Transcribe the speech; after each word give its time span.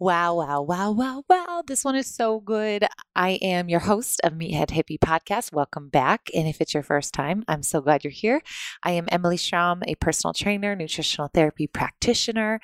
Wow, 0.00 0.36
wow, 0.36 0.62
wow, 0.62 0.92
wow, 0.92 1.24
wow. 1.28 1.64
This 1.66 1.84
one 1.84 1.96
is 1.96 2.06
so 2.06 2.38
good. 2.38 2.86
I 3.16 3.30
am 3.42 3.68
your 3.68 3.80
host 3.80 4.20
of 4.22 4.34
Meathead 4.34 4.68
Hippie 4.68 4.96
Podcast. 4.96 5.52
Welcome 5.52 5.88
back. 5.88 6.30
And 6.32 6.46
if 6.46 6.60
it's 6.60 6.72
your 6.72 6.84
first 6.84 7.12
time, 7.12 7.42
I'm 7.48 7.64
so 7.64 7.80
glad 7.80 8.04
you're 8.04 8.12
here. 8.12 8.40
I 8.84 8.92
am 8.92 9.08
Emily 9.10 9.36
Schramm, 9.36 9.82
a 9.88 9.96
personal 9.96 10.32
trainer, 10.32 10.76
nutritional 10.76 11.30
therapy 11.34 11.66
practitioner, 11.66 12.60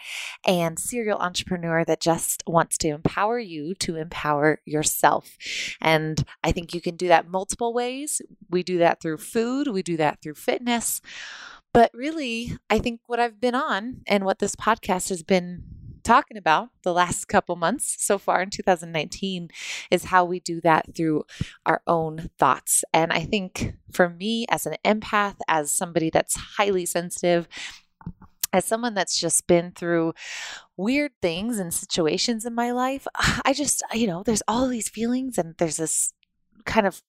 and 0.47 0.79
serial 0.79 1.19
entrepreneur 1.19 1.85
that 1.85 2.01
just 2.01 2.45
wants 2.47 2.79
to 2.79 2.89
empower 2.91 3.41
you 3.41 3.75
to 3.81 3.97
empower 3.97 4.61
yourself. 4.65 5.37
And 5.81 6.25
I 6.45 6.53
think 6.53 6.73
you 6.73 6.81
can 6.81 6.95
do 6.95 7.09
that 7.09 7.29
multiple 7.29 7.75
ways. 7.75 8.23
We 8.49 8.63
do 8.63 8.79
that 8.79 9.03
through 9.03 9.19
food, 9.19 9.67
we 9.67 9.83
do 9.83 9.97
that 9.97 10.23
through 10.23 10.35
fitness. 10.35 11.01
But 11.73 11.91
really, 11.93 12.57
I 12.71 12.79
think 12.79 13.01
what 13.09 13.19
I've 13.19 13.41
been 13.41 13.57
on 13.57 14.03
and 14.07 14.25
what 14.25 14.39
this 14.39 14.55
podcast 14.55 15.09
has 15.09 15.25
been 15.25 15.74
talking 16.05 16.37
about 16.37 16.69
the 16.83 16.93
last 16.93 17.27
couple 17.27 17.57
months 17.57 17.97
so 17.99 18.19
far 18.19 18.43
in 18.43 18.51
2019 18.51 19.49
is 19.91 20.05
how 20.05 20.25
we 20.25 20.41
do 20.41 20.61
that 20.61 20.95
through 20.95 21.25
our 21.67 21.83
own 21.87 22.31
thoughts. 22.39 22.85
And 22.93 23.13
I 23.13 23.21
think 23.21 23.75
for 23.91 24.09
me, 24.09 24.47
as 24.49 24.67
an 24.67 24.77
empath, 24.85 25.37
as 25.49 25.71
somebody 25.71 26.11
that's 26.11 26.37
highly 26.57 26.87
sensitive, 26.87 27.49
as 28.53 28.65
someone 28.65 28.95
that's 28.95 29.19
just 29.19 29.49
been 29.49 29.73
through 29.73 30.15
weird 30.77 31.11
things 31.21 31.59
and 31.59 31.75
situations 31.75 32.45
in 32.45 32.55
my 32.55 32.71
life, 32.71 33.07
I 33.45 33.53
just, 33.53 33.83
you 33.93 34.07
know, 34.07 34.23
there's 34.23 34.43
all 34.47 34.69
these 34.69 34.89
feelings 34.89 35.39
and 35.39 35.55
there's 35.59 35.77
this 35.77 36.13
kind 36.65 36.87
of 36.87 37.03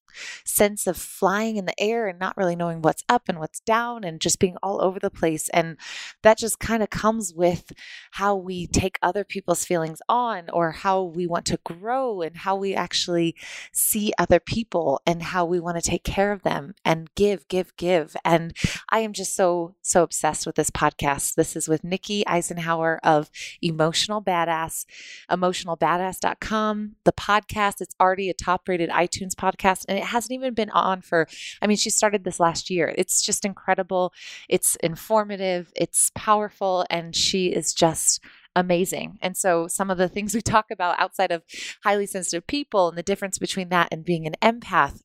sense 0.43 0.87
of 0.87 0.97
flying 0.97 1.57
in 1.57 1.65
the 1.65 1.79
air 1.79 2.07
and 2.07 2.19
not 2.19 2.37
really 2.37 2.55
knowing 2.55 2.81
what's 2.81 3.03
up 3.09 3.23
and 3.27 3.39
what's 3.39 3.59
down 3.59 4.03
and 4.03 4.21
just 4.21 4.39
being 4.39 4.57
all 4.61 4.81
over 4.81 4.99
the 4.99 5.09
place. 5.09 5.49
And 5.49 5.77
that 6.23 6.37
just 6.37 6.59
kind 6.59 6.83
of 6.83 6.89
comes 6.89 7.33
with 7.33 7.71
how 8.11 8.35
we 8.35 8.67
take 8.67 8.97
other 9.01 9.23
people's 9.23 9.65
feelings 9.65 10.01
on 10.07 10.49
or 10.51 10.71
how 10.71 11.03
we 11.03 11.27
want 11.27 11.45
to 11.45 11.59
grow 11.63 12.21
and 12.21 12.37
how 12.37 12.55
we 12.55 12.73
actually 12.73 13.35
see 13.71 14.13
other 14.17 14.39
people 14.39 15.01
and 15.05 15.21
how 15.21 15.45
we 15.45 15.59
want 15.59 15.77
to 15.77 15.89
take 15.89 16.03
care 16.03 16.31
of 16.31 16.43
them 16.43 16.73
and 16.83 17.13
give, 17.15 17.47
give, 17.47 17.75
give. 17.77 18.15
And 18.23 18.55
I 18.89 18.99
am 18.99 19.13
just 19.13 19.35
so, 19.35 19.75
so 19.81 20.03
obsessed 20.03 20.45
with 20.45 20.55
this 20.55 20.71
podcast. 20.71 21.35
This 21.35 21.55
is 21.55 21.67
with 21.67 21.83
Nikki 21.83 22.23
Eisenhauer 22.25 22.99
of 23.03 23.29
Emotional 23.61 24.21
Badass, 24.21 24.85
emotionalbadass.com. 25.29 26.95
The 27.03 27.11
podcast, 27.13 27.81
it's 27.81 27.95
already 27.99 28.29
a 28.29 28.33
top 28.33 28.67
rated 28.67 28.89
iTunes 28.89 29.33
podcast 29.33 29.85
and 29.87 29.97
it 29.97 30.04
hasn't 30.05 30.31
even 30.31 30.53
been 30.53 30.69
on 30.71 31.01
for, 31.01 31.27
I 31.61 31.67
mean, 31.67 31.77
she 31.77 31.89
started 31.89 32.23
this 32.23 32.39
last 32.39 32.69
year. 32.69 32.93
It's 32.97 33.21
just 33.21 33.45
incredible. 33.45 34.13
It's 34.49 34.75
informative, 34.77 35.71
it's 35.75 36.11
powerful, 36.15 36.85
and 36.89 37.15
she 37.15 37.47
is 37.47 37.73
just 37.73 38.23
amazing. 38.55 39.17
And 39.21 39.35
so, 39.35 39.67
some 39.67 39.89
of 39.89 39.97
the 39.97 40.07
things 40.09 40.33
we 40.33 40.41
talk 40.41 40.71
about 40.71 40.99
outside 40.99 41.31
of 41.31 41.43
highly 41.83 42.05
sensitive 42.05 42.47
people 42.47 42.89
and 42.89 42.97
the 42.97 43.03
difference 43.03 43.37
between 43.37 43.69
that 43.69 43.89
and 43.91 44.05
being 44.05 44.25
an 44.25 44.35
empath 44.41 45.01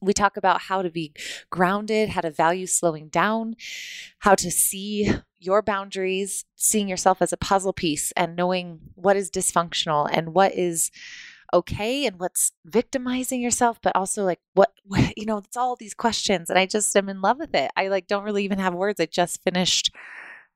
we 0.00 0.12
talk 0.12 0.36
about 0.36 0.62
how 0.62 0.82
to 0.82 0.90
be 0.90 1.12
grounded, 1.50 2.10
how 2.10 2.20
to 2.20 2.30
value 2.30 2.66
slowing 2.66 3.08
down, 3.08 3.56
how 4.20 4.34
to 4.34 4.50
see 4.50 5.12
your 5.38 5.62
boundaries, 5.62 6.44
seeing 6.56 6.88
yourself 6.88 7.20
as 7.20 7.32
a 7.32 7.36
puzzle 7.36 7.72
piece, 7.72 8.12
and 8.12 8.36
knowing 8.36 8.80
what 8.94 9.16
is 9.16 9.30
dysfunctional 9.30 10.08
and 10.10 10.32
what 10.32 10.54
is 10.54 10.90
okay 11.52 12.06
and 12.06 12.18
what's 12.18 12.52
victimizing 12.64 13.40
yourself, 13.40 13.78
but 13.82 13.94
also 13.96 14.24
like 14.24 14.40
what, 14.54 14.72
what, 14.84 15.16
you 15.16 15.26
know, 15.26 15.38
it's 15.38 15.56
all 15.56 15.76
these 15.76 15.94
questions. 15.94 16.50
And 16.50 16.58
I 16.58 16.66
just 16.66 16.94
am 16.96 17.08
in 17.08 17.20
love 17.20 17.38
with 17.38 17.54
it. 17.54 17.70
I 17.76 17.88
like 17.88 18.06
don't 18.06 18.24
really 18.24 18.44
even 18.44 18.58
have 18.58 18.74
words. 18.74 19.00
I 19.00 19.06
just 19.06 19.42
finished 19.42 19.94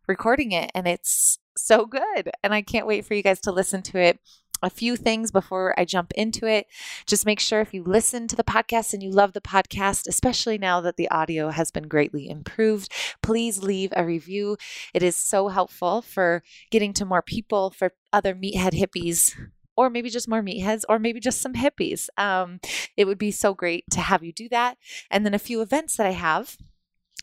recording 0.07 0.53
it 0.53 0.71
and 0.75 0.87
it's 0.87 1.39
so 1.57 1.87
good. 1.87 2.31
And 2.43 2.53
I 2.53 2.63
can't 2.63 2.87
wait 2.87 3.05
for 3.05 3.15
you 3.15 3.23
guys 3.23 3.41
to 3.43 3.53
listen 3.53 3.83
to 3.83 3.99
it 3.99 4.19
a 4.63 4.71
few 4.71 4.97
things 4.97 5.31
before 5.31 5.79
I 5.79 5.85
jump 5.85 6.13
into 6.15 6.47
it. 6.47 6.67
Just 7.07 7.27
make 7.27 7.39
sure 7.39 7.61
if 7.61 7.75
you 7.75 7.85
listen 7.85 8.27
to 8.29 8.37
the 8.37 8.45
podcast 8.45 8.95
and 8.95 9.03
you 9.03 9.11
love 9.11 9.35
the 9.35 9.41
podcast, 9.41 10.09
especially 10.09 10.57
now 10.57 10.81
that 10.81 10.97
the 10.97 11.11
audio 11.11 11.51
has 11.51 11.71
been 11.71 11.87
greatly 11.87 12.29
improved, 12.29 12.91
please 13.23 13.63
leave 13.63 13.93
a 13.95 14.05
review. 14.05 14.57
It 14.95 15.03
is 15.03 15.17
so 15.17 15.49
helpful 15.49 16.01
for 16.01 16.43
getting 16.71 16.95
to 16.95 17.05
more 17.05 17.23
people, 17.23 17.71
for 17.71 17.93
other 18.13 18.35
meathead 18.35 18.73
hippies 18.73 19.35
or 19.77 19.91
maybe 19.91 20.11
just 20.11 20.29
more 20.29 20.43
meatheads, 20.43 20.83
or 20.89 20.99
maybe 20.99 21.21
just 21.21 21.41
some 21.41 21.55
hippies. 21.55 22.09
Um, 22.17 22.61
it 22.97 23.07
would 23.07 23.19
be 23.19 23.31
so 23.31 23.55
great 23.55 23.85
to 23.91 24.01
have 24.01 24.23
you 24.23 24.33
do 24.33 24.49
that. 24.51 24.77
And 25.11 25.25
then 25.25 25.35
a 25.35 25.39
few 25.39 25.61
events 25.61 25.97
that 25.97 26.07
I 26.07 26.13
have. 26.13 26.57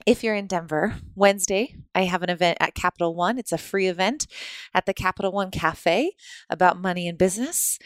If 0.07 0.23
you're 0.23 0.34
in 0.34 0.47
Denver, 0.47 0.95
Wednesday, 1.13 1.75
I 1.94 2.06
have 2.06 2.23
an 2.23 2.29
event 2.31 2.57
at 2.59 2.73
Capital 2.73 3.13
One. 3.13 3.38
It's 3.38 3.51
a 3.51 3.57
free 3.57 3.85
event 3.85 4.25
at 4.73 4.88
the 4.88 4.95
Capital 4.95 5.31
One 5.31 5.51
Cafe 5.51 6.13
about 6.50 6.81
money 6.81 7.07
and 7.07 7.19
business. 7.19 7.78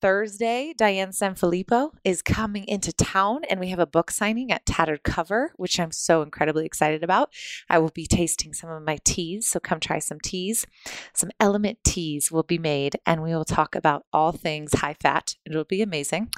Thursday, 0.00 0.72
Diane 0.76 1.10
Sanfilippo 1.10 1.92
is 2.04 2.22
coming 2.22 2.64
into 2.66 2.92
town, 2.92 3.42
and 3.50 3.60
we 3.60 3.68
have 3.68 3.78
a 3.78 3.86
book 3.86 4.10
signing 4.10 4.50
at 4.50 4.64
Tattered 4.64 5.02
Cover, 5.02 5.52
which 5.56 5.78
I'm 5.78 5.92
so 5.92 6.22
incredibly 6.22 6.64
excited 6.64 7.04
about. 7.04 7.30
I 7.68 7.78
will 7.78 7.90
be 7.90 8.06
tasting 8.06 8.54
some 8.54 8.70
of 8.70 8.82
my 8.82 8.98
teas, 9.04 9.46
so 9.48 9.60
come 9.60 9.78
try 9.78 9.98
some 9.98 10.18
teas. 10.20 10.66
Some 11.12 11.30
element 11.38 11.78
teas 11.84 12.32
will 12.32 12.42
be 12.42 12.58
made, 12.58 12.96
and 13.04 13.22
we 13.22 13.34
will 13.34 13.44
talk 13.44 13.74
about 13.74 14.06
all 14.12 14.32
things 14.32 14.74
high 14.74 14.96
fat. 15.00 15.34
It'll 15.44 15.64
be 15.64 15.82
amazing. 15.82 16.30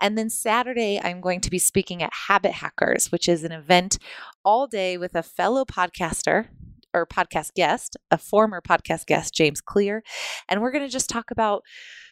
And 0.00 0.18
then 0.18 0.28
Saturday, 0.28 1.00
I'm 1.02 1.20
going 1.20 1.40
to 1.42 1.50
be 1.50 1.58
speaking 1.58 2.02
at 2.02 2.12
Habit 2.26 2.52
Hackers, 2.52 3.12
which 3.12 3.28
is 3.28 3.44
an 3.44 3.52
event 3.52 3.98
all 4.44 4.66
day 4.66 4.98
with 4.98 5.14
a 5.14 5.22
fellow 5.22 5.64
podcaster 5.64 6.48
or 6.92 7.06
podcast 7.06 7.54
guest, 7.54 7.96
a 8.10 8.18
former 8.18 8.60
podcast 8.60 9.06
guest, 9.06 9.34
James 9.34 9.60
Clear. 9.60 10.02
And 10.48 10.60
we're 10.62 10.70
going 10.70 10.84
to 10.84 10.90
just 10.90 11.10
talk 11.10 11.30
about, 11.30 11.62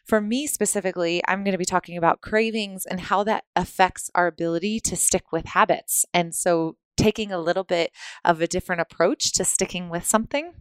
for 0.04 0.20
me 0.20 0.46
specifically, 0.46 1.22
I'm 1.26 1.44
going 1.44 1.52
to 1.52 1.58
be 1.58 1.64
talking 1.64 1.96
about 1.96 2.20
cravings 2.20 2.86
and 2.86 3.00
how 3.00 3.24
that 3.24 3.44
affects 3.54 4.10
our 4.14 4.26
ability 4.26 4.80
to 4.80 4.96
stick 4.96 5.32
with 5.32 5.46
habits. 5.46 6.04
And 6.12 6.34
so, 6.34 6.76
taking 6.96 7.32
a 7.32 7.40
little 7.40 7.64
bit 7.64 7.90
of 8.24 8.40
a 8.40 8.46
different 8.46 8.82
approach 8.82 9.32
to 9.32 9.44
sticking 9.44 9.88
with 9.88 10.04
something 10.04 10.52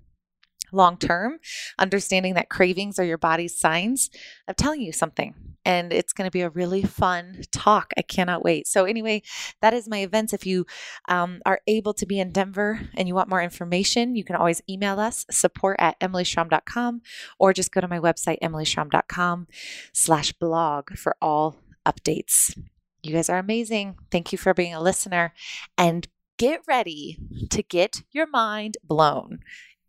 long 0.71 0.97
term, 0.97 1.39
understanding 1.77 2.33
that 2.35 2.49
cravings 2.49 2.99
are 2.99 3.03
your 3.03 3.17
body's 3.17 3.57
signs 3.57 4.09
of 4.47 4.55
telling 4.55 4.81
you 4.81 4.91
something. 4.91 5.35
And 5.63 5.93
it's 5.93 6.13
going 6.13 6.27
to 6.27 6.31
be 6.31 6.41
a 6.41 6.49
really 6.49 6.81
fun 6.81 7.41
talk. 7.51 7.93
I 7.95 8.01
cannot 8.01 8.43
wait. 8.43 8.67
So, 8.67 8.85
anyway, 8.85 9.21
that 9.61 9.73
is 9.73 9.87
my 9.87 9.99
events. 9.99 10.33
If 10.33 10.45
you 10.45 10.65
um, 11.07 11.39
are 11.45 11.61
able 11.67 11.93
to 11.95 12.05
be 12.05 12.19
in 12.19 12.31
Denver 12.31 12.81
and 12.95 13.07
you 13.07 13.13
want 13.13 13.29
more 13.29 13.43
information, 13.43 14.15
you 14.15 14.23
can 14.23 14.35
always 14.35 14.61
email 14.67 14.99
us 14.99 15.25
support 15.29 15.75
at 15.79 15.99
emilyschramm.com 15.99 17.01
or 17.37 17.53
just 17.53 17.71
go 17.71 17.81
to 17.81 17.87
my 17.87 17.99
website, 17.99 18.39
emilyschramm.com 18.41 19.47
slash 19.93 20.33
blog 20.33 20.97
for 20.97 21.15
all 21.21 21.57
updates. 21.85 22.57
You 23.03 23.13
guys 23.13 23.29
are 23.29 23.39
amazing. 23.39 23.95
Thank 24.11 24.31
you 24.31 24.37
for 24.37 24.53
being 24.53 24.73
a 24.73 24.81
listener 24.81 25.33
and 25.77 26.07
get 26.37 26.61
ready 26.67 27.17
to 27.49 27.63
get 27.63 28.03
your 28.11 28.27
mind 28.27 28.77
blown. 28.83 29.39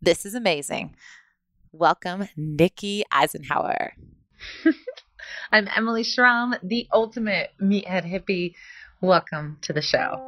This 0.03 0.25
is 0.25 0.35
amazing. 0.35 0.95
Welcome, 1.71 2.27
Nikki 2.35 3.05
Eisenhauer. 3.09 3.91
I'm 5.53 5.69
Emily 5.73 6.03
Schramm, 6.03 6.55
the 6.61 6.89
ultimate 6.91 7.51
meathead 7.61 8.03
hippie. 8.03 8.53
Welcome 8.99 9.59
to 9.61 9.71
the 9.71 9.81
show. 9.81 10.25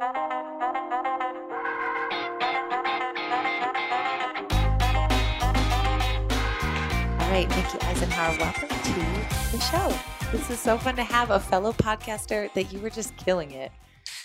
right, 7.30 7.46
Nikki 7.50 7.76
Eisenhauer, 7.76 8.38
welcome 8.38 8.68
to 8.70 9.54
the 9.54 9.60
show. 9.60 9.94
This 10.32 10.48
is 10.48 10.58
so 10.58 10.78
fun 10.78 10.96
to 10.96 11.04
have 11.04 11.30
a 11.30 11.38
fellow 11.38 11.74
podcaster 11.74 12.50
that 12.54 12.72
you 12.72 12.80
were 12.80 12.88
just 12.88 13.14
killing 13.18 13.50
it. 13.50 13.72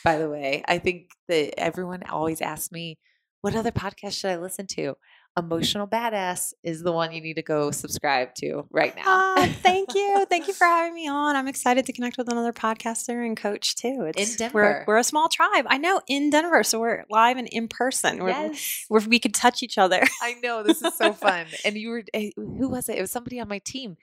By 0.06 0.18
the 0.18 0.30
way, 0.30 0.64
I 0.70 0.80
think 0.80 1.10
that 1.28 1.60
everyone 1.60 2.04
always 2.04 2.40
asks 2.40 2.72
me, 2.72 3.00
what 3.42 3.56
other 3.56 3.72
podcast 3.72 4.14
should 4.14 4.32
I 4.32 4.38
listen 4.38 4.68
to? 4.78 4.96
Emotional 5.38 5.88
Badass 5.88 6.54
is 6.62 6.84
the 6.84 6.92
one 6.92 7.14
you 7.14 7.22
need 7.22 7.36
to 7.36 7.42
go 7.42 7.72
subscribe 7.72 8.36
to 8.36 8.66
right 8.70 8.94
now. 8.96 9.36
Uh, 9.36 9.48
thank 9.62 9.96
you. 9.96 10.26
thank 10.30 10.48
you 10.48 10.54
for 10.54 10.66
having 10.66 10.94
me 10.94 11.08
on. 11.08 11.38
I'm 11.38 11.48
excited 11.48 11.86
to 11.86 11.94
connect 11.94 12.18
with 12.18 12.30
another 12.30 12.52
podcaster 12.52 13.26
and 13.26 13.38
coach 13.38 13.76
too. 13.76 14.12
It's, 14.14 14.32
in 14.32 14.38
Denver. 14.38 14.84
We're, 14.88 14.96
we're 14.96 14.98
a 14.98 15.06
small 15.06 15.30
tribe. 15.30 15.66
I 15.70 15.78
know 15.78 16.02
in 16.08 16.32
Denver. 16.32 16.64
So 16.64 16.82
we're 16.82 17.06
live 17.10 17.38
and 17.38 17.48
in 17.48 17.70
person 17.70 18.18
yes. 18.28 18.86
where, 18.90 19.02
we 19.02 19.20
could 19.20 19.34
touch 19.34 19.64
each 19.64 19.78
other. 19.78 20.04
I 20.22 20.36
know. 20.44 20.64
This 20.64 20.82
is 20.82 20.98
so 20.98 21.14
fun. 21.14 21.46
and 21.64 21.78
you 21.78 21.90
were, 21.90 22.04
eh, 22.14 22.32
who 22.36 22.68
was 22.68 22.90
it? 22.90 22.98
It 22.98 23.02
was 23.02 23.12
somebody 23.12 23.40
on 23.40 23.48
my 23.48 23.60
team. 23.60 23.96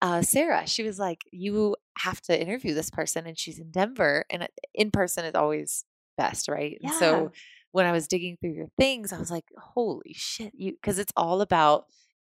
Uh, 0.00 0.22
Sarah, 0.22 0.68
she 0.68 0.84
was 0.84 1.00
like, 1.00 1.24
you 1.32 1.74
have 1.98 2.20
to 2.22 2.40
interview 2.40 2.74
this 2.74 2.90
person 2.90 3.26
and 3.26 3.36
she's 3.36 3.58
in 3.58 3.72
Denver 3.72 4.24
and 4.30 4.44
uh, 4.44 4.48
in 4.72 4.92
person 4.92 5.24
is 5.24 5.34
always 5.34 5.84
best, 6.16 6.48
right? 6.48 6.78
Yeah. 6.80 6.90
And 6.90 6.98
so 6.98 7.32
when 7.76 7.84
I 7.84 7.92
was 7.92 8.08
digging 8.08 8.38
through 8.40 8.54
your 8.54 8.68
things, 8.78 9.12
I 9.12 9.18
was 9.18 9.30
like, 9.30 9.44
holy 9.58 10.14
shit, 10.14 10.52
you 10.56 10.72
because 10.72 10.98
it's 10.98 11.12
all 11.14 11.42
about 11.42 11.84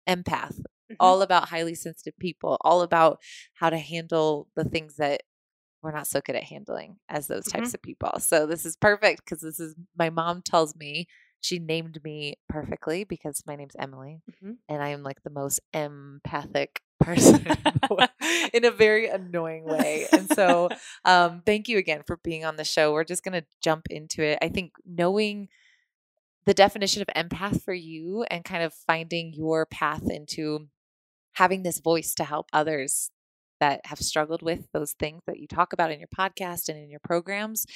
empath, 0.07 0.59
mm-hmm. 0.59 0.97
all 1.01 1.23
about 1.23 1.49
highly 1.49 1.75
sensitive 1.75 2.19
people, 2.19 2.59
all 2.61 2.83
about 2.83 3.19
how 3.55 3.71
to 3.71 3.79
handle 3.79 4.49
the 4.57 4.65
things 4.65 4.97
that 4.97 5.23
we're 5.83 5.93
not 5.93 6.07
so 6.07 6.21
good 6.21 6.37
at 6.37 6.45
handling 6.45 6.97
as 7.09 7.29
those 7.29 7.47
types 7.47 7.69
mm-hmm. 7.69 7.77
of 7.77 7.83
people. 7.83 8.21
So 8.21 8.45
this 8.45 8.67
is 8.67 8.77
perfect 8.77 9.23
because 9.25 9.41
this 9.41 9.59
is 9.59 9.75
my 9.97 10.11
mom 10.11 10.43
tells 10.43 10.77
me 10.77 11.07
she 11.41 11.59
named 11.59 11.99
me 12.05 12.35
perfectly 12.51 13.05
because 13.05 13.43
my 13.47 13.57
name's 13.57 13.77
Emily 13.79 14.21
Mhm. 14.31 14.59
and 14.69 14.83
I 14.83 14.89
am 14.89 15.03
like 15.03 15.23
the 15.23 15.31
most 15.31 15.61
empathic 15.73 16.83
person 17.01 17.47
in 18.53 18.65
a 18.65 18.71
very 18.71 19.09
annoying 19.09 19.65
way. 19.65 20.07
And 20.13 20.29
so, 20.29 20.69
um, 21.05 21.43
thank 21.45 21.69
you 21.69 21.79
again 21.79 22.03
for 22.07 22.19
being 22.19 22.45
on 22.45 22.57
the 22.57 22.65
show. 22.65 22.93
We're 22.93 23.05
just 23.05 23.25
going 23.25 23.41
to 23.41 23.47
jump 23.61 23.87
into 23.91 24.23
it. 24.23 24.39
I 24.43 24.49
think 24.49 24.73
knowing 24.87 25.49
the 26.47 26.55
definition 26.55 27.03
of 27.03 27.09
empath 27.09 27.63
for 27.63 27.75
you 27.75 28.25
and 28.31 28.45
kind 28.45 28.63
of 28.63 28.73
finding 28.73 29.35
your 29.35 29.67
path 29.67 30.09
into 30.09 30.69
having 31.35 31.63
this 31.63 31.79
voice 31.79 32.15
to 32.15 32.25
help 32.25 32.47
others 32.53 33.11
that 33.61 33.81
have 33.87 33.99
struggled 33.99 34.43
with 34.43 34.69
those 34.73 34.93
things 34.93 35.23
that 35.27 35.39
you 35.39 35.47
talk 35.47 35.73
about 35.73 35.91
in 35.91 35.99
your 35.99 36.09
podcast 36.09 36.69
and 36.69 36.79
in 36.79 36.91
your 36.91 37.01
programs. 37.01 37.67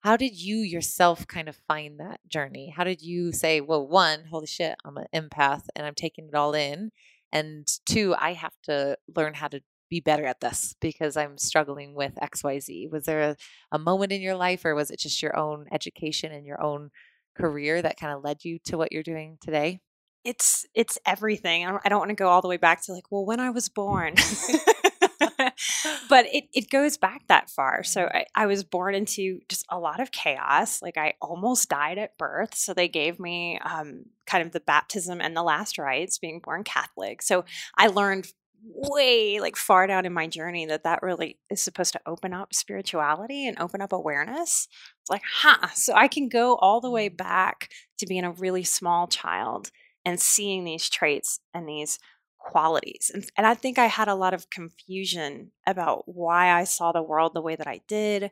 How 0.00 0.16
did 0.16 0.40
you 0.40 0.58
yourself 0.58 1.26
kind 1.26 1.48
of 1.48 1.56
find 1.68 1.98
that 2.00 2.20
journey? 2.28 2.72
How 2.76 2.84
did 2.84 3.02
you 3.02 3.32
say, 3.32 3.60
well, 3.60 3.86
one, 3.86 4.24
holy 4.30 4.46
shit, 4.46 4.76
I'm 4.84 4.98
an 4.98 5.06
empath 5.14 5.62
and 5.76 5.86
I'm 5.86 5.94
taking 5.94 6.28
it 6.28 6.34
all 6.34 6.54
in. 6.54 6.90
And 7.32 7.66
two, 7.86 8.14
I 8.18 8.34
have 8.34 8.54
to 8.64 8.96
learn 9.14 9.34
how 9.34 9.48
to 9.48 9.60
be 9.88 10.00
better 10.00 10.24
at 10.24 10.40
this 10.40 10.74
because 10.80 11.16
I'm 11.16 11.38
struggling 11.38 11.94
with 11.94 12.14
XYZ. 12.16 12.90
Was 12.90 13.04
there 13.04 13.20
a, 13.20 13.36
a 13.72 13.78
moment 13.78 14.12
in 14.12 14.22
your 14.22 14.36
life 14.36 14.64
or 14.64 14.74
was 14.74 14.90
it 14.90 14.98
just 14.98 15.22
your 15.22 15.36
own 15.36 15.66
education 15.72 16.32
and 16.32 16.46
your 16.46 16.62
own 16.62 16.90
career 17.36 17.80
that 17.82 17.98
kind 17.98 18.12
of 18.14 18.22
led 18.24 18.44
you 18.44 18.58
to 18.66 18.78
what 18.78 18.92
you're 18.92 19.02
doing 19.02 19.38
today? 19.40 19.80
it's 20.24 20.66
it's 20.74 20.98
everything. 21.06 21.66
I 21.66 21.70
don't, 21.70 21.82
I 21.84 21.88
don't 21.88 21.98
want 21.98 22.10
to 22.10 22.14
go 22.14 22.28
all 22.28 22.42
the 22.42 22.48
way 22.48 22.56
back 22.56 22.82
to 22.84 22.92
like, 22.92 23.10
well, 23.10 23.24
when 23.24 23.40
I 23.40 23.50
was 23.50 23.68
born. 23.68 24.14
but 26.08 26.26
it, 26.26 26.44
it 26.54 26.70
goes 26.70 26.96
back 26.96 27.26
that 27.28 27.50
far. 27.50 27.82
So 27.84 28.06
I, 28.06 28.26
I 28.34 28.46
was 28.46 28.64
born 28.64 28.94
into 28.94 29.40
just 29.48 29.64
a 29.70 29.78
lot 29.78 30.00
of 30.00 30.12
chaos. 30.12 30.82
Like 30.82 30.96
I 30.96 31.14
almost 31.20 31.68
died 31.68 31.98
at 31.98 32.18
birth. 32.18 32.54
So 32.54 32.74
they 32.74 32.88
gave 32.88 33.20
me 33.20 33.58
um, 33.58 34.04
kind 34.26 34.44
of 34.44 34.52
the 34.52 34.60
baptism 34.60 35.20
and 35.20 35.36
the 35.36 35.42
last 35.42 35.78
rites, 35.78 36.18
being 36.18 36.40
born 36.40 36.64
Catholic. 36.64 37.22
So 37.22 37.44
I 37.76 37.88
learned 37.88 38.26
way 38.64 39.40
like 39.40 39.56
far 39.56 39.86
down 39.86 40.06
in 40.06 40.12
my 40.12 40.26
journey 40.26 40.66
that 40.66 40.84
that 40.84 41.02
really 41.02 41.38
is 41.50 41.60
supposed 41.60 41.92
to 41.92 42.00
open 42.06 42.32
up 42.32 42.54
spirituality 42.54 43.46
and 43.46 43.58
open 43.58 43.80
up 43.80 43.92
awareness. 43.92 44.68
It's 45.00 45.10
like, 45.10 45.22
huh. 45.26 45.68
So 45.74 45.94
I 45.94 46.08
can 46.08 46.28
go 46.28 46.56
all 46.56 46.80
the 46.80 46.90
way 46.90 47.08
back 47.08 47.70
to 47.98 48.06
being 48.06 48.24
a 48.24 48.30
really 48.30 48.64
small 48.64 49.08
child 49.08 49.70
and 50.04 50.20
seeing 50.20 50.64
these 50.64 50.88
traits 50.88 51.40
and 51.54 51.68
these 51.68 51.98
qualities. 52.42 53.10
And, 53.12 53.24
and 53.36 53.46
I 53.46 53.54
think 53.54 53.78
I 53.78 53.86
had 53.86 54.08
a 54.08 54.14
lot 54.14 54.34
of 54.34 54.50
confusion 54.50 55.52
about 55.66 56.04
why 56.06 56.52
I 56.52 56.64
saw 56.64 56.92
the 56.92 57.02
world 57.02 57.32
the 57.34 57.40
way 57.40 57.56
that 57.56 57.66
I 57.66 57.80
did, 57.86 58.30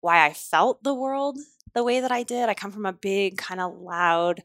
why 0.00 0.24
I 0.24 0.32
felt 0.32 0.82
the 0.82 0.94
world 0.94 1.38
the 1.74 1.84
way 1.84 2.00
that 2.00 2.12
I 2.12 2.22
did. 2.22 2.48
I 2.48 2.54
come 2.54 2.72
from 2.72 2.86
a 2.86 2.92
big, 2.92 3.36
kind 3.36 3.60
of 3.60 3.78
loud, 3.78 4.42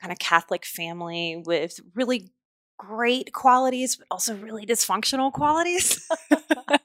kind 0.00 0.12
of 0.12 0.18
mm-hmm. 0.18 0.28
Catholic 0.28 0.64
family 0.64 1.42
with 1.44 1.80
really 1.94 2.30
great 2.78 3.32
qualities, 3.32 3.96
but 3.96 4.06
also 4.10 4.36
really 4.36 4.66
dysfunctional 4.66 5.32
qualities. 5.32 6.08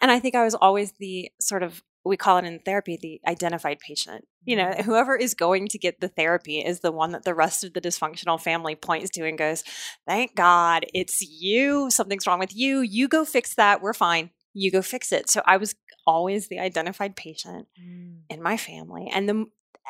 and 0.00 0.10
I 0.10 0.18
think 0.20 0.34
I 0.34 0.44
was 0.44 0.54
always 0.54 0.92
the 0.98 1.30
sort 1.40 1.62
of 1.62 1.82
we 2.04 2.16
call 2.16 2.36
it 2.36 2.44
in 2.44 2.58
therapy 2.58 2.98
the 3.00 3.20
identified 3.26 3.78
patient. 3.78 4.26
You 4.44 4.56
know, 4.56 4.66
mm-hmm. 4.66 4.82
whoever 4.82 5.16
is 5.16 5.34
going 5.34 5.68
to 5.68 5.78
get 5.78 6.00
the 6.00 6.08
therapy 6.08 6.58
is 6.58 6.80
the 6.80 6.92
one 6.92 7.12
that 7.12 7.24
the 7.24 7.34
rest 7.34 7.64
of 7.64 7.72
the 7.72 7.80
dysfunctional 7.80 8.40
family 8.40 8.74
points 8.74 9.10
to 9.10 9.26
and 9.26 9.38
goes, 9.38 9.64
Thank 10.06 10.34
God 10.34 10.84
it's 10.92 11.22
you. 11.22 11.90
Something's 11.90 12.26
wrong 12.26 12.38
with 12.38 12.54
you. 12.54 12.80
You 12.80 13.08
go 13.08 13.24
fix 13.24 13.54
that. 13.54 13.80
We're 13.80 13.94
fine. 13.94 14.30
You 14.52 14.70
go 14.70 14.82
fix 14.82 15.12
it. 15.12 15.30
So 15.30 15.42
I 15.46 15.56
was 15.56 15.74
always 16.06 16.48
the 16.48 16.58
identified 16.58 17.16
patient 17.16 17.66
mm. 17.80 18.18
in 18.28 18.42
my 18.42 18.56
family. 18.56 19.10
And 19.12 19.28
the, 19.28 19.46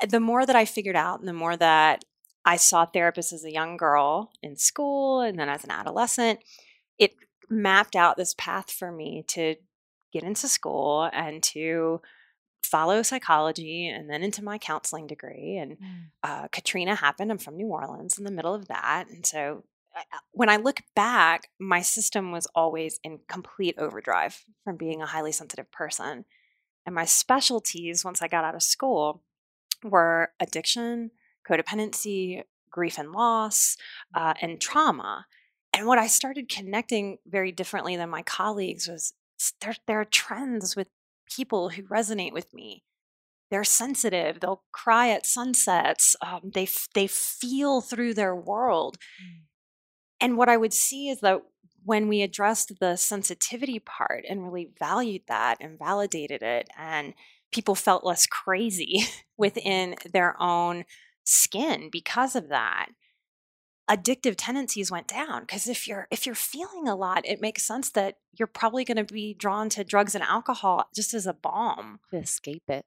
the 0.09 0.21
more 0.21 0.47
that 0.47 0.57
I 0.57 0.65
figured 0.65 0.97
out 0.97 1.19
and 1.19 1.29
the 1.29 1.33
more 1.33 1.57
that 1.57 2.05
I 2.45 2.57
saw 2.57 2.87
therapists 2.87 3.33
as 3.33 3.45
a 3.45 3.53
young 3.53 3.77
girl 3.77 4.31
in 4.43 4.57
school 4.57 5.21
and 5.21 5.39
then 5.39 5.49
as 5.49 5.65
an 5.65 5.71
adolescent, 5.71 6.41
it 6.99 7.15
mapped 7.49 7.97
out 7.97 8.17
this 8.17 8.35
path 8.37 8.71
for 8.71 8.91
me 8.91 9.25
to 9.29 9.57
get 10.13 10.23
into 10.23 10.49
school 10.49 11.09
and 11.13 11.43
to 11.43 12.01
follow 12.63 13.03
psychology 13.03 13.89
and 13.89 14.09
then 14.09 14.23
into 14.23 14.43
my 14.43 14.59
counseling 14.59 15.07
degree. 15.07 15.57
And 15.59 15.77
uh, 16.23 16.49
Katrina 16.49 16.95
happened. 16.95 17.31
I'm 17.31 17.39
from 17.39 17.57
New 17.57 17.67
Orleans 17.67 18.19
in 18.19 18.25
the 18.25 18.31
middle 18.31 18.55
of 18.55 18.69
that. 18.69 19.07
And 19.11 19.27
so 19.27 19.65
I- 19.95 20.19
when 20.33 20.49
I 20.49 20.57
look 20.57 20.81
back, 20.97 21.49
my 21.59 21.83
system 21.83 22.33
was 22.33 22.47
always 22.55 22.99
in 23.05 23.21
complete 23.29 23.77
overdrive 23.79 24.45
from 24.65 24.77
being 24.77 25.03
a 25.03 25.07
highly 25.07 25.33
sensitive 25.33 25.71
person. 25.71 26.25
And 26.87 26.95
my 26.95 27.05
specialties, 27.05 28.05
once 28.05 28.23
I 28.23 28.29
got 28.29 28.45
out 28.45 28.55
of 28.55 28.63
school, 28.63 29.23
were 29.83 30.33
addiction, 30.41 31.11
codependency, 31.49 32.43
grief 32.71 32.99
and 32.99 33.13
loss, 33.13 33.77
uh, 34.15 34.35
and 34.41 34.61
trauma. 34.61 35.27
And 35.77 35.87
what 35.87 35.99
I 35.99 36.07
started 36.07 36.49
connecting 36.49 37.19
very 37.27 37.53
differently 37.53 37.97
than 37.97 38.09
my 38.09 38.23
colleagues 38.23 38.89
was 38.89 39.13
there, 39.61 39.75
there 39.87 40.01
are 40.01 40.05
trends 40.05 40.77
with 40.77 40.89
people 41.29 41.71
who 41.71 41.83
resonate 41.83 42.33
with 42.33 42.53
me. 42.55 42.85
They're 43.51 43.65
sensitive. 43.65 44.41
They'll 44.41 44.63
cry 44.73 45.11
at 45.11 45.27
sunsets. 45.27 46.17
Um, 46.23 46.51
they 46.55 46.69
they 46.95 47.07
feel 47.07 47.81
through 47.81 48.15
their 48.15 48.35
world. 48.35 48.97
And 50.21 50.37
what 50.37 50.49
I 50.49 50.57
would 50.57 50.73
see 50.73 51.09
is 51.09 51.21
that 51.21 51.43
when 51.85 52.09
we 52.09 52.23
addressed 52.23 52.79
the 52.81 52.97
sensitivity 52.97 53.79
part 53.79 54.25
and 54.29 54.45
really 54.45 54.71
valued 54.79 55.23
that 55.29 55.59
and 55.61 55.79
validated 55.79 56.43
it, 56.43 56.69
and 56.79 57.15
people 57.53 57.75
felt 57.75 58.05
less 58.05 58.27
crazy 58.27 59.05
within 59.37 59.97
their 60.13 60.41
own 60.41 60.85
skin 61.25 61.89
because 61.91 62.35
of 62.37 62.49
that 62.49 62.89
addictive 63.91 64.35
tendencies 64.37 64.91
went 64.91 65.07
down 65.07 65.43
because 65.43 65.67
if 65.69 65.87
you're 65.87 66.09
if 66.11 66.25
you're 66.25 66.35
feeling 66.35 66.89
a 66.89 66.97
lot 66.97 67.21
it 67.27 67.41
makes 67.41 67.63
sense 67.67 67.91
that 67.91 68.17
you're 68.33 68.47
probably 68.47 68.85
going 68.85 68.97
to 68.97 69.05
be 69.05 69.35
drawn 69.35 69.69
to 69.69 69.85
drugs 69.85 70.15
and 70.15 70.25
alcohol 70.25 70.89
just 70.95 71.13
as 71.13 71.27
a 71.27 71.35
balm 71.35 72.01
To 72.11 72.17
escape 72.17 72.63
it. 72.69 72.87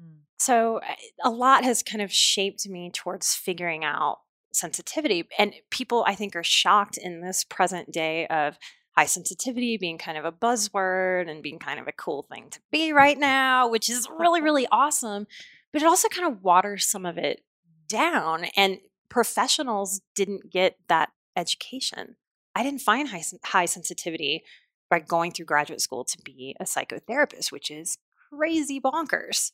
Mm. 0.00 0.20
so 0.38 0.80
a 1.22 1.30
lot 1.30 1.64
has 1.64 1.82
kind 1.82 2.00
of 2.00 2.10
shaped 2.10 2.66
me 2.66 2.90
towards 2.90 3.34
figuring 3.34 3.84
out 3.84 4.20
sensitivity 4.52 5.28
and 5.38 5.52
people 5.70 6.04
i 6.06 6.14
think 6.14 6.34
are 6.34 6.42
shocked 6.44 6.96
in 6.96 7.20
this 7.20 7.44
present 7.44 7.92
day 7.92 8.26
of 8.28 8.56
high 8.96 9.04
sensitivity 9.04 9.76
being 9.76 9.98
kind 9.98 10.16
of 10.16 10.24
a 10.24 10.32
buzzword 10.32 11.30
and 11.30 11.42
being 11.42 11.58
kind 11.58 11.78
of 11.78 11.86
a 11.86 11.92
cool 11.92 12.26
thing 12.32 12.48
to 12.50 12.60
be 12.72 12.92
right 12.94 13.18
now 13.18 13.68
which 13.68 13.90
is 13.90 14.08
really 14.18 14.40
really 14.48 14.66
awesome 14.72 15.26
but 15.72 15.82
it 15.82 15.86
also 15.86 16.08
kind 16.08 16.26
of 16.32 16.42
waters 16.42 16.86
some 16.86 17.04
of 17.04 17.18
it 17.18 17.42
down 17.88 18.44
and 18.56 18.78
professionals 19.10 20.00
didn't 20.14 20.50
get 20.50 20.76
that 20.88 21.10
education. 21.36 22.16
I 22.54 22.62
didn't 22.62 22.80
find 22.80 23.08
high, 23.08 23.22
high 23.44 23.66
sensitivity 23.66 24.42
by 24.88 25.00
going 25.00 25.32
through 25.32 25.46
graduate 25.46 25.80
school 25.80 26.04
to 26.04 26.18
be 26.24 26.56
a 26.58 26.64
psychotherapist 26.64 27.52
which 27.52 27.70
is 27.70 27.98
crazy 28.32 28.80
bonkers 28.80 29.50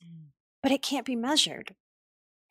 but 0.63 0.71
it 0.71 0.81
can't 0.81 1.05
be 1.05 1.15
measured. 1.15 1.75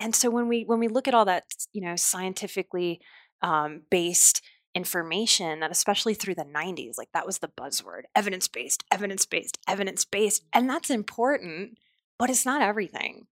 And 0.00 0.14
so 0.14 0.30
when 0.30 0.48
we 0.48 0.62
when 0.64 0.78
we 0.78 0.88
look 0.88 1.08
at 1.08 1.14
all 1.14 1.24
that 1.24 1.44
you 1.72 1.80
know 1.80 1.96
scientifically 1.96 3.00
um, 3.42 3.82
based 3.90 4.42
information 4.74 5.60
that 5.60 5.70
especially 5.70 6.12
through 6.12 6.34
the 6.34 6.44
90s 6.44 6.98
like 6.98 7.08
that 7.14 7.24
was 7.24 7.38
the 7.38 7.48
buzzword 7.48 8.02
evidence 8.14 8.46
based 8.46 8.84
evidence 8.92 9.24
based 9.24 9.58
evidence 9.66 10.04
based 10.04 10.44
and 10.52 10.68
that's 10.68 10.90
important 10.90 11.78
but 12.18 12.28
it's 12.28 12.44
not 12.44 12.60
everything 12.60 13.26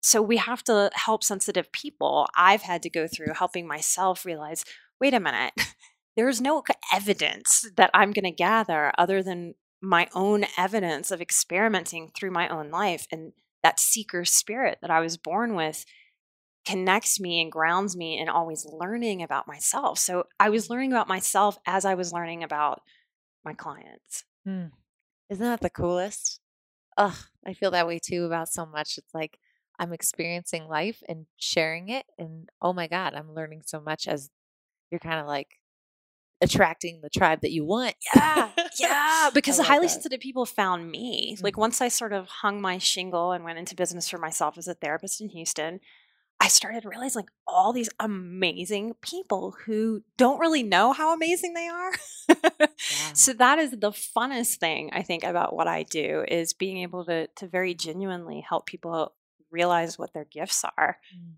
so 0.00 0.22
we 0.22 0.36
have 0.36 0.62
to 0.64 0.90
help 0.94 1.22
sensitive 1.22 1.70
people 1.72 2.28
i've 2.36 2.62
had 2.62 2.82
to 2.82 2.90
go 2.90 3.06
through 3.06 3.32
helping 3.34 3.66
myself 3.66 4.24
realize 4.24 4.64
wait 5.00 5.14
a 5.14 5.20
minute 5.20 5.52
there's 6.16 6.40
no 6.40 6.62
evidence 6.92 7.70
that 7.76 7.90
i'm 7.94 8.12
going 8.12 8.24
to 8.24 8.30
gather 8.30 8.92
other 8.98 9.22
than 9.22 9.54
my 9.82 10.08
own 10.14 10.44
evidence 10.58 11.10
of 11.10 11.20
experimenting 11.20 12.10
through 12.14 12.30
my 12.30 12.48
own 12.48 12.70
life 12.70 13.06
and 13.10 13.32
that 13.62 13.80
seeker 13.80 14.24
spirit 14.24 14.78
that 14.82 14.90
I 14.90 15.00
was 15.00 15.16
born 15.16 15.54
with 15.54 15.84
connects 16.66 17.18
me 17.18 17.40
and 17.40 17.50
grounds 17.50 17.96
me 17.96 18.18
in 18.18 18.28
always 18.28 18.66
learning 18.66 19.22
about 19.22 19.48
myself. 19.48 19.98
So 19.98 20.24
I 20.38 20.50
was 20.50 20.68
learning 20.68 20.92
about 20.92 21.08
myself 21.08 21.58
as 21.66 21.84
I 21.84 21.94
was 21.94 22.12
learning 22.12 22.42
about 22.42 22.82
my 23.44 23.54
clients. 23.54 24.24
Hmm. 24.44 24.66
Isn't 25.30 25.44
that 25.44 25.60
the 25.60 25.70
coolest? 25.70 26.40
Ugh, 26.96 27.16
I 27.46 27.54
feel 27.54 27.70
that 27.70 27.86
way 27.86 27.98
too 27.98 28.24
about 28.24 28.48
so 28.48 28.66
much. 28.66 28.98
It's 28.98 29.14
like 29.14 29.38
I'm 29.80 29.92
experiencing 29.92 30.68
life 30.68 31.02
and 31.08 31.26
sharing 31.38 31.88
it. 31.88 32.06
And 32.18 32.48
oh 32.62 32.72
my 32.72 32.86
God, 32.86 33.14
I'm 33.14 33.34
learning 33.34 33.62
so 33.66 33.80
much 33.80 34.06
as 34.06 34.30
you're 34.90 35.00
kind 35.00 35.18
of 35.20 35.26
like 35.26 35.48
attracting 36.42 37.00
the 37.02 37.10
tribe 37.10 37.40
that 37.42 37.50
you 37.50 37.64
want. 37.64 37.94
Yeah, 38.14 38.50
yeah. 38.78 39.30
Because 39.34 39.56
the 39.58 39.62
highly 39.64 39.86
that. 39.86 39.92
sensitive 39.92 40.20
people 40.20 40.46
found 40.46 40.90
me. 40.90 41.36
Like 41.42 41.54
Mhm. 41.54 41.58
once 41.60 41.80
I 41.80 41.88
sort 41.88 42.12
of 42.12 42.26
hung 42.28 42.60
my 42.60 42.78
shingle 42.78 43.32
and 43.32 43.44
went 43.44 43.58
into 43.58 43.74
business 43.74 44.08
for 44.08 44.18
myself 44.18 44.56
as 44.58 44.68
a 44.68 44.74
therapist 44.74 45.20
in 45.20 45.28
Houston, 45.30 45.80
I 46.42 46.48
started 46.48 46.86
realizing 46.86 47.20
like 47.20 47.30
all 47.46 47.72
these 47.74 47.90
amazing 48.00 48.94
people 49.02 49.54
who 49.66 50.02
don't 50.16 50.40
really 50.40 50.62
know 50.62 50.92
how 50.92 51.12
amazing 51.14 51.54
they 51.54 51.68
are. 51.68 51.92
Yeah. 52.92 53.12
So 53.12 53.32
that 53.34 53.58
is 53.58 53.72
the 53.72 53.90
funnest 53.90 54.56
thing 54.56 54.90
I 54.94 55.02
think 55.02 55.22
about 55.22 55.54
what 55.54 55.68
I 55.68 55.82
do 55.82 56.24
is 56.26 56.54
being 56.54 56.78
able 56.78 57.04
to 57.04 57.26
to 57.36 57.46
very 57.46 57.74
genuinely 57.74 58.40
help 58.48 58.64
people 58.66 59.12
realize 59.50 59.98
what 59.98 60.12
their 60.14 60.24
gifts 60.26 60.64
are. 60.78 60.98
Mm. 61.14 61.34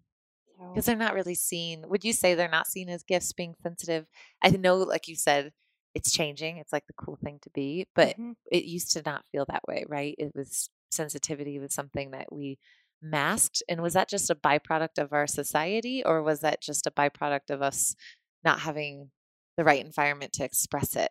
because 0.70 0.86
they're 0.86 0.96
not 0.96 1.14
really 1.14 1.34
seen. 1.34 1.84
Would 1.88 2.04
you 2.04 2.12
say 2.12 2.34
they're 2.34 2.48
not 2.48 2.66
seen 2.68 2.88
as 2.88 3.02
gifts 3.02 3.32
being 3.32 3.54
sensitive? 3.62 4.06
I 4.42 4.50
know, 4.50 4.76
like 4.76 5.08
you 5.08 5.16
said, 5.16 5.52
it's 5.94 6.12
changing. 6.12 6.58
It's 6.58 6.72
like 6.72 6.86
the 6.86 6.92
cool 6.94 7.16
thing 7.16 7.38
to 7.42 7.50
be, 7.50 7.86
but 7.94 8.16
Mhm. 8.16 8.36
it 8.50 8.64
used 8.64 8.92
to 8.92 9.02
not 9.04 9.26
feel 9.28 9.44
that 9.46 9.66
way, 9.66 9.84
right? 9.88 10.14
It 10.18 10.34
was 10.34 10.70
sensitivity 10.90 11.58
was 11.58 11.74
something 11.74 12.10
that 12.12 12.32
we 12.32 12.58
masked. 13.00 13.62
And 13.68 13.82
was 13.82 13.94
that 13.94 14.08
just 14.08 14.30
a 14.30 14.34
byproduct 14.34 14.98
of 14.98 15.12
our 15.12 15.26
society, 15.26 16.04
or 16.04 16.22
was 16.22 16.40
that 16.40 16.62
just 16.62 16.86
a 16.86 16.90
byproduct 16.90 17.50
of 17.50 17.60
us 17.62 17.96
not 18.44 18.60
having 18.60 19.10
the 19.56 19.64
right 19.64 19.84
environment 19.84 20.32
to 20.34 20.44
express 20.44 20.96
it? 20.96 21.10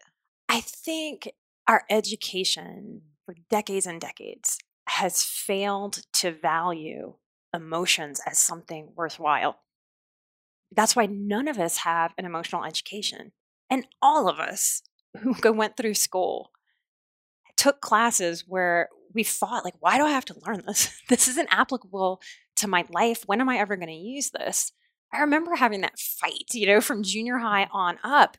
I 0.49 0.61
think 0.61 1.29
our 1.67 1.83
education 1.89 3.01
for 3.25 3.35
decades 3.49 3.85
and 3.85 3.99
decades 4.01 4.57
has 4.87 5.23
failed 5.23 6.01
to 6.13 6.31
value 6.31 7.15
emotions 7.53 8.21
as 8.25 8.37
something 8.37 8.89
worthwhile. 8.95 9.59
That's 10.73 10.95
why 10.95 11.05
none 11.05 11.47
of 11.47 11.59
us 11.59 11.77
have 11.79 12.13
an 12.17 12.25
emotional 12.25 12.63
education. 12.63 13.31
And 13.69 13.87
all 14.01 14.27
of 14.27 14.39
us 14.39 14.83
who 15.21 15.53
went 15.53 15.77
through 15.77 15.95
school 15.95 16.51
took 17.57 17.81
classes 17.81 18.45
where 18.47 18.89
we 19.13 19.23
thought, 19.23 19.65
like, 19.65 19.75
why 19.79 19.97
do 19.97 20.05
I 20.05 20.11
have 20.11 20.25
to 20.25 20.39
learn 20.45 20.63
this? 20.65 20.97
This 21.09 21.27
isn't 21.27 21.49
applicable 21.51 22.21
to 22.57 22.67
my 22.67 22.85
life. 22.89 23.23
When 23.25 23.41
am 23.41 23.49
I 23.49 23.57
ever 23.57 23.75
going 23.75 23.89
to 23.89 23.93
use 23.93 24.31
this? 24.31 24.71
I 25.13 25.19
remember 25.19 25.55
having 25.55 25.81
that 25.81 25.99
fight, 25.99 26.53
you 26.53 26.67
know, 26.67 26.79
from 26.79 27.03
junior 27.03 27.37
high 27.37 27.67
on 27.71 27.99
up. 28.03 28.37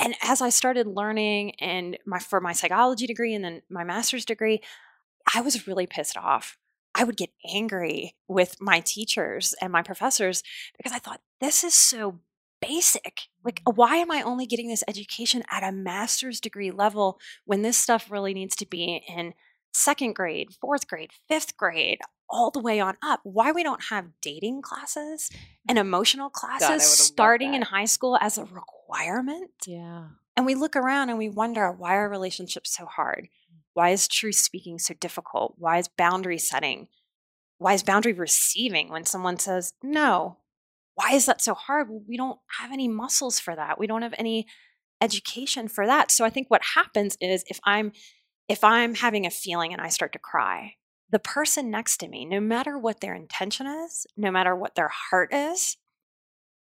And 0.00 0.14
as 0.22 0.42
I 0.42 0.50
started 0.50 0.86
learning 0.86 1.54
and 1.60 1.96
my 2.04 2.18
for 2.18 2.40
my 2.40 2.52
psychology 2.52 3.06
degree 3.06 3.34
and 3.34 3.44
then 3.44 3.62
my 3.70 3.84
master's 3.84 4.24
degree, 4.24 4.60
I 5.32 5.40
was 5.40 5.66
really 5.66 5.86
pissed 5.86 6.16
off. 6.16 6.58
I 6.94 7.04
would 7.04 7.16
get 7.16 7.30
angry 7.48 8.14
with 8.28 8.60
my 8.60 8.80
teachers 8.80 9.54
and 9.60 9.72
my 9.72 9.82
professors 9.82 10.42
because 10.76 10.92
I 10.92 10.98
thought 10.98 11.20
this 11.40 11.64
is 11.64 11.74
so 11.74 12.20
basic. 12.60 13.22
Like 13.44 13.60
why 13.64 13.96
am 13.96 14.10
I 14.10 14.22
only 14.22 14.46
getting 14.46 14.68
this 14.68 14.84
education 14.86 15.42
at 15.50 15.64
a 15.64 15.72
master's 15.72 16.40
degree 16.40 16.70
level 16.70 17.18
when 17.44 17.62
this 17.62 17.76
stuff 17.76 18.10
really 18.10 18.32
needs 18.32 18.56
to 18.56 18.66
be 18.66 19.02
in 19.08 19.34
second 19.72 20.14
grade, 20.14 20.50
fourth 20.60 20.86
grade, 20.86 21.10
fifth 21.28 21.56
grade, 21.56 21.98
all 22.28 22.50
the 22.50 22.60
way 22.60 22.80
on 22.80 22.96
up? 23.02 23.20
Why 23.24 23.52
we 23.52 23.62
don't 23.62 23.84
have 23.90 24.20
dating 24.22 24.62
classes 24.62 25.30
and 25.68 25.78
emotional 25.78 26.30
classes 26.30 26.68
would've 26.68 26.82
starting 26.82 27.54
in 27.54 27.62
high 27.62 27.84
school 27.86 28.16
as 28.20 28.38
a 28.38 28.44
requirement? 28.44 29.50
Yeah. 29.66 30.06
And 30.36 30.46
we 30.46 30.54
look 30.54 30.74
around 30.74 31.10
and 31.10 31.18
we 31.18 31.28
wonder 31.28 31.70
why 31.70 31.96
are 31.96 32.08
relationships 32.08 32.74
so 32.76 32.86
hard? 32.86 33.28
Why 33.74 33.90
is 33.90 34.08
truth 34.08 34.36
speaking 34.36 34.78
so 34.78 34.94
difficult? 34.94 35.54
Why 35.58 35.78
is 35.78 35.88
boundary 35.88 36.38
setting? 36.38 36.88
Why 37.58 37.74
is 37.74 37.82
boundary 37.82 38.12
receiving 38.12 38.88
when 38.88 39.04
someone 39.04 39.38
says 39.38 39.74
no? 39.82 40.38
Why 40.94 41.12
is 41.12 41.26
that 41.26 41.42
so 41.42 41.54
hard? 41.54 41.88
We 42.08 42.16
don't 42.16 42.38
have 42.60 42.72
any 42.72 42.88
muscles 42.88 43.40
for 43.40 43.54
that. 43.54 43.78
We 43.78 43.86
don't 43.86 44.02
have 44.02 44.14
any 44.16 44.46
education 45.00 45.68
for 45.68 45.86
that. 45.86 46.10
So 46.10 46.24
I 46.24 46.30
think 46.30 46.48
what 46.48 46.62
happens 46.74 47.16
is 47.20 47.44
if 47.48 47.58
I'm 47.64 47.92
if 48.48 48.62
I'm 48.62 48.94
having 48.94 49.26
a 49.26 49.30
feeling 49.30 49.72
and 49.72 49.80
I 49.80 49.88
start 49.88 50.12
to 50.12 50.18
cry, 50.18 50.74
the 51.10 51.18
person 51.18 51.70
next 51.70 51.96
to 51.98 52.08
me, 52.08 52.24
no 52.24 52.40
matter 52.40 52.78
what 52.78 53.00
their 53.00 53.14
intention 53.14 53.66
is, 53.66 54.06
no 54.16 54.30
matter 54.30 54.54
what 54.54 54.74
their 54.74 54.90
heart 54.90 55.32
is, 55.32 55.76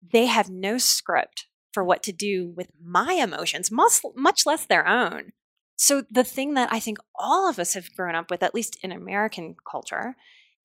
they 0.03 0.27
have 0.27 0.51
no 0.51 0.77
script 0.79 1.47
for 1.73 1.85
what 1.85 2.03
to 2.03 2.13
do 2.13 2.53
with 2.57 2.69
my 2.83 3.13
emotions, 3.13 3.71
much 3.71 4.47
less 4.47 4.67
their 4.67 4.87
own. 4.87 5.33
So, 5.81 6.03
the 6.11 6.25
thing 6.25 6.55
that 6.55 6.73
I 6.73 6.81
think 6.81 6.99
all 7.15 7.49
of 7.49 7.59
us 7.61 7.75
have 7.75 7.95
grown 7.95 8.17
up 8.17 8.31
with, 8.31 8.43
at 8.43 8.55
least 8.55 8.77
in 8.83 8.91
American 8.93 9.55
culture, 9.71 10.17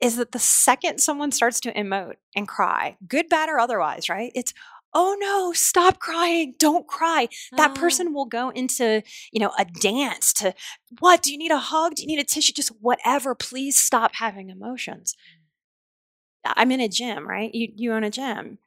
is 0.02 0.16
that 0.18 0.32
the 0.32 0.40
second 0.40 1.00
someone 1.00 1.32
starts 1.32 1.60
to 1.62 1.74
emote 1.74 2.16
and 2.36 2.48
cry, 2.48 2.98
good, 3.08 3.30
bad, 3.30 3.48
or 3.48 3.60
otherwise, 3.60 4.10
right? 4.10 4.32
It's, 4.34 4.54
oh 4.94 5.16
no, 5.20 5.54
stop 5.54 6.00
crying, 6.00 6.56
don't 6.58 6.88
cry. 6.88 7.30
That 7.58 7.72
Oh. 7.72 7.80
person 7.80 8.14
will 8.14 8.26
go 8.26 8.50
into, 8.50 9.04
you 9.32 9.40
know, 9.40 9.52
a 9.58 9.66
dance 9.66 10.34
to, 10.34 10.54
what? 11.00 11.22
Do 11.22 11.32
you 11.32 11.38
need 11.38 11.52
a 11.52 11.60
hug? 11.60 11.96
Do 11.96 12.02
you 12.02 12.08
need 12.08 12.20
a 12.20 12.24
tissue? 12.26 12.54
Just 12.54 12.70
whatever. 12.82 13.36
Please 13.36 13.78
stop 13.82 14.16
having 14.16 14.50
emotions. 14.50 15.16
Mm. 16.46 16.54
I'm 16.58 16.72
in 16.72 16.82
a 16.82 16.90
gym, 16.90 17.28
right? 17.28 17.54
You, 17.54 17.70
you 17.76 17.94
own 17.94 18.04
a 18.04 18.10
gym 18.10 18.58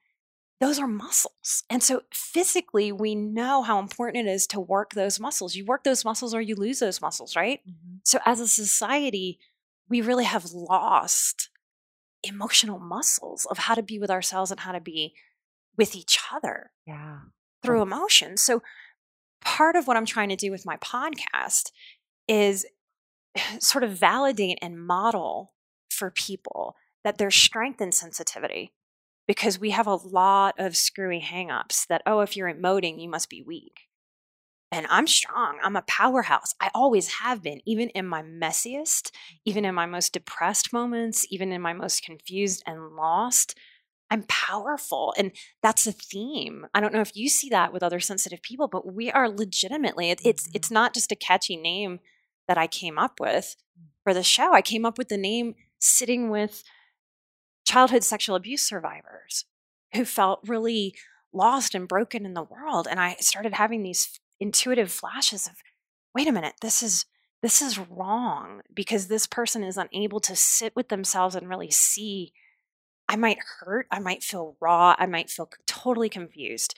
those 0.60 0.78
are 0.78 0.86
muscles. 0.86 1.64
And 1.68 1.82
so 1.82 2.02
physically, 2.12 2.90
we 2.92 3.14
know 3.14 3.62
how 3.62 3.78
important 3.78 4.26
it 4.26 4.30
is 4.30 4.46
to 4.48 4.60
work 4.60 4.92
those 4.94 5.20
muscles. 5.20 5.54
You 5.54 5.64
work 5.66 5.84
those 5.84 6.04
muscles 6.04 6.32
or 6.34 6.40
you 6.40 6.54
lose 6.54 6.78
those 6.78 7.00
muscles, 7.02 7.36
right? 7.36 7.60
Mhm. 7.68 8.00
So 8.04 8.18
as 8.24 8.40
a 8.40 8.48
society, 8.48 9.38
we 9.88 10.00
really 10.00 10.24
have 10.24 10.46
lost 10.52 11.50
emotional 12.22 12.78
muscles 12.78 13.44
of 13.46 13.58
how 13.58 13.74
to 13.74 13.82
be 13.82 13.98
with 13.98 14.10
ourselves 14.10 14.50
and 14.50 14.60
how 14.60 14.72
to 14.72 14.80
be 14.80 15.14
with 15.76 15.94
each 15.94 16.18
other 16.32 16.72
Yeah. 16.86 17.20
through 17.62 17.82
emotion. 17.82 18.36
So 18.38 18.62
part 19.42 19.76
of 19.76 19.86
what 19.86 19.96
I'm 19.96 20.06
trying 20.06 20.30
to 20.30 20.36
do 20.36 20.50
with 20.50 20.64
my 20.64 20.76
podcast 20.78 21.70
is 22.26 22.66
sort 23.60 23.84
of 23.84 23.92
validate 23.92 24.58
and 24.62 24.84
model 24.84 25.54
for 25.90 26.10
people 26.10 26.76
that 27.04 27.18
there's 27.18 27.36
strength 27.36 27.80
in 27.80 27.92
sensitivity 27.92 28.72
because 29.26 29.58
we 29.58 29.70
have 29.70 29.86
a 29.86 29.94
lot 29.96 30.54
of 30.58 30.76
screwy 30.76 31.20
hangups 31.20 31.86
that 31.88 32.02
oh 32.06 32.20
if 32.20 32.36
you're 32.36 32.52
emoting 32.52 33.00
you 33.00 33.08
must 33.08 33.30
be 33.30 33.42
weak. 33.42 33.82
And 34.72 34.86
I'm 34.90 35.06
strong. 35.06 35.58
I'm 35.62 35.76
a 35.76 35.82
powerhouse. 35.82 36.52
I 36.60 36.70
always 36.74 37.08
have 37.14 37.42
been, 37.42 37.60
even 37.66 37.88
in 37.90 38.06
my 38.06 38.22
messiest, 38.22 39.12
even 39.44 39.64
in 39.64 39.74
my 39.74 39.86
most 39.86 40.12
depressed 40.12 40.72
moments, 40.72 41.24
even 41.30 41.52
in 41.52 41.62
my 41.62 41.72
most 41.72 42.02
confused 42.02 42.62
and 42.66 42.96
lost. 42.96 43.54
I'm 44.10 44.24
powerful. 44.28 45.14
And 45.18 45.32
that's 45.62 45.86
a 45.86 45.92
theme. 45.92 46.66
I 46.74 46.80
don't 46.80 46.94
know 46.94 47.00
if 47.00 47.16
you 47.16 47.28
see 47.28 47.48
that 47.50 47.72
with 47.72 47.82
other 47.82 48.00
sensitive 48.00 48.42
people, 48.42 48.68
but 48.68 48.92
we 48.92 49.10
are 49.10 49.28
legitimately, 49.28 50.10
it, 50.10 50.20
it's 50.24 50.48
Mhm. 50.48 50.52
it's 50.56 50.70
not 50.70 50.94
just 50.94 51.12
a 51.12 51.16
catchy 51.16 51.56
name 51.56 52.00
that 52.48 52.58
I 52.58 52.66
came 52.68 52.98
up 52.98 53.20
with 53.20 53.56
for 54.04 54.14
the 54.14 54.22
show. 54.22 54.52
I 54.52 54.62
came 54.62 54.84
up 54.86 54.98
with 54.98 55.08
the 55.08 55.18
name 55.18 55.54
sitting 55.80 56.30
with 56.30 56.62
childhood 57.66 58.04
sexual 58.04 58.36
abuse 58.36 58.62
survivors 58.62 59.44
who 59.94 60.04
felt 60.04 60.40
really 60.46 60.94
lost 61.32 61.74
and 61.74 61.88
broken 61.88 62.24
in 62.24 62.34
the 62.34 62.42
world. 62.42 62.86
And 62.90 62.98
I 62.98 63.16
started 63.20 63.54
having 63.54 63.82
these 63.82 64.20
intuitive 64.40 64.90
flashes 64.90 65.46
of, 65.46 65.54
wait 66.14 66.28
a 66.28 66.32
minute, 66.32 66.54
this 66.62 66.82
is 66.82 67.04
this 67.42 67.60
is 67.60 67.78
wrong 67.78 68.62
because 68.74 69.06
this 69.06 69.26
person 69.26 69.62
is 69.62 69.76
unable 69.76 70.20
to 70.20 70.34
sit 70.34 70.74
with 70.74 70.88
themselves 70.88 71.34
and 71.34 71.48
really 71.48 71.70
see 71.70 72.32
I 73.08 73.16
might 73.16 73.38
hurt, 73.60 73.86
I 73.90 74.00
might 74.00 74.24
feel 74.24 74.56
raw, 74.60 74.96
I 74.98 75.06
might 75.06 75.30
feel 75.30 75.48
totally 75.66 76.08
confused. 76.08 76.74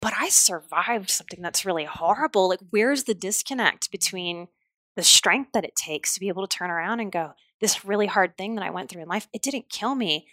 But 0.00 0.12
I 0.16 0.28
survived 0.28 1.10
something 1.10 1.42
that's 1.42 1.64
really 1.64 1.86
horrible. 1.86 2.48
Like, 2.48 2.60
where's 2.70 3.04
the 3.04 3.14
disconnect 3.14 3.90
between 3.90 4.48
the 4.96 5.02
strength 5.02 5.52
that 5.52 5.64
it 5.64 5.74
takes 5.74 6.14
to 6.14 6.20
be 6.20 6.28
able 6.28 6.46
to 6.46 6.56
turn 6.56 6.70
around 6.70 7.00
and 7.00 7.10
go, 7.10 7.32
this 7.64 7.84
really 7.84 8.06
hard 8.06 8.36
thing 8.36 8.54
that 8.56 8.64
I 8.64 8.70
went 8.70 8.90
through 8.90 9.02
in 9.02 9.08
life, 9.08 9.26
it 9.32 9.42
didn't 9.42 9.68
kill 9.70 9.94
me. 9.94 10.26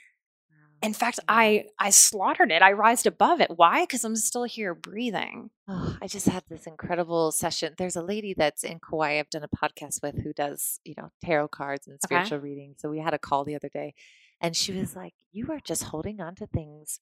In 0.83 0.93
fact, 0.93 1.19
I 1.27 1.65
I 1.77 1.91
slaughtered 1.91 2.51
it. 2.51 2.61
I 2.63 2.71
rised 2.71 3.05
above 3.05 3.39
it. 3.39 3.51
Why? 3.55 3.83
Because 3.83 4.03
I'm 4.03 4.15
still 4.15 4.43
here 4.45 4.73
breathing. 4.73 5.51
Oh, 5.67 5.95
I 6.01 6.07
just 6.07 6.27
had 6.27 6.43
this 6.49 6.65
incredible 6.65 7.31
session. 7.31 7.75
There's 7.77 7.95
a 7.95 8.01
lady 8.01 8.33
that's 8.35 8.63
in 8.63 8.79
Kauai 8.79 9.19
I've 9.19 9.29
done 9.29 9.43
a 9.49 9.55
podcast 9.61 10.01
with 10.01 10.15
who 10.23 10.33
does, 10.33 10.79
you 10.83 10.95
know, 10.97 11.09
tarot 11.23 11.49
cards 11.49 11.85
and 11.87 11.95
Okay. 12.03 12.07
spiritual 12.07 12.39
readings. 12.39 12.77
So 12.81 12.89
we 12.89 12.99
had 12.99 13.13
a 13.13 13.19
call 13.19 13.43
the 13.45 13.55
other 13.55 13.69
day 13.69 13.93
and 14.41 14.55
she 14.55 14.71
was 14.73 14.95
like, 14.95 15.13
You 15.31 15.51
are 15.51 15.59
just 15.71 15.83
holding 15.83 16.19
on 16.19 16.33
to 16.35 16.47
things 16.47 16.99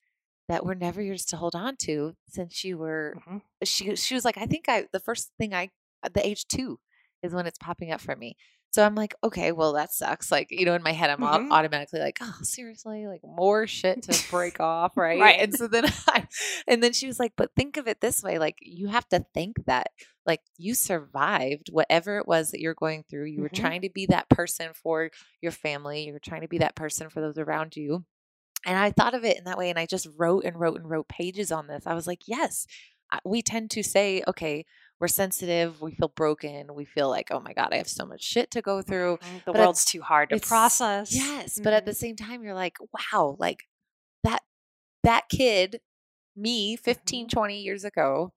that 0.48 0.64
were 0.66 0.74
never 0.74 1.00
yours 1.00 1.24
to 1.26 1.36
hold 1.38 1.54
on 1.54 1.76
to 1.86 2.14
since 2.28 2.62
you 2.64 2.76
were 2.76 3.16
Mhm. 3.26 3.40
she 3.64 3.96
she 3.96 4.14
was 4.14 4.24
like, 4.26 4.36
I 4.36 4.46
think 4.46 4.64
I 4.68 4.88
the 4.92 5.00
first 5.08 5.30
thing 5.38 5.54
I 5.54 5.70
the 6.16 6.26
age 6.26 6.46
two 6.48 6.78
is 7.22 7.32
when 7.32 7.46
it's 7.46 7.58
popping 7.58 7.92
up 7.92 8.00
for 8.00 8.16
me. 8.16 8.36
So 8.72 8.84
I'm 8.84 8.94
like, 8.94 9.14
okay, 9.24 9.50
well 9.50 9.72
that 9.72 9.92
sucks. 9.92 10.30
Like, 10.30 10.46
you 10.50 10.64
know, 10.64 10.74
in 10.74 10.82
my 10.82 10.92
head 10.92 11.10
I'm 11.10 11.18
Mhm. 11.18 11.50
automatically 11.50 11.98
like, 11.98 12.18
oh, 12.20 12.36
seriously, 12.42 13.06
like 13.08 13.20
more 13.24 13.66
shit 13.66 14.02
to 14.04 14.22
break 14.30 14.60
off, 14.60 14.92
right? 14.96 15.20
Right. 15.20 15.40
And 15.40 15.52
so 15.54 15.66
then 15.66 15.84
I 16.06 16.28
and 16.68 16.82
then 16.82 16.92
she 16.92 17.06
was 17.08 17.18
like, 17.18 17.32
but 17.36 17.50
think 17.56 17.76
of 17.76 17.88
it 17.88 18.00
this 18.00 18.22
way, 18.22 18.38
like 18.38 18.58
you 18.62 18.86
have 18.86 19.08
to 19.08 19.24
think 19.34 19.56
that 19.66 19.88
like 20.24 20.40
you 20.56 20.74
survived 20.74 21.68
whatever 21.72 22.18
it 22.18 22.28
was 22.28 22.52
that 22.52 22.60
you're 22.60 22.74
going 22.74 23.04
through. 23.10 23.24
You 23.24 23.42
were 23.42 23.48
Mhm. 23.48 23.54
trying 23.60 23.82
to 23.82 23.90
be 23.90 24.06
that 24.06 24.28
person 24.28 24.70
for 24.72 25.10
your 25.42 25.52
family, 25.52 26.06
you 26.06 26.12
were 26.12 26.20
trying 26.20 26.42
to 26.42 26.48
be 26.48 26.58
that 26.58 26.76
person 26.76 27.10
for 27.10 27.20
those 27.20 27.38
around 27.38 27.74
you. 27.76 28.04
And 28.64 28.78
I 28.78 28.90
thought 28.92 29.14
of 29.14 29.24
it 29.24 29.36
in 29.38 29.44
that 29.44 29.58
way. 29.58 29.70
And 29.70 29.78
I 29.78 29.86
just 29.86 30.06
wrote 30.16 30.44
and 30.44 30.60
wrote 30.60 30.76
and 30.78 30.88
wrote 30.88 31.08
pages 31.08 31.50
on 31.50 31.66
this. 31.66 31.86
I 31.86 31.94
was 31.94 32.06
like, 32.06 32.28
yes, 32.28 32.66
we 33.24 33.42
tend 33.42 33.70
to 33.72 33.82
say, 33.82 34.22
okay, 34.28 34.64
we're 35.00 35.08
sensitive, 35.08 35.80
we 35.80 35.92
feel 35.92 36.12
broken, 36.14 36.74
we 36.74 36.84
feel 36.84 37.08
like, 37.08 37.28
oh 37.30 37.40
my 37.40 37.54
God, 37.54 37.70
I 37.72 37.76
have 37.76 37.88
so 37.88 38.04
much 38.04 38.22
shit 38.22 38.50
to 38.52 38.60
go 38.60 38.82
through. 38.82 39.18
The 39.46 39.52
But 39.52 39.56
world's 39.56 39.84
too 39.84 40.02
hard 40.02 40.28
to 40.30 40.38
process. 40.40 41.14
Yes. 41.14 41.58
But 41.62 41.72
at 41.72 41.86
the 41.86 41.92
mm-hmm. 41.92 41.96
same 41.96 42.16
time, 42.16 42.42
you're 42.42 42.54
like, 42.54 42.76
wow, 42.92 43.36
like 43.38 43.64
that, 44.24 44.42
that 45.02 45.24
kid, 45.30 45.80
me 46.36 46.76
15, 46.76 47.26
mm-hmm. 47.26 47.38
20 47.38 47.60
years 47.60 47.84
ago, 47.84 48.32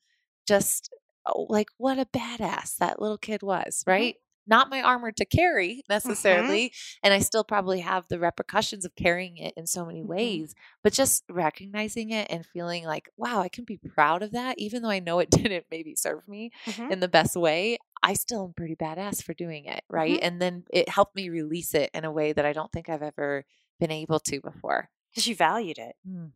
just 0.48 0.90
oh, 1.26 1.48
like 1.50 1.68
what 1.78 2.00
a 2.00 2.06
badass 2.06 2.78
that 2.78 3.02
little 3.02 3.18
kid 3.18 3.44
was, 3.44 3.80
mm-hmm. 3.82 3.92
right? 3.92 4.16
Not 4.46 4.70
my 4.70 4.82
armor 4.82 5.12
to 5.12 5.26
carry 5.26 5.84
necessarily. 5.90 6.70
Mm-hmm. 6.70 7.00
And 7.04 7.14
I 7.14 7.20
still 7.20 7.44
probably 7.44 7.80
have 7.82 8.08
the 8.08 8.20
repercussions 8.20 8.86
of 8.86 8.96
carrying 8.96 9.38
it 9.38 9.54
in 9.56 9.68
so 9.68 9.86
many 9.86 10.00
mm-hmm. 10.00 10.10
ways, 10.10 10.56
but 10.84 10.94
just 10.94 11.24
recognizing 11.30 12.12
it 12.12 12.28
and 12.30 12.46
feeling 12.46 12.86
like, 12.86 13.10
wow, 13.18 13.42
I 13.42 13.50
can 13.50 13.64
be 13.64 13.78
proud 13.78 14.24
of 14.24 14.32
that, 14.32 14.60
even 14.60 14.82
though 14.82 14.90
I 14.90 15.00
know 15.00 15.20
it 15.20 15.30
didn't 15.32 15.66
maybe 15.72 15.96
serve 15.96 16.28
me 16.28 16.52
mm-hmm. 16.66 16.92
in 16.92 17.00
the 17.00 17.08
best 17.08 17.36
way. 17.36 17.78
I 18.02 18.14
still 18.14 18.46
am 18.46 18.54
pretty 18.54 18.76
badass 18.76 19.24
for 19.24 19.34
doing 19.34 19.66
it. 19.66 19.82
Right. 19.90 20.16
Mm-hmm. 20.16 20.26
And 20.26 20.42
then 20.42 20.64
it 20.72 20.90
helped 20.90 21.16
me 21.16 21.30
release 21.30 21.74
it 21.74 21.90
in 21.94 22.04
a 22.04 22.12
way 22.12 22.34
that 22.34 22.46
I 22.46 22.54
don't 22.54 22.72
think 22.72 22.90
I've 22.90 23.02
ever 23.02 23.46
been 23.80 23.92
able 23.92 24.20
to 24.20 24.42
before. 24.42 24.90
Because 25.12 25.28
you 25.28 25.36
valued 25.36 25.78
it. 25.78 25.96
Mm. 26.08 26.32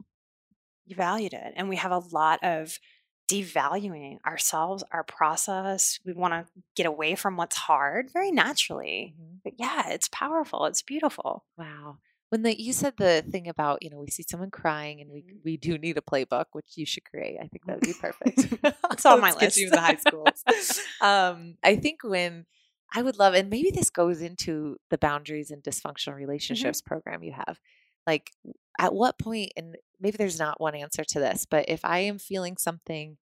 You 0.86 0.96
valued 0.96 1.34
it. 1.34 1.54
And 1.56 1.68
we 1.68 1.76
have 1.76 1.92
a 1.92 2.02
lot 2.12 2.40
of 2.44 2.80
devaluing 3.28 4.20
ourselves, 4.26 4.84
our 4.92 5.04
process. 5.04 6.00
We 6.06 6.14
want 6.14 6.34
to 6.34 6.46
get 6.76 6.86
away 6.86 7.16
from 7.16 7.38
what's 7.38 7.56
hard 7.56 8.10
very 8.12 8.32
naturally. 8.32 9.14
Mm-hmm. 9.16 9.36
But 9.44 9.54
yeah, 9.58 9.90
it's 9.90 10.10
powerful. 10.10 10.66
It's 10.66 10.82
beautiful. 10.82 11.44
Wow. 11.58 11.98
When 12.30 12.44
the 12.44 12.60
you 12.62 12.74
said 12.74 12.94
the 12.98 13.24
thing 13.30 13.48
about, 13.48 13.84
you 13.84 13.90
know, 13.90 14.00
we 14.00 14.08
see 14.08 14.26
someone 14.28 14.52
crying 14.52 15.00
and 15.00 15.10
we 15.12 15.22
mm-hmm. 15.22 15.38
we 15.46 15.58
do 15.58 15.78
need 15.78 15.98
a 15.98 16.02
playbook, 16.02 16.46
which 16.52 16.74
you 16.76 16.86
should 16.86 17.06
create. 17.06 17.38
I 17.42 17.48
think 17.48 17.66
that 17.66 17.76
would 17.76 17.88
be 17.88 17.94
perfect. 17.94 18.76
it's 18.92 19.06
on 19.06 19.22
my 19.22 19.34
list. 19.34 19.58
You 19.58 19.68
in 19.68 19.72
the 19.72 19.80
high 19.80 19.96
schools. 19.96 20.44
um, 21.02 21.56
I 21.64 21.78
think 21.78 22.04
when 22.04 22.46
I 22.94 23.02
would 23.02 23.18
love, 23.18 23.34
and 23.34 23.50
maybe 23.50 23.72
this 23.72 23.90
goes 23.90 24.22
into 24.22 24.78
the 24.90 24.98
boundaries 24.98 25.52
and 25.52 25.64
dysfunctional 25.64 26.10
mm-hmm. 26.10 26.16
relationships 26.16 26.82
mm-hmm. 26.82 26.88
program 26.88 27.24
you 27.24 27.34
have. 27.34 27.60
Like, 28.08 28.32
at 28.80 28.94
what 28.94 29.20
point, 29.20 29.52
and 29.58 29.76
maybe 30.00 30.18
there's 30.18 30.40
not 30.40 30.62
one 30.62 30.76
answer 30.76 31.04
to 31.04 31.20
this, 31.20 31.46
but 31.46 31.66
if 31.68 31.84
I 31.84 32.00
am 32.00 32.18
feeling 32.18 32.58
something, 32.58 33.18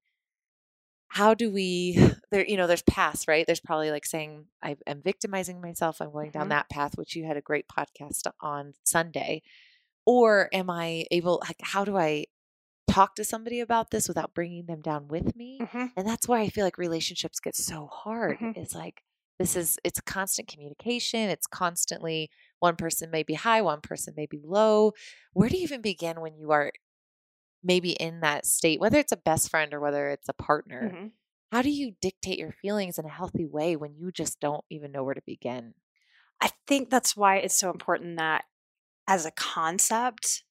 how 1.08 1.34
do 1.34 1.50
we, 1.50 1.98
there, 2.30 2.46
you 2.46 2.56
know, 2.56 2.66
there's 2.66 2.82
paths, 2.82 3.26
right? 3.26 3.44
There's 3.46 3.60
probably 3.60 3.90
like 3.90 4.06
saying, 4.06 4.46
I 4.62 4.76
am 4.86 5.02
victimizing 5.02 5.60
myself, 5.60 6.00
I'm 6.00 6.12
going 6.12 6.30
mm-hmm. 6.30 6.38
down 6.38 6.48
that 6.50 6.70
path, 6.70 6.96
which 6.96 7.16
you 7.16 7.24
had 7.26 7.36
a 7.36 7.42
great 7.42 7.66
podcast 7.68 8.26
on 8.40 8.74
Sunday. 8.84 9.42
Or 10.04 10.48
am 10.52 10.70
I 10.70 11.06
able, 11.10 11.42
like, 11.44 11.60
how 11.62 11.84
do 11.84 11.96
I 11.96 12.26
talk 12.88 13.16
to 13.16 13.24
somebody 13.24 13.58
about 13.58 13.90
this 13.90 14.06
without 14.06 14.34
bringing 14.34 14.66
them 14.66 14.80
down 14.80 15.08
with 15.08 15.34
me? 15.34 15.58
Mm-hmm. 15.60 15.86
And 15.96 16.06
that's 16.06 16.28
why 16.28 16.40
I 16.40 16.48
feel 16.48 16.64
like 16.64 16.78
relationships 16.78 17.40
get 17.40 17.56
so 17.56 17.88
hard. 17.92 18.38
Mm-hmm. 18.38 18.60
It's 18.60 18.74
like, 18.74 19.02
this 19.38 19.56
is, 19.56 19.78
it's 19.84 20.00
constant 20.00 20.48
communication. 20.48 21.28
It's 21.28 21.46
constantly, 21.46 22.30
one 22.58 22.76
person 22.76 23.10
may 23.10 23.22
be 23.22 23.34
high, 23.34 23.62
one 23.62 23.80
person 23.80 24.14
may 24.16 24.26
be 24.26 24.40
low. 24.42 24.92
Where 25.32 25.48
do 25.48 25.56
you 25.56 25.62
even 25.62 25.82
begin 25.82 26.20
when 26.20 26.36
you 26.36 26.52
are 26.52 26.72
maybe 27.62 27.90
in 27.92 28.20
that 28.20 28.46
state, 28.46 28.80
whether 28.80 28.98
it's 28.98 29.12
a 29.12 29.16
best 29.16 29.50
friend 29.50 29.74
or 29.74 29.80
whether 29.80 30.08
it's 30.08 30.28
a 30.28 30.34
partner? 30.34 30.92
Mm-hmm. 30.94 31.06
How 31.52 31.62
do 31.62 31.70
you 31.70 31.92
dictate 32.00 32.38
your 32.38 32.52
feelings 32.52 32.98
in 32.98 33.04
a 33.04 33.10
healthy 33.10 33.46
way 33.46 33.76
when 33.76 33.94
you 33.96 34.10
just 34.10 34.40
don't 34.40 34.64
even 34.70 34.90
know 34.90 35.04
where 35.04 35.14
to 35.14 35.22
begin? 35.24 35.74
I 36.40 36.50
think 36.66 36.90
that's 36.90 37.16
why 37.16 37.36
it's 37.36 37.58
so 37.58 37.70
important 37.70 38.18
that 38.18 38.44
as 39.06 39.26
a 39.26 39.30
concept, 39.30 40.42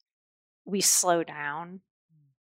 we 0.66 0.82
slow 0.82 1.24
down. 1.24 1.82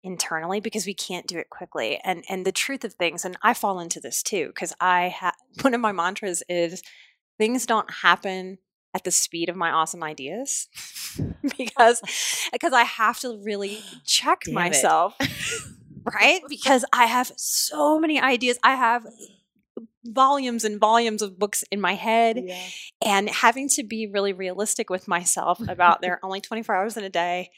Internally 0.05 0.61
because 0.61 0.87
we 0.87 0.95
can't 0.95 1.27
do 1.27 1.39
it 1.39 1.49
quickly 1.51 2.01
and 2.05 2.25
and 2.29 2.45
the 2.45 2.53
truth 2.53 2.85
of 2.85 2.95
things 2.95 3.25
and 3.25 3.37
i 3.43 3.55
fall 3.55 3.79
into 3.79 4.01
this 4.01 4.23
too 4.23 4.49
because 4.49 4.75
i 4.81 5.09
have 5.09 5.35
one 5.63 5.75
of 5.75 5.81
my 5.81 5.93
mantras 5.93 6.43
is 6.49 6.83
things 7.39 7.67
don't 7.67 7.91
happen 8.03 8.59
at 8.95 9.05
the 9.05 9.11
speed 9.11 9.49
of 9.49 9.57
my 9.57 9.71
awesome 9.71 10.03
ideas 10.03 10.69
because 11.59 12.01
because 12.53 12.73
I 12.73 12.83
have 12.83 13.19
to 13.21 13.41
really 13.43 13.81
check 14.05 14.43
Damn 14.45 14.55
myself. 14.55 15.17
right? 16.05 16.41
Because 16.49 16.85
I 16.93 17.07
have 17.07 17.33
so 17.37 17.99
many 17.99 18.21
ideas. 18.21 18.59
I 18.63 18.75
have 18.75 19.07
volumes 20.05 20.65
and 20.65 20.81
volumes 20.81 21.23
of 21.23 21.39
books 21.39 21.65
in 21.71 21.81
my 21.81 21.95
head 21.95 22.43
yeah. 22.45 22.59
and 23.05 23.31
having 23.31 23.69
to 23.69 23.85
be 23.85 24.09
really 24.09 24.33
realistic 24.33 24.91
with 24.91 25.07
myself 25.07 25.61
about 25.69 26.01
there 26.01 26.15
are 26.15 26.21
only 26.25 26.41
24 26.41 26.75
hours 26.75 26.97
in 26.97 27.05
a 27.05 27.09
day. 27.09 27.51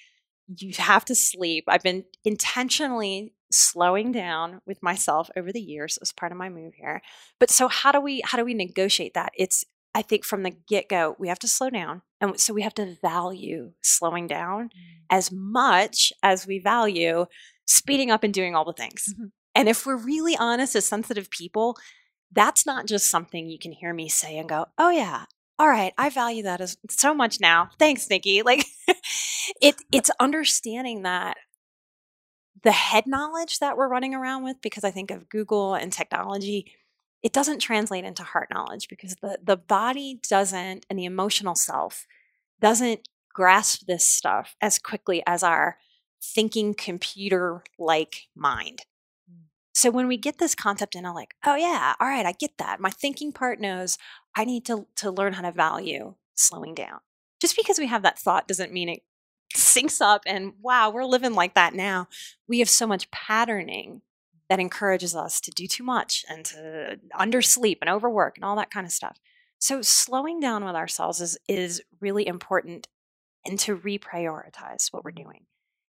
You 0.49 0.73
have 0.79 1.05
to 1.07 1.15
sleep. 1.15 1.65
I've 1.69 1.83
been 1.83 2.05
intentionally 2.25 3.35
slowing 3.51 4.13
down 4.13 4.61
with 4.67 4.83
myself 4.83 5.31
over 5.37 5.53
the 5.53 5.61
years 5.61 5.99
as 6.03 6.13
part 6.13 6.33
of 6.33 6.39
my 6.39 6.49
move 6.49 6.75
here. 6.75 7.03
But 7.39 7.51
so 7.51 7.69
how 7.69 7.93
do 7.93 8.01
we 8.01 8.23
how 8.25 8.37
do 8.39 8.45
we 8.45 8.55
negotiate 8.55 9.15
that? 9.15 9.33
It's 9.37 9.65
I 9.95 10.03
think 10.03 10.25
from 10.25 10.42
the 10.42 10.51
get 10.51 10.88
go, 10.88 11.14
we 11.18 11.29
have 11.29 11.38
to 11.40 11.49
slow 11.49 11.71
down. 11.71 12.03
And 12.21 12.38
so 12.38 12.53
we 12.53 12.62
have 12.62 12.75
to 12.75 12.97
value 13.01 13.73
slowing 13.81 14.27
down 14.27 14.64
mm. 14.64 14.71
as 15.09 15.31
much 15.31 16.12
as 16.23 16.47
we 16.47 16.59
value 16.59 17.27
speeding 17.66 18.11
up 18.11 18.25
and 18.25 18.35
doing 18.35 18.55
all 18.55 18.64
the 18.64 18.73
things. 18.73 19.09
Mm-hmm. 19.12 19.27
And 19.55 19.68
if 19.68 19.87
we're 19.87 19.97
really 19.97 20.37
honest 20.37 20.75
as 20.75 20.85
sensitive 20.85 21.31
people, 21.31 21.77
that's 22.33 22.66
not 22.66 22.87
just 22.87 23.09
something 23.09 23.49
you 23.49 23.59
can 23.59 23.73
hear 23.73 23.95
me 23.95 24.09
say 24.09 24.37
and 24.37 24.49
go, 24.49 24.66
oh, 24.77 24.90
yeah. 24.90 25.25
All 25.59 25.69
right, 25.69 25.93
I 25.97 26.11
value 26.11 26.43
that 26.45 26.61
as 26.61 26.77
so 26.90 27.14
much 27.14 27.40
now. 27.40 27.71
Thanks, 27.79 28.11
Nikki. 28.11 28.43
Like 28.43 28.67
it 29.61 29.77
it's 29.93 30.11
understanding 30.19 31.03
that 31.03 31.37
the 32.62 32.73
head 32.73 33.07
knowledge 33.07 33.59
that 33.61 33.77
we're 33.77 33.88
running 33.88 34.14
around 34.14 34.43
with 34.43 34.57
because 34.62 34.85
I 34.85 34.90
think 34.90 35.11
of 35.11 35.29
Google 35.29 35.75
and 35.75 35.93
technology 35.93 36.67
it 37.25 37.33
doesn't 37.33 37.61
translate 37.61 38.05
into 38.05 38.23
heart 38.23 38.51
knowledge 38.53 38.87
because 38.87 39.17
the, 39.23 39.38
the 39.43 39.57
body 39.57 40.21
doesn't, 40.29 40.85
and 40.90 40.99
the 40.99 41.07
emotional 41.07 41.55
self 41.55 42.07
doesn't 42.61 43.09
grasp 43.33 43.87
this 43.87 44.07
stuff 44.07 44.55
as 44.61 44.79
quickly 44.79 45.23
as 45.27 45.43
our 45.43 45.79
thinking 46.23 46.75
computer 46.75 47.64
like 47.79 48.27
mind. 48.37 48.81
Mm. 49.29 49.45
So 49.73 49.90
when 49.90 50.07
we 50.07 50.19
get 50.19 50.37
this 50.37 50.55
concept 50.55 50.95
in, 50.95 51.07
I'm 51.07 51.14
like, 51.14 51.35
oh 51.47 51.57
yeah, 51.57 51.95
all 51.99 52.07
right, 52.07 52.27
I 52.27 52.33
get 52.33 52.59
that. 52.59 52.79
My 52.79 52.90
thinking 52.90 53.33
part 53.33 53.59
knows 53.59 53.97
I 54.37 54.44
need 54.44 54.64
to 54.66 54.87
to 54.97 55.11
learn 55.11 55.35
how 55.35 55.42
to 55.42 55.53
value 55.53 56.14
slowing 56.35 56.75
down. 56.75 57.01
Just 57.40 57.57
because 57.57 57.79
we 57.79 57.87
have 57.87 58.03
that 58.03 58.18
thought 58.18 58.49
doesn't 58.49 58.73
mean 58.73 58.88
it 58.88 59.03
syncs 59.55 60.01
up 60.01 60.23
and 60.27 60.55
wow, 60.61 60.90
we're 60.90 61.05
living 61.05 61.35
like 61.35 61.55
that 61.55 61.75
now. 61.75 62.09
We 62.49 62.59
have 62.59 62.68
so 62.68 62.87
much 62.87 63.11
patterning 63.11 64.03
that 64.49 64.61
encourages 64.61 65.16
us 65.16 65.40
to 65.40 65.51
do 65.51 65.66
too 65.66 65.85
much 65.85 66.25
and 66.29 66.44
to 66.44 66.99
undersleep 67.18 67.79
and 67.81 67.88
overwork 67.88 68.37
and 68.37 68.44
all 68.44 68.57
that 68.57 68.70
kind 68.70 68.87
of 68.87 68.92
stuff. 68.92 69.18
So 69.59 69.81
slowing 69.81 70.40
down 70.40 70.64
with 70.64 70.75
ourselves 70.75 71.20
is 71.20 71.38
is 71.49 71.83
really 72.01 72.27
important 72.27 72.88
and 73.47 73.59
to 73.61 73.77
reprioritize 73.77 74.92
what 74.92 75.05
we're 75.05 75.11
doing. 75.11 75.47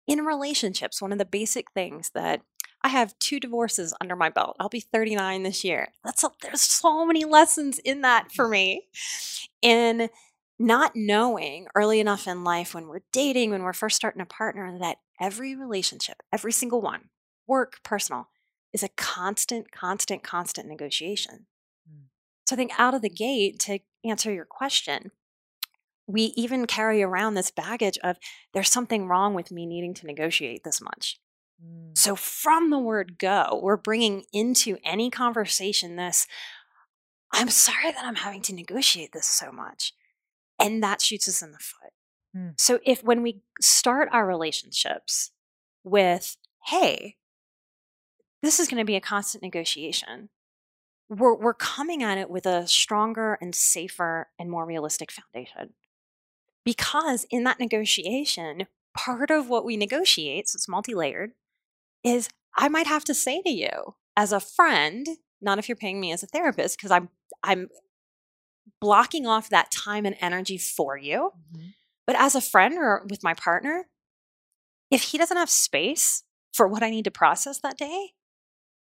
In 0.06 0.24
relationships, 0.24 1.00
one 1.00 1.12
of 1.12 1.18
the 1.18 1.24
basic 1.24 1.70
things 1.72 2.10
that 2.14 2.42
I 2.82 2.88
have 2.88 3.18
two 3.18 3.40
divorces 3.40 3.94
under 4.00 4.16
my 4.16 4.30
belt. 4.30 4.56
I'll 4.58 4.68
be 4.68 4.80
39 4.80 5.42
this 5.42 5.64
year. 5.64 5.88
That's 6.04 6.24
a, 6.24 6.30
there's 6.42 6.62
so 6.62 7.04
many 7.04 7.24
lessons 7.24 7.78
in 7.78 8.00
that 8.02 8.32
for 8.32 8.48
me. 8.48 8.86
In 9.60 10.08
not 10.58 10.92
knowing 10.94 11.66
early 11.74 12.00
enough 12.00 12.26
in 12.26 12.44
life 12.44 12.74
when 12.74 12.86
we're 12.86 13.00
dating, 13.12 13.50
when 13.50 13.62
we're 13.62 13.72
first 13.72 13.96
starting 13.96 14.22
a 14.22 14.26
partner, 14.26 14.78
that 14.78 14.98
every 15.20 15.54
relationship, 15.54 16.22
every 16.32 16.52
single 16.52 16.80
one, 16.80 17.08
work, 17.46 17.80
personal, 17.82 18.28
is 18.72 18.82
a 18.82 18.88
constant, 18.88 19.72
constant, 19.72 20.22
constant 20.22 20.68
negotiation. 20.68 21.46
Mm. 21.90 22.04
So 22.46 22.54
I 22.54 22.56
think 22.56 22.72
out 22.78 22.94
of 22.94 23.02
the 23.02 23.10
gate, 23.10 23.58
to 23.60 23.80
answer 24.04 24.32
your 24.32 24.44
question, 24.44 25.10
we 26.06 26.32
even 26.36 26.66
carry 26.66 27.02
around 27.02 27.34
this 27.34 27.50
baggage 27.50 27.98
of 28.02 28.16
there's 28.52 28.70
something 28.70 29.06
wrong 29.06 29.34
with 29.34 29.50
me 29.50 29.66
needing 29.66 29.94
to 29.94 30.06
negotiate 30.06 30.64
this 30.64 30.80
much. 30.80 31.18
Mm. 31.64 31.96
So 31.96 32.16
from 32.16 32.70
the 32.70 32.78
word 32.78 33.18
go, 33.18 33.60
we're 33.62 33.76
bringing 33.76 34.24
into 34.32 34.78
any 34.84 35.10
conversation 35.10 35.96
this 35.96 36.26
I'm 37.32 37.48
sorry 37.48 37.92
that 37.92 38.04
I'm 38.04 38.16
having 38.16 38.42
to 38.42 38.54
negotiate 38.54 39.12
this 39.12 39.26
so 39.26 39.52
much. 39.52 39.92
And 40.58 40.82
that 40.82 41.00
shoots 41.00 41.28
us 41.28 41.42
in 41.42 41.52
the 41.52 41.58
foot. 41.58 41.92
Mm. 42.36 42.60
So 42.60 42.80
if 42.84 43.04
when 43.04 43.22
we 43.22 43.42
start 43.60 44.08
our 44.12 44.26
relationships 44.26 45.30
with, 45.84 46.36
hey, 46.66 47.16
this 48.42 48.58
is 48.58 48.68
going 48.68 48.80
to 48.80 48.86
be 48.86 48.96
a 48.96 49.00
constant 49.00 49.42
negotiation. 49.42 50.30
We're, 51.08 51.34
we're 51.34 51.54
coming 51.54 52.02
at 52.02 52.18
it 52.18 52.30
with 52.30 52.46
a 52.46 52.66
stronger 52.66 53.36
and 53.40 53.54
safer 53.54 54.28
and 54.38 54.50
more 54.50 54.64
realistic 54.64 55.10
foundation. 55.10 55.74
Because 56.64 57.26
in 57.30 57.44
that 57.44 57.58
negotiation, 57.58 58.66
part 58.96 59.30
of 59.30 59.48
what 59.48 59.64
we 59.64 59.76
negotiate, 59.76 60.48
so 60.48 60.56
it's 60.56 60.68
multi 60.68 60.94
layered, 60.94 61.32
is 62.04 62.28
I 62.56 62.68
might 62.68 62.86
have 62.86 63.04
to 63.04 63.14
say 63.14 63.42
to 63.42 63.50
you 63.50 63.94
as 64.16 64.32
a 64.32 64.40
friend, 64.40 65.06
not 65.40 65.58
if 65.58 65.68
you're 65.68 65.76
paying 65.76 66.00
me 66.00 66.12
as 66.12 66.22
a 66.22 66.26
therapist, 66.26 66.76
because 66.76 66.90
I'm 66.90 67.08
I'm 67.42 67.68
blocking 68.80 69.26
off 69.26 69.48
that 69.50 69.70
time 69.70 70.06
and 70.06 70.16
energy 70.20 70.58
for 70.58 70.96
you. 70.96 71.32
Mm-hmm. 71.52 71.68
But 72.06 72.16
as 72.16 72.34
a 72.34 72.40
friend 72.40 72.76
or 72.76 73.06
with 73.08 73.22
my 73.22 73.34
partner, 73.34 73.86
if 74.90 75.02
he 75.02 75.18
doesn't 75.18 75.36
have 75.36 75.50
space 75.50 76.24
for 76.52 76.66
what 76.66 76.82
I 76.82 76.90
need 76.90 77.04
to 77.04 77.10
process 77.10 77.60
that 77.60 77.78
day, 77.78 78.10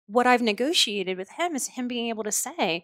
what 0.08 0.28
I've 0.28 0.42
negotiated 0.42 1.18
with 1.18 1.30
him 1.38 1.56
is 1.56 1.70
him 1.70 1.88
being 1.88 2.10
able 2.10 2.24
to 2.24 2.32
say, 2.32 2.84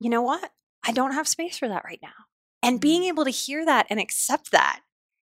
you 0.00 0.10
know 0.10 0.22
what? 0.22 0.50
I 0.84 0.92
don't 0.92 1.12
have 1.12 1.28
space 1.28 1.58
for 1.58 1.68
that 1.68 1.84
right 1.84 2.00
now. 2.02 2.26
And 2.62 2.80
being 2.80 3.02
mm. 3.02 3.08
able 3.08 3.24
to 3.24 3.30
hear 3.30 3.64
that 3.64 3.86
and 3.88 4.00
accept 4.00 4.50
that 4.50 4.80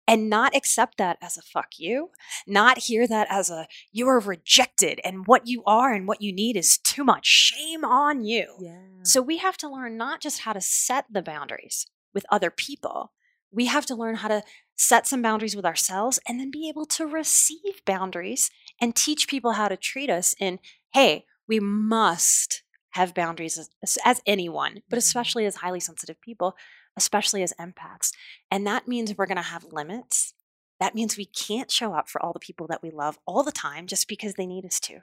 and 0.08 0.30
not 0.30 0.56
accept 0.56 0.96
that 0.96 1.18
as 1.20 1.36
a 1.36 1.42
fuck 1.42 1.78
you, 1.78 2.10
not 2.46 2.78
hear 2.78 3.06
that 3.06 3.28
as 3.30 3.50
a 3.50 3.68
you 3.92 4.08
are 4.08 4.18
rejected 4.18 5.00
and 5.04 5.26
what 5.26 5.46
you 5.46 5.62
are 5.66 5.92
and 5.92 6.08
what 6.08 6.22
you 6.22 6.32
need 6.32 6.56
is 6.56 6.78
too 6.78 7.04
much. 7.04 7.26
Shame 7.26 7.84
on 7.84 8.24
you. 8.24 8.46
Yeah. 8.58 8.80
So 9.02 9.20
we 9.20 9.36
have 9.36 9.58
to 9.58 9.68
learn 9.68 9.96
not 9.96 10.20
just 10.20 10.40
how 10.40 10.54
to 10.54 10.60
set 10.60 11.04
the 11.10 11.22
boundaries 11.22 11.86
with 12.14 12.24
other 12.30 12.50
people, 12.50 13.12
we 13.52 13.66
have 13.66 13.86
to 13.86 13.94
learn 13.94 14.16
how 14.16 14.28
to 14.28 14.42
set 14.76 15.06
some 15.06 15.22
boundaries 15.22 15.56
with 15.56 15.64
ourselves 15.64 16.18
and 16.26 16.38
then 16.38 16.50
be 16.50 16.68
able 16.68 16.86
to 16.86 17.06
receive 17.06 17.84
boundaries 17.84 18.50
and 18.80 18.94
teach 18.94 19.28
people 19.28 19.52
how 19.52 19.68
to 19.68 19.76
treat 19.76 20.08
us 20.10 20.34
in, 20.38 20.58
hey, 20.92 21.24
we 21.46 21.58
must 21.60 22.62
have 22.90 23.14
boundaries 23.14 23.58
as, 23.82 23.98
as 24.04 24.20
anyone, 24.26 24.74
but 24.88 24.96
mm-hmm. 24.96 24.98
especially 24.98 25.46
as 25.46 25.56
highly 25.56 25.80
sensitive 25.80 26.20
people, 26.20 26.54
especially 26.98 27.42
as 27.42 27.54
empaths. 27.58 28.12
And 28.50 28.66
that 28.66 28.86
means 28.86 29.16
we're 29.16 29.26
going 29.26 29.36
to 29.36 29.42
have 29.42 29.64
limits. 29.72 30.34
That 30.80 30.94
means 30.94 31.16
we 31.16 31.24
can't 31.24 31.70
show 31.70 31.94
up 31.94 32.08
for 32.08 32.22
all 32.22 32.32
the 32.34 32.38
people 32.38 32.66
that 32.66 32.82
we 32.82 32.90
love 32.90 33.18
all 33.26 33.42
the 33.42 33.52
time 33.52 33.86
just 33.86 34.06
because 34.06 34.34
they 34.34 34.46
need 34.46 34.66
us 34.66 34.78
to. 34.80 35.00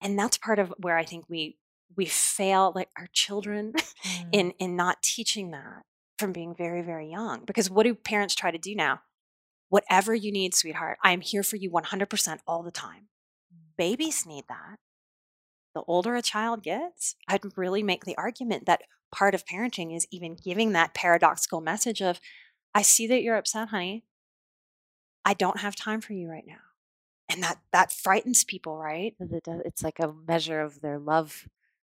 And 0.00 0.18
that's 0.18 0.38
part 0.38 0.58
of 0.58 0.72
where 0.78 0.96
I 0.96 1.04
think 1.04 1.26
we 1.28 1.58
we 1.94 2.06
fail 2.06 2.72
like 2.74 2.88
our 2.98 3.08
children 3.12 3.74
Mm. 4.04 4.28
in 4.32 4.50
in 4.58 4.74
not 4.74 5.00
teaching 5.02 5.52
that 5.52 5.84
from 6.18 6.32
being 6.32 6.54
very 6.56 6.82
very 6.82 7.08
young 7.08 7.44
because 7.44 7.70
what 7.70 7.84
do 7.84 7.94
parents 7.94 8.34
try 8.34 8.50
to 8.50 8.58
do 8.58 8.74
now 8.74 9.02
whatever 9.68 10.12
you 10.12 10.32
need 10.32 10.54
sweetheart 10.56 10.98
i 11.04 11.12
am 11.12 11.20
here 11.20 11.44
for 11.44 11.54
you 11.54 11.70
100% 11.70 12.38
all 12.46 12.64
the 12.64 12.72
time 12.72 13.08
babies 13.78 14.26
need 14.26 14.44
that 14.48 14.78
the 15.74 15.82
older 15.86 16.16
a 16.16 16.22
child 16.22 16.64
gets 16.64 17.14
i'd 17.28 17.56
really 17.56 17.82
make 17.82 18.04
the 18.04 18.16
argument 18.16 18.66
that 18.66 18.82
part 19.12 19.34
of 19.34 19.44
parenting 19.44 19.94
is 19.94 20.06
even 20.10 20.34
giving 20.34 20.72
that 20.72 20.94
paradoxical 20.94 21.60
message 21.60 22.00
of 22.02 22.18
i 22.74 22.82
see 22.82 23.06
that 23.06 23.22
you're 23.22 23.36
upset 23.36 23.68
honey 23.68 24.04
i 25.24 25.34
don't 25.34 25.60
have 25.60 25.76
time 25.76 26.00
for 26.00 26.14
you 26.14 26.28
right 26.28 26.46
now 26.46 26.54
and 27.28 27.42
that 27.42 27.58
that 27.72 27.92
frightens 27.92 28.42
people 28.44 28.76
right? 28.76 29.14
it's 29.20 29.82
like 29.82 29.98
a 30.00 30.12
measure 30.26 30.60
of 30.60 30.80
their 30.80 30.98
love 30.98 31.46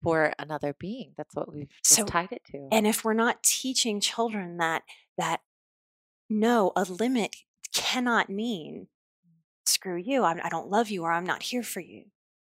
for 0.02 0.32
another 0.38 0.74
being. 0.78 1.14
That's 1.16 1.34
what 1.34 1.52
we've 1.52 1.68
So- 1.82 2.04
tied 2.04 2.30
it 2.30 2.42
to. 2.52 2.68
And 2.70 2.86
if 2.86 3.04
we're 3.04 3.12
not 3.12 3.42
teaching 3.42 4.00
children 4.00 4.56
that 4.58 4.84
that 5.18 5.40
no, 6.28 6.72
a 6.76 6.84
limit 6.84 7.34
cannot 7.74 8.28
mean 8.28 8.88
screw 9.64 9.96
you, 9.96 10.22
I'm, 10.22 10.40
I 10.42 10.48
don't 10.48 10.68
love 10.68 10.90
you, 10.90 11.02
or 11.02 11.12
I'm 11.12 11.24
not 11.24 11.44
here 11.44 11.62
for 11.62 11.80
you. 11.80 12.06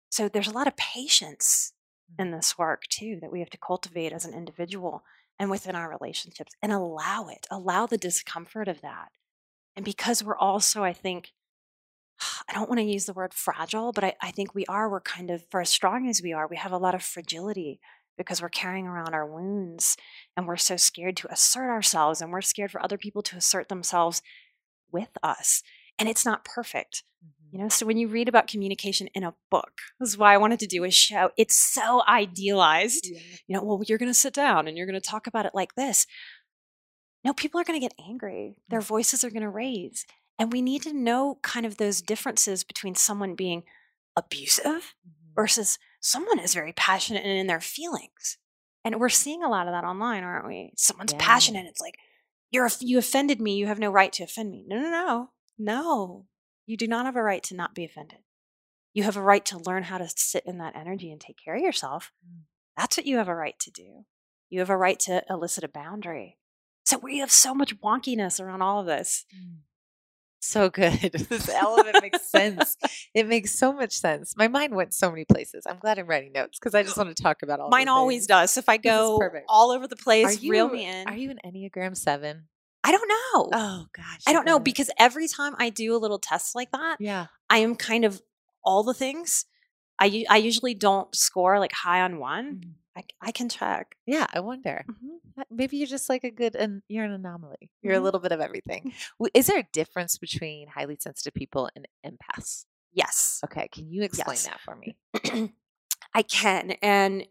So 0.10 0.30
there's 0.30 0.48
a 0.48 0.54
lot 0.54 0.68
of 0.68 0.78
patience 0.78 1.73
in 2.18 2.32
this 2.32 2.58
work 2.58 2.84
too 2.88 3.18
that 3.22 3.32
we 3.32 3.40
have 3.40 3.50
to 3.52 3.58
cultivate 3.58 4.14
as 4.14 4.26
an 4.26 4.34
individual 4.34 5.04
and 5.40 5.50
within 5.50 5.76
our 5.76 5.90
relationships, 5.90 6.54
and 6.62 6.72
allow 6.72 7.28
it, 7.28 7.48
allow 7.50 7.86
the 7.86 7.98
discomfort 7.98 8.68
of 8.68 8.82
that. 8.82 9.10
And 9.76 9.84
because 9.84 10.24
we're 10.24 10.38
also, 10.38 10.84
I 10.84 10.94
think, 10.94 11.34
I 12.48 12.54
don't 12.54 12.70
want 12.70 12.80
to 12.80 12.86
use 12.86 13.06
the 13.06 13.14
word 13.14 13.34
fragile, 13.34 13.92
but 13.92 14.04
I, 14.04 14.14
I 14.22 14.32
think 14.32 14.54
we 14.54 14.66
are. 14.68 14.90
We're 14.90 15.02
kind 15.02 15.32
of, 15.32 15.44
for 15.50 15.62
as 15.62 15.70
strong 15.70 16.08
as 16.08 16.22
we 16.22 16.34
are, 16.34 16.48
we 16.48 16.58
have 16.58 16.72
a 16.72 16.78
lot 16.78 16.96
of 16.96 17.04
fragility 17.04 17.80
because 18.18 18.42
we're 18.42 18.50
carrying 18.50 18.88
around 18.88 19.14
our 19.14 19.26
wounds 19.26 19.98
and 20.38 20.48
we're 20.48 20.56
so 20.56 20.78
scared 20.78 21.18
to 21.18 21.32
assert 21.32 21.70
ourselves 21.70 22.22
and 22.22 22.32
we're 22.32 22.42
scared 22.42 22.72
for 22.72 22.84
other 22.84 22.98
people 22.98 23.24
to 23.24 23.36
assert 23.36 23.70
themselves 23.70 24.22
with 24.92 25.10
us. 25.24 25.64
And 25.98 26.08
it's 26.08 26.26
not 26.26 26.46
perfect. 26.46 27.04
Mm-hmm. 27.26 27.43
You 27.54 27.60
know, 27.60 27.70
so 27.70 27.86
when 27.86 27.98
you 27.98 28.08
read 28.08 28.28
about 28.28 28.48
communication 28.48 29.08
in 29.14 29.24
a 29.24 29.36
book, 29.52 29.74
this 30.00 30.10
is 30.10 30.18
why 30.18 30.34
I 30.34 30.38
wanted 30.38 30.60
to 30.62 30.66
do 30.68 30.84
a 30.86 30.90
show. 30.90 31.30
It's 31.38 31.56
so 31.56 32.02
idealized. 32.08 33.06
You 33.06 33.56
know, 33.56 33.64
well, 33.64 33.80
you're 33.88 34.00
going 34.00 34.10
to 34.10 34.14
sit 34.16 34.34
down 34.34 34.68
and 34.68 34.76
you're 34.76 34.88
going 34.88 35.00
to 35.00 35.08
talk 35.08 35.28
about 35.28 35.46
it 35.46 35.54
like 35.54 35.76
this. 35.76 36.08
No, 37.24 37.32
people 37.32 37.62
are 37.62 37.64
going 37.64 37.80
to 37.80 37.88
get 37.88 37.94
angry. 38.04 38.56
Their 38.70 38.82
voices 38.82 39.24
are 39.24 39.30
going 39.30 39.44
to 39.44 39.50
raise. 39.50 40.04
And 40.40 40.52
we 40.52 40.64
need 40.64 40.82
to 40.82 40.94
know 40.94 41.38
kind 41.44 41.64
of 41.64 41.78
those 41.78 42.02
differences 42.02 42.64
between 42.64 42.96
someone 42.96 43.36
being 43.36 43.64
abusive 44.16 44.96
Mhm. 45.08 45.36
versus 45.36 45.78
someone 46.00 46.40
is 46.40 46.56
very 46.56 46.74
passionate 46.74 47.24
and 47.24 47.38
in 47.38 47.46
their 47.46 47.62
feelings. 47.62 48.40
And 48.84 49.00
we're 49.00 49.10
seeing 49.10 49.44
a 49.44 49.48
lot 49.50 49.68
of 49.68 49.74
that 49.74 49.84
online, 49.86 50.24
aren't 50.24 50.48
we? 50.48 50.74
Someone's 50.76 51.14
Yeah. 51.14 51.20
passionate. 51.22 51.68
It's 51.68 51.80
like, 51.82 52.00
you're 52.50 52.68
you 52.80 52.98
offended 52.98 53.40
me. 53.40 53.58
You 53.58 53.68
have 53.68 53.78
no 53.80 53.92
right 53.92 54.12
to 54.14 54.24
offend 54.24 54.50
me. 54.50 54.66
No, 54.68 54.80
no, 54.80 54.90
no. 54.90 55.30
No. 55.60 56.28
You 56.66 56.78
do 56.78 56.88
not 56.88 57.06
have 57.06 57.16
a 57.16 57.24
right 57.24 57.44
to 57.44 57.56
not 57.56 57.76
be 57.76 57.84
offended. 57.84 58.20
You 58.94 59.04
have 59.04 59.18
a 59.18 59.22
right 59.22 59.44
to 59.46 59.58
learn 59.58 59.84
how 59.84 59.98
to 59.98 60.08
sit 60.16 60.46
in 60.46 60.60
that 60.60 60.76
energy 60.76 61.12
and 61.12 61.20
take 61.20 61.38
care 61.44 61.56
of 61.56 61.62
yourself. 61.62 62.12
Mm. 62.26 62.42
That's 62.78 62.98
what 62.98 63.06
you 63.06 63.18
have 63.18 63.28
a 63.28 63.36
right 63.36 63.60
to 63.60 63.72
do. 63.72 64.06
You 64.50 64.60
have 64.60 64.70
a 64.70 64.78
right 64.78 65.00
to 65.02 65.24
elicit 65.30 65.64
a 65.64 65.68
boundary. 65.68 66.38
So 66.86 66.98
we 66.98 67.20
have 67.20 67.32
so 67.32 67.56
much 67.56 67.80
wonkiness 67.82 68.40
around 68.40 68.62
all 68.62 68.82
of 68.82 68.86
this. 68.86 69.26
So 70.42 70.70
good. 70.70 71.00
this 71.30 71.50
element 71.50 71.98
makes 72.02 72.22
sense. 72.30 72.78
It 73.14 73.28
makes 73.28 73.58
so 73.58 73.72
much 73.72 73.94
sense. 73.94 74.36
My 74.36 74.50
mind 74.50 74.76
went 74.76 74.94
so 74.94 75.10
many 75.10 75.24
places. 75.24 75.66
I'm 75.66 75.80
glad 75.80 75.98
I'm 75.98 76.08
writing 76.08 76.34
notes 76.34 76.60
because 76.60 76.76
I 76.76 76.84
just 76.84 76.98
want 76.98 77.16
to 77.16 77.24
talk 77.24 77.42
about 77.44 77.62
all. 77.62 77.70
Mine 77.70 77.88
always 77.88 78.24
things. 78.24 78.28
does. 78.28 78.58
If 78.58 78.68
I 78.68 78.78
go 78.78 79.20
all 79.48 79.72
over 79.72 79.88
the 79.88 79.96
place, 79.96 80.42
you, 80.42 80.52
reel 80.52 80.68
me 80.68 80.86
in. 80.86 81.08
Are 81.08 81.16
you 81.16 81.32
an 81.32 81.40
Enneagram 81.46 81.96
Seven? 81.96 82.44
I 82.84 82.92
don't 82.92 83.08
know. 83.08 83.50
Oh 83.54 83.86
gosh, 83.96 84.22
I 84.28 84.34
don't 84.34 84.46
know 84.46 84.60
because 84.60 84.90
every 85.00 85.28
time 85.28 85.56
I 85.58 85.70
do 85.70 85.96
a 85.96 86.00
little 86.00 86.20
test 86.20 86.54
like 86.56 86.72
that, 86.72 86.98
yeah, 87.00 87.28
I 87.50 87.60
am 87.60 87.76
kind 87.76 88.04
of 88.06 88.22
all 88.64 88.84
the 88.84 88.94
things. 88.94 89.46
I 90.00 90.26
I 90.30 90.38
usually 90.38 90.74
don't 90.74 91.14
score 91.16 91.60
like 91.60 91.72
high 91.72 92.02
on 92.02 92.20
one. 92.20 92.56
Mhm. 92.64 92.74
I, 92.96 93.04
I 93.22 93.32
can 93.32 93.50
check. 93.50 93.96
yeah. 94.06 94.28
I 94.32 94.40
wonder. 94.40 94.86
Uh, 95.36 95.44
Maybe 95.50 95.78
you're 95.78 95.88
just 95.88 96.10
like 96.10 96.24
a 96.24 96.30
good, 96.30 96.56
and 96.56 96.84
you're 96.88 97.06
an 97.06 97.12
anomaly. 97.12 97.72
You're 97.82 97.96
Mhm. 97.96 97.98
a 97.98 98.02
little 98.02 98.20
bit 98.20 98.32
of 98.32 98.40
everything. 98.40 98.94
Is 99.34 99.48
there 99.48 99.58
a 99.60 99.68
difference 99.74 100.18
between 100.20 100.68
highly 100.68 100.98
sensitive 101.00 101.34
people 101.34 101.70
and 101.76 101.88
empaths? 102.06 102.66
Yes, 102.92 103.40
Okay, 103.44 103.68
can 103.70 103.90
you 103.90 104.04
explain 104.04 104.36
Yes. 104.38 104.46
that 104.46 104.60
for 104.62 104.76
me? 104.76 104.96
I 106.14 106.22
can. 106.22 106.72
And 106.84 107.26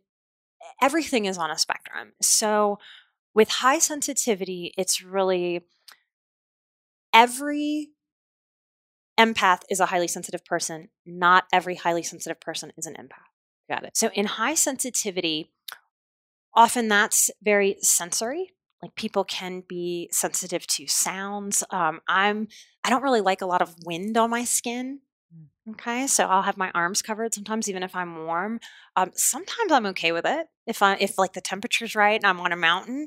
everything 0.80 1.26
is 1.26 1.38
on 1.38 1.50
a 1.52 1.58
spectrum. 1.58 2.12
So 2.20 2.78
with 3.34 3.48
high 3.48 3.78
sensitivity, 3.78 4.72
it's 4.76 5.02
really 5.02 5.62
every 7.12 7.90
empath 9.18 9.60
is 9.70 9.80
a 9.80 9.86
highly 9.86 10.08
sensitive 10.08 10.44
person. 10.44 10.88
Not 11.06 11.44
every 11.52 11.76
highly 11.76 12.02
sensitive 12.02 12.40
person 12.40 12.72
is 12.76 12.86
an 12.86 12.94
empath. 12.94 13.30
Got 13.68 13.84
it. 13.84 13.96
So 13.96 14.10
in 14.14 14.26
high 14.26 14.54
sensitivity, 14.54 15.50
often 16.54 16.88
that's 16.88 17.30
very 17.42 17.76
sensory. 17.80 18.52
Like 18.82 18.94
people 18.96 19.24
can 19.24 19.62
be 19.68 20.08
sensitive 20.10 20.66
to 20.68 20.86
sounds. 20.88 21.62
Um, 21.70 22.00
I'm 22.08 22.48
I 22.82 22.90
don't 22.90 23.02
really 23.02 23.20
like 23.20 23.40
a 23.40 23.46
lot 23.46 23.62
of 23.62 23.76
wind 23.84 24.16
on 24.16 24.30
my 24.30 24.44
skin. 24.44 25.00
Okay, 25.70 26.08
so 26.08 26.24
I'll 26.26 26.42
have 26.42 26.56
my 26.56 26.72
arms 26.74 27.02
covered 27.02 27.34
sometimes, 27.34 27.68
even 27.68 27.84
if 27.84 27.94
I'm 27.94 28.26
warm. 28.26 28.58
Um, 28.96 29.12
sometimes 29.14 29.70
I'm 29.70 29.86
okay 29.86 30.10
with 30.10 30.26
it 30.26 30.48
if 30.66 30.82
I 30.82 30.96
if 30.96 31.18
like 31.18 31.34
the 31.34 31.40
temperature's 31.40 31.94
right 31.94 32.16
and 32.16 32.26
I'm 32.26 32.40
on 32.40 32.50
a 32.52 32.56
mountain. 32.56 33.06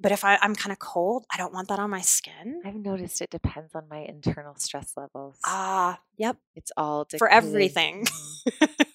But 0.00 0.12
if 0.12 0.24
I, 0.24 0.38
I'm 0.42 0.54
kind 0.54 0.72
of 0.72 0.78
cold, 0.78 1.26
I 1.32 1.36
don't 1.38 1.52
want 1.52 1.68
that 1.68 1.80
on 1.80 1.90
my 1.90 2.00
skin. 2.02 2.62
I've 2.64 2.76
noticed 2.76 3.20
it 3.20 3.30
depends 3.30 3.74
on 3.74 3.88
my 3.88 3.98
internal 3.98 4.54
stress 4.54 4.96
levels. 4.96 5.40
Ah, 5.44 6.00
yep, 6.16 6.36
it's 6.54 6.72
all 6.76 7.04
different 7.04 7.18
for 7.18 7.28
dictated. 7.28 7.30
everything. 7.30 8.04
Mhm. 8.04 8.40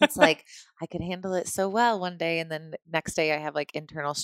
it's 0.02 0.18
like 0.18 0.46
I 0.82 0.86
could 0.88 1.02
handle 1.02 1.34
it 1.34 1.48
so 1.48 1.70
well 1.70 2.00
one 2.00 2.18
day, 2.18 2.40
and 2.40 2.52
then 2.52 2.74
next 2.92 3.16
day 3.16 3.34
I 3.34 3.38
have 3.40 3.56
like 3.56 3.72
internal 3.76 4.16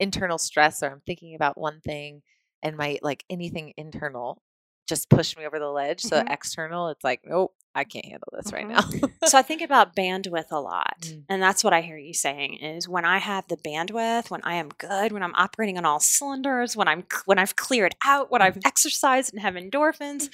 internal 0.00 0.38
stress, 0.38 0.82
or 0.82 0.90
I'm 0.90 1.00
thinking 1.06 1.34
about 1.34 1.58
one 1.58 1.80
thing, 1.80 2.22
and 2.62 2.76
my 2.76 2.98
like 3.02 3.24
anything 3.30 3.72
internal 3.76 4.42
just 4.88 5.10
pushed 5.10 5.38
me 5.38 5.46
over 5.46 5.58
the 5.58 5.70
ledge. 5.70 6.02
So 6.02 6.22
Mhm. 6.22 6.26
external, 6.28 6.88
it's 6.88 7.04
like 7.04 7.22
nope, 7.24 7.54
I 7.74 7.84
can't 7.84 8.04
handle 8.04 8.28
this 8.32 8.52
right 8.52 8.66
Mhm. 8.66 9.02
now. 9.02 9.08
so 9.28 9.38
I 9.38 9.42
think 9.42 9.62
about 9.62 9.94
bandwidth 9.94 10.50
a 10.50 10.60
lot. 10.60 11.02
Mm. 11.02 11.24
And 11.28 11.42
that's 11.42 11.62
what 11.62 11.72
I 11.72 11.82
hear 11.82 11.96
you 11.96 12.12
saying 12.14 12.56
is 12.56 12.88
when 12.88 13.04
I 13.04 13.18
have 13.18 13.46
the 13.48 13.56
bandwidth, 13.56 14.30
when 14.30 14.42
I 14.42 14.54
am 14.54 14.70
good, 14.70 15.12
when 15.12 15.22
I'm 15.22 15.34
operating 15.36 15.78
on 15.78 15.84
all 15.84 16.00
cylinders, 16.00 16.76
when 16.76 16.88
I'm 16.88 17.04
when 17.26 17.38
I've 17.38 17.56
cleared 17.56 17.94
out, 18.04 18.30
when 18.30 18.42
I've 18.42 18.58
exercised 18.64 19.32
and 19.32 19.40
have 19.42 19.54
endorphins, 19.54 20.30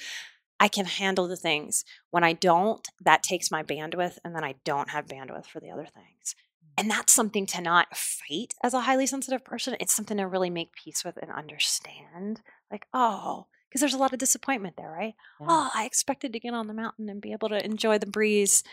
I 0.59 0.67
can 0.67 0.85
handle 0.85 1.27
the 1.27 1.35
things. 1.35 1.85
When 2.09 2.23
I 2.23 2.33
don't, 2.33 2.87
that 3.01 3.21
takes 3.21 3.51
my 3.51 3.61
bandwidth 3.61 4.17
and 4.25 4.35
then 4.35 4.43
I 4.43 4.55
don't 4.65 4.89
have 4.89 5.05
bandwidth 5.05 5.45
for 5.45 5.59
the 5.59 5.69
other 5.69 5.85
things. 5.85 6.35
And 6.79 6.89
that's 6.91 7.13
something 7.13 7.45
to 7.47 7.61
not 7.61 7.95
fight 7.95 8.53
as 8.63 8.73
a 8.73 8.81
highly 8.81 9.07
sensitive 9.07 9.43
person. 9.43 9.75
It's 9.79 9.95
something 9.95 10.17
to 10.17 10.27
really 10.27 10.49
make 10.51 10.73
peace 10.73 11.03
with 11.03 11.17
and 11.17 11.31
understand. 11.31 12.41
Like, 12.71 12.85
oh, 12.93 13.47
because 13.69 13.81
there's 13.81 13.93
a 13.93 13.97
lot 13.97 14.13
of 14.13 14.19
disappointment 14.19 14.75
there, 14.77 14.91
right? 14.91 15.13
Yeah. 15.39 15.47
Oh, 15.49 15.69
I 15.73 15.85
expected 15.85 16.33
to 16.33 16.39
get 16.39 16.53
on 16.53 16.67
the 16.67 16.73
mountain 16.73 17.09
and 17.09 17.21
be 17.21 17.33
able 17.33 17.49
to 17.49 17.63
enjoy 17.63 17.97
the 17.97 18.05
breeze. 18.05 18.63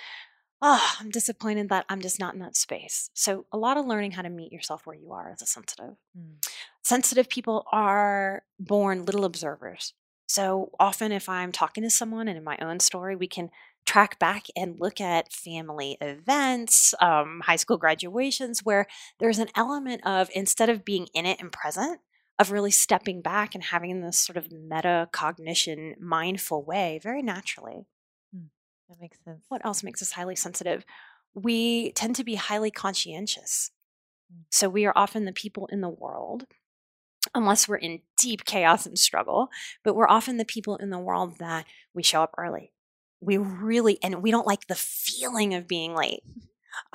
Oh, 0.63 0.95
I'm 0.99 1.11
disappointed 1.11 1.69
that 1.69 1.85
I'm 1.89 2.01
just 2.01 2.19
not 2.19 2.35
in 2.35 2.41
that 2.41 2.57
space. 2.57 3.11
So, 3.13 3.47
a 3.53 3.59
lot 3.59 3.77
of 3.77 3.87
learning 3.87 4.13
how 4.13 4.23
to 4.23 4.31
meet 4.31 4.53
yourself 4.53 4.87
where 4.87 4.97
you 4.97 5.13
are 5.13 5.31
as 5.31 5.43
a 5.43 5.47
sensitive. 5.47 5.97
Mm. 6.19 6.47
Sensitive 6.83 7.29
people 7.29 7.67
are 7.71 8.45
born 8.59 9.05
little 9.05 9.25
observers. 9.25 9.93
So, 10.27 10.71
often 10.81 11.13
if 11.13 11.29
I'm 11.29 11.53
talking 11.53 11.83
to 11.83 11.91
someone 11.91 12.29
and 12.29 12.39
in 12.39 12.45
my 12.45 12.57
own 12.63 12.81
story, 12.81 13.15
we 13.15 13.27
can 13.27 13.51
track 13.85 14.19
back 14.19 14.47
and 14.57 14.81
look 14.81 15.01
at 15.01 15.33
family 15.33 15.99
events, 16.01 16.95
um, 17.01 17.43
high 17.45 17.57
school 17.57 17.77
graduations, 17.77 18.65
where 18.65 18.87
there's 19.19 19.39
an 19.39 19.49
element 19.55 20.01
of 20.07 20.31
instead 20.35 20.71
of 20.71 20.85
being 20.85 21.09
in 21.13 21.27
it 21.27 21.41
and 21.41 21.53
present, 21.53 22.01
of 22.39 22.51
really 22.51 22.71
stepping 22.71 23.23
back 23.23 23.55
and 23.55 23.65
having 23.65 24.01
this 24.01 24.19
sort 24.19 24.37
of 24.37 24.49
metacognition, 24.49 25.99
mindful 26.01 26.65
way 26.65 26.99
very 27.03 27.23
naturally. 27.23 27.87
That 28.89 29.01
makes 29.01 29.19
sense. 29.25 29.45
What 29.49 29.65
else 29.65 29.83
makes 29.83 30.03
us 30.03 30.13
highly 30.13 30.37
sensitive? 30.37 30.85
We 31.35 31.93
tend 31.93 32.17
to 32.17 32.25
be 32.25 32.35
highly 32.35 32.71
conscientious. 32.71 33.71
Mm. 34.33 34.45
So 34.51 34.69
we 34.69 34.85
are 34.85 34.93
often 34.95 35.25
the 35.25 35.33
people 35.33 35.67
in 35.73 35.81
the 35.81 35.89
world, 35.89 36.45
unless 37.35 37.67
we're 37.67 37.77
in 37.77 38.03
deep 38.19 38.45
chaos 38.45 38.87
and 38.87 38.99
struggle, 38.99 39.49
but 39.83 39.95
we're 39.95 40.09
often 40.09 40.37
the 40.37 40.45
people 40.45 40.77
in 40.77 40.91
the 40.91 40.99
world 40.99 41.39
that 41.39 41.67
we 41.95 42.03
show 42.03 42.23
up 42.23 42.35
early. 42.37 42.73
We 43.21 43.39
really, 43.39 43.99
and 44.03 44.23
we 44.23 44.31
don't 44.31 44.47
like 44.47 44.67
the 44.67 44.75
feeling 44.75 45.55
of 45.55 45.67
being 45.67 45.95
late. 45.95 46.23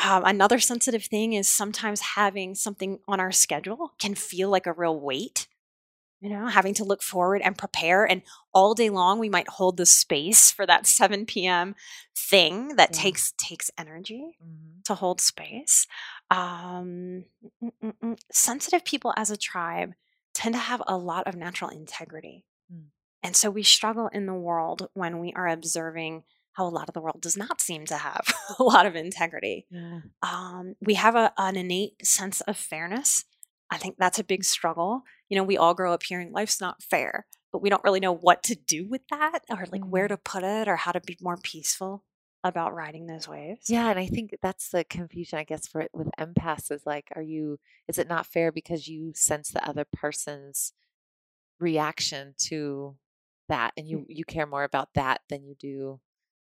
Um, 0.03 0.23
another 0.25 0.59
sensitive 0.59 1.05
thing 1.05 1.33
is 1.33 1.47
sometimes 1.47 2.01
having 2.01 2.55
something 2.55 2.99
on 3.07 3.19
our 3.19 3.31
schedule 3.31 3.93
can 3.99 4.15
feel 4.15 4.49
like 4.49 4.65
a 4.67 4.73
real 4.73 4.99
weight. 4.99 5.47
You 6.21 6.29
know, 6.29 6.47
having 6.47 6.73
to 6.73 6.83
look 6.83 7.01
forward 7.01 7.41
and 7.41 7.57
prepare. 7.57 8.03
And 8.03 8.23
all 8.53 8.73
day 8.73 8.89
long, 8.89 9.19
we 9.19 9.29
might 9.29 9.47
hold 9.47 9.77
the 9.77 9.85
space 9.85 10.51
for 10.51 10.65
that 10.65 10.85
7 10.99 11.25
p.m. 11.25 11.75
thing 12.13 12.75
that 12.75 12.89
Yeah. 12.93 13.01
takes 13.03 13.33
takes 13.37 13.71
energy 13.77 14.37
Mhm. 14.43 14.83
to 14.83 14.95
hold 14.95 15.21
space. 15.21 15.87
Um, 16.29 17.25
mm, 17.63 17.71
mm, 17.81 17.93
mm. 18.03 18.19
sensitive 18.31 18.83
people 18.83 19.13
as 19.15 19.31
a 19.31 19.37
tribe 19.37 19.93
tend 20.33 20.55
to 20.55 20.59
have 20.59 20.81
a 20.87 20.97
lot 20.97 21.25
of 21.27 21.35
natural 21.35 21.69
integrity. 21.69 22.43
Mm. 22.71 22.87
And 23.23 23.35
so 23.35 23.49
we 23.49 23.63
struggle 23.63 24.07
in 24.09 24.25
the 24.25 24.33
world 24.33 24.89
when 24.93 25.19
we 25.19 25.31
are 25.33 25.47
observing 25.47 26.23
how 26.53 26.67
a 26.67 26.69
lot 26.69 26.89
of 26.89 26.93
the 26.93 27.01
world 27.01 27.21
does 27.21 27.38
not 27.38 27.62
seem 27.62 27.85
to 27.85 27.97
have 27.97 28.25
a 28.59 28.63
lot 28.63 28.85
of 28.85 28.95
integrity. 28.95 29.65
Yeah. 29.69 29.99
Um, 30.21 30.75
we 30.81 30.95
have 30.95 31.15
a, 31.15 31.31
an 31.38 31.55
innate 31.55 32.05
sense 32.05 32.41
of 32.41 32.57
fairness. 32.57 33.23
I 33.71 33.77
think 33.77 33.95
that's 33.97 34.19
a 34.19 34.23
big 34.23 34.43
struggle. 34.43 35.03
You 35.29 35.38
know, 35.38 35.43
we 35.43 35.57
all 35.57 35.73
grow 35.73 35.93
up 35.93 36.03
hearing 36.03 36.31
life's 36.31 36.59
not 36.59 36.81
fair, 36.81 37.27
but 37.53 37.62
we 37.62 37.69
don't 37.69 37.83
really 37.83 37.99
know 37.99 38.15
what 38.15 38.41
to 38.43 38.55
do 38.55 38.88
with 38.88 39.01
that 39.12 39.41
or 39.49 39.65
like 39.71 39.83
where 39.85 40.05
Mm. 40.05 40.09
to 40.09 40.17
put 40.17 40.43
it 40.43 40.67
or 40.67 40.75
how 40.75 40.91
to 40.91 40.99
be 40.99 41.17
more 41.21 41.38
peaceful 41.38 42.03
about 42.43 42.73
riding 42.73 43.05
those 43.05 43.27
waves. 43.27 43.69
Yeah, 43.69 43.89
and 43.89 43.99
I 43.99 44.07
think 44.07 44.35
that's 44.41 44.69
the 44.69 44.83
confusion, 44.85 45.38
I 45.39 45.43
guess, 45.43 45.67
for 45.67 45.88
with 45.93 46.07
empaths 46.19 46.71
is 46.71 46.83
like, 46.85 47.09
are 47.15 47.21
you? 47.21 47.59
Is 47.88 47.97
it 47.99 48.07
not 48.07 48.25
fair 48.25 48.51
because 48.51 48.88
you 48.88 49.12
sense 49.13 49.49
the 49.51 49.67
other 49.67 49.85
person's 49.91 50.71
reaction 51.59 52.33
to 52.38 52.95
that, 53.49 53.73
and 53.77 53.88
you 53.88 54.05
you 54.07 54.23
care 54.25 54.45
more 54.45 54.63
about 54.63 54.89
that 54.95 55.21
than 55.29 55.43
you 55.43 55.55
do 55.59 55.99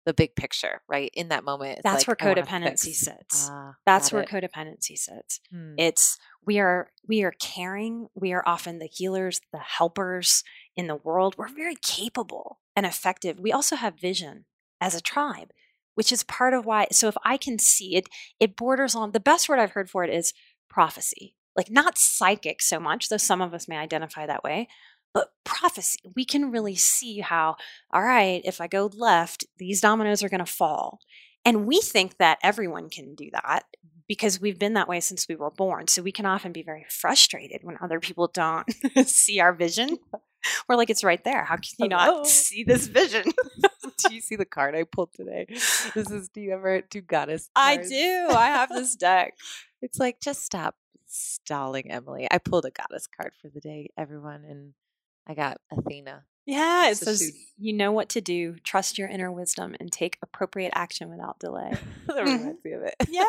the 0.04 0.14
big 0.14 0.34
picture, 0.34 0.82
right? 0.88 1.10
In 1.14 1.28
that 1.28 1.44
moment, 1.44 1.80
That's 1.82 2.06
like, 2.06 2.20
where 2.20 2.34
codependency 2.34 2.94
sits. 2.94 3.48
Ah, 3.50 3.74
That's 3.86 4.12
where 4.12 4.22
it. 4.22 4.28
codependency 4.28 4.96
sits. 4.96 5.40
Hmm. 5.50 5.74
It's 5.78 6.18
we 6.44 6.58
are 6.58 6.90
we 7.06 7.22
are 7.22 7.32
caring. 7.32 8.08
We 8.14 8.32
are 8.32 8.42
often 8.46 8.78
the 8.78 8.86
healers, 8.86 9.40
the 9.52 9.58
helpers 9.58 10.42
in 10.76 10.86
the 10.86 10.96
world. 10.96 11.36
We're 11.38 11.54
very 11.54 11.76
capable 11.76 12.58
and 12.74 12.84
effective. 12.84 13.38
We 13.38 13.52
also 13.52 13.76
have 13.76 14.00
vision 14.00 14.46
as 14.80 14.94
a 14.94 15.00
tribe, 15.00 15.52
which 15.94 16.10
is 16.10 16.24
part 16.24 16.54
of 16.54 16.66
why. 16.66 16.88
So 16.90 17.08
if 17.08 17.16
I 17.24 17.36
can 17.36 17.58
see 17.58 17.96
it, 17.96 18.08
it 18.40 18.56
borders 18.56 18.94
on 18.94 19.12
the 19.12 19.20
best 19.20 19.48
word 19.48 19.60
I've 19.60 19.72
heard 19.72 19.90
for 19.90 20.04
it 20.04 20.10
is 20.10 20.32
prophecy. 20.68 21.36
Like 21.54 21.70
not 21.70 21.98
psychic 21.98 22.62
so 22.62 22.80
much, 22.80 23.08
though 23.08 23.18
some 23.18 23.42
of 23.42 23.52
us 23.52 23.68
may 23.68 23.76
identify 23.76 24.26
that 24.26 24.42
way, 24.42 24.68
but 25.14 25.33
prophecy. 25.44 25.98
We 26.14 26.25
can 26.25 26.51
really 26.51 26.77
see 26.77 27.20
how, 27.20 27.57
all 27.92 28.03
right, 28.03 28.40
if 28.44 28.61
I 28.61 28.66
go 28.66 28.90
left, 28.94 29.44
these 29.59 29.81
dominoes 29.81 30.22
are 30.22 30.29
going 30.29 30.44
to 30.44 30.46
fall. 30.46 31.01
And 31.44 31.66
we 31.66 31.81
think 31.81 32.18
that 32.18 32.38
everyone 32.42 32.88
can 32.88 33.14
do 33.14 33.31
that 33.33 33.64
because 34.09 34.40
we've 34.40 34.59
been 34.59 34.75
that 34.75 34.88
way 34.88 35.01
since 35.01 35.27
we 35.29 35.35
were 35.35 35.51
born. 35.51 35.88
So 35.88 36.03
we 36.03 36.12
can 36.12 36.27
often 36.27 36.53
be 36.53 36.62
very 36.62 36.85
frustrated 36.88 37.61
when 37.62 37.79
other 37.81 38.01
people 38.01 38.29
don't 38.29 38.66
see 39.07 39.40
our 39.40 39.53
vision. 39.53 39.98
We're 40.68 40.77
like, 40.77 40.90
it's 40.90 41.05
right 41.05 41.22
there. 41.25 41.44
How 41.44 41.57
can 41.57 41.64
you 41.79 41.88
Hello? 41.96 42.18
not 42.18 42.27
see 42.27 42.64
this 42.64 42.87
vision? 42.87 43.25
do 44.09 44.14
you 44.14 44.20
see 44.20 44.37
the 44.37 44.44
card 44.44 44.75
I 44.75 44.85
pulled 44.85 45.12
today? 45.14 45.46
This 45.48 46.11
is. 46.11 46.29
Do 46.29 46.40
you 46.40 46.53
ever 46.53 46.83
do 46.83 47.01
goddess? 47.01 47.48
Cards? 47.55 47.87
I 47.87 47.88
do. 47.88 48.29
I 48.31 48.46
have 48.46 48.68
this 48.68 48.96
deck. 48.96 49.35
It's 49.81 49.98
like 49.98 50.20
just 50.20 50.44
stop 50.44 50.77
stalling, 51.07 51.90
Emily. 51.90 52.27
I 52.31 52.38
pulled 52.38 52.64
a 52.64 52.70
goddess 52.70 53.07
card 53.07 53.33
for 53.40 53.48
the 53.48 53.61
day, 53.61 53.90
everyone, 53.96 54.44
and 54.48 54.75
I 55.26 55.35
got 55.35 55.58
Athena. 55.70 56.24
Yeah, 56.46 56.90
it 56.90 56.96
says 56.96 57.32
you 57.56 57.72
know 57.72 57.92
what 57.92 58.08
to 58.11 58.20
do. 58.20 58.56
Trust 58.64 58.98
your 58.98 59.08
inner 59.08 59.30
wisdom 59.30 59.76
and 59.78 59.92
take 59.92 60.18
appropriate 60.22 60.72
action 60.74 61.08
without 61.08 61.38
delay. 61.38 61.70
that 62.08 62.16
Mhm. 62.16 62.38
reminds 62.38 62.64
me 62.64 62.72
of 62.72 62.82
it. 62.82 62.94
Yeah. 63.08 63.24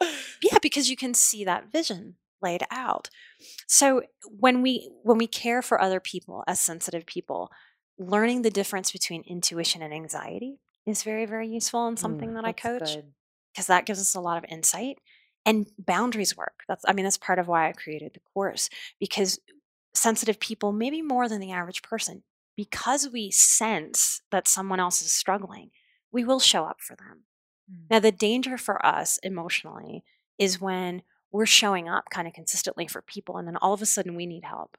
yeah 0.42 0.58
because 0.62 0.88
you 0.90 0.96
can 0.96 1.14
see 1.14 1.44
that 1.44 1.70
vision 1.70 2.16
laid 2.42 2.62
out 2.70 3.10
so 3.66 4.02
when 4.24 4.62
we 4.62 4.90
when 5.02 5.18
we 5.18 5.26
care 5.26 5.60
for 5.62 5.80
other 5.80 6.00
people 6.00 6.42
as 6.46 6.58
sensitive 6.60 7.04
people 7.04 7.50
learning 7.98 8.42
the 8.42 8.50
difference 8.50 8.90
between 8.92 9.22
intuition 9.26 9.82
and 9.82 9.92
anxiety 9.92 10.58
is 10.86 11.02
very 11.02 11.26
very 11.26 11.48
useful 11.48 11.86
and 11.86 11.98
something 11.98 12.30
Mm, 12.30 12.34
that 12.34 12.44
i 12.46 12.52
coach 12.52 12.96
because 13.52 13.66
that 13.66 13.84
gives 13.84 14.00
us 14.00 14.14
a 14.14 14.20
lot 14.20 14.38
of 14.38 14.44
insight 14.48 14.98
and 15.44 15.66
boundaries 15.78 16.36
work 16.36 16.62
that's 16.68 16.84
i 16.88 16.92
mean 16.94 17.04
that's 17.04 17.18
part 17.18 17.38
of 17.38 17.48
why 17.48 17.68
i 17.68 17.72
created 17.72 18.12
the 18.14 18.20
course 18.32 18.70
because 18.98 19.38
sensitive 19.94 20.38
people 20.40 20.72
maybe 20.72 21.02
more 21.02 21.28
than 21.28 21.40
the 21.40 21.52
average 21.52 21.82
person 21.82 22.22
because 22.56 23.08
we 23.12 23.30
sense 23.30 24.22
that 24.30 24.48
someone 24.48 24.80
else 24.80 25.02
is 25.02 25.12
struggling 25.12 25.70
we 26.12 26.24
will 26.24 26.40
show 26.40 26.64
up 26.64 26.80
for 26.80 26.96
them 26.96 27.24
Mm. 27.70 27.90
now, 27.90 27.98
the 27.98 28.12
danger 28.12 28.58
for 28.58 28.84
us 28.84 29.18
emotionally 29.22 30.04
is 30.38 30.60
when 30.60 31.02
we're 31.32 31.46
showing 31.46 31.88
up 31.88 32.04
kind 32.10 32.26
of 32.26 32.34
consistently 32.34 32.86
for 32.88 33.02
people 33.02 33.36
and 33.36 33.46
then 33.46 33.56
all 33.56 33.72
of 33.72 33.82
a 33.82 33.86
sudden 33.86 34.16
we 34.16 34.26
need 34.26 34.44
help. 34.44 34.76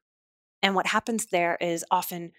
And 0.62 0.76
what 0.76 0.88
happens 0.88 1.28
there 1.28 1.58
is 1.62 1.86
often 1.90 2.34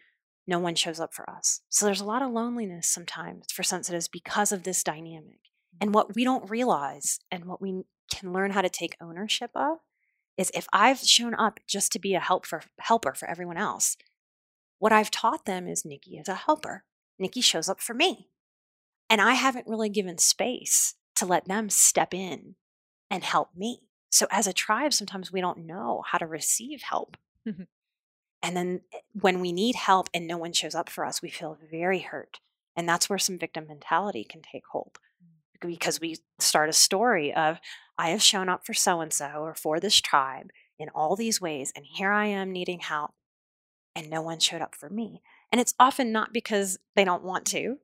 no 0.47 0.59
one 0.59 0.75
shows 0.75 1.01
up 1.01 1.15
for 1.15 1.29
us. 1.31 1.61
So 1.69 1.87
there's 1.87 2.01
a 2.01 2.05
lot 2.05 2.23
of 2.23 2.31
loneliness 2.31 2.89
sometimes 2.89 3.47
for 3.53 3.63
sensitives 3.63 4.09
because 4.09 4.53
of 4.53 4.65
this 4.65 4.83
dynamic. 4.83 5.39
And 5.81 5.95
what 5.95 6.15
we 6.15 6.25
don't 6.25 6.51
realize 6.51 7.21
and 7.31 7.47
what 7.47 7.61
we 7.63 7.83
can 8.13 8.33
learn 8.33 8.51
how 8.51 8.61
to 8.61 8.69
take 8.69 8.97
ownership 9.01 9.51
of 9.55 9.79
is 10.37 10.51
if 10.55 10.67
I've 10.73 10.99
shown 10.99 11.35
up 11.35 11.61
just 11.67 11.93
to 11.93 11.99
be 11.99 12.15
a 12.15 12.21
help 12.21 12.47
for, 12.47 12.63
helper 12.79 13.15
for 13.15 13.29
everyone 13.29 13.57
else, 13.57 13.97
what 14.79 14.93
I've 14.93 15.11
taught 15.11 15.45
them 15.45 15.69
is 15.69 15.85
Nikki 15.85 16.17
is 16.17 16.29
a 16.29 16.35
helper. 16.35 16.85
Nikki 17.19 17.41
shows 17.41 17.69
up 17.69 17.81
for 17.81 17.95
me. 17.95 18.29
And 19.09 19.21
I 19.21 19.35
haven't 19.35 19.67
really 19.67 19.91
given 19.91 20.19
space 20.19 20.95
to 21.17 21.27
let 21.27 21.47
them 21.47 21.69
step 21.69 22.15
in 22.15 22.57
and 23.11 23.23
help 23.23 23.51
me. 23.55 23.83
So, 24.11 24.27
as 24.31 24.47
a 24.47 24.53
tribe, 24.53 24.93
sometimes 24.93 25.31
we 25.31 25.41
don't 25.41 25.67
know 25.67 26.03
how 26.07 26.19
to 26.19 26.27
receive 26.27 26.83
help. 26.83 27.17
Mhm. 27.47 27.67
and 28.43 28.57
then 28.57 28.81
eh, 28.93 28.99
when 29.13 29.41
we 29.41 29.53
need 29.53 29.75
help 29.75 30.09
and 30.15 30.27
no 30.27 30.39
one 30.39 30.53
shows 30.53 30.75
up 30.75 30.89
for 30.89 31.05
us, 31.05 31.21
we 31.23 31.29
feel 31.31 31.59
very 31.71 32.01
hurt. 32.01 32.41
And 32.77 32.89
that's 32.89 33.09
where 33.11 33.19
some 33.19 33.39
victim 33.39 33.67
mentality 33.69 34.25
can 34.25 34.43
take 34.43 34.65
hold 34.67 34.99
because 35.71 36.01
we 36.01 36.17
start 36.39 36.69
a 36.69 36.73
story 36.75 37.35
of, 37.35 37.59
I 37.99 38.11
have 38.11 38.23
shown 38.23 38.49
up 38.49 38.67
for 38.67 38.75
so 38.75 39.01
and 39.01 39.13
so 39.13 39.27
or 39.37 39.55
for 39.55 39.79
this 39.81 40.01
tribe 40.01 40.51
in 40.79 40.89
all 40.91 41.17
these 41.17 41.41
ways, 41.41 41.73
and 41.77 41.85
here 41.87 42.11
I 42.11 42.27
am 42.27 42.53
needing 42.53 42.81
help, 42.81 43.13
and 43.95 44.11
no 44.11 44.23
one 44.23 44.41
showed 44.41 44.63
up 44.63 44.75
for 44.75 44.91
me. 44.91 45.23
And 45.51 45.61
it's 45.61 45.75
often 45.79 46.13
not 46.13 46.33
because 46.33 46.79
they 46.97 47.05
don't 47.05 47.23
want 47.23 47.47
to, 47.47 47.79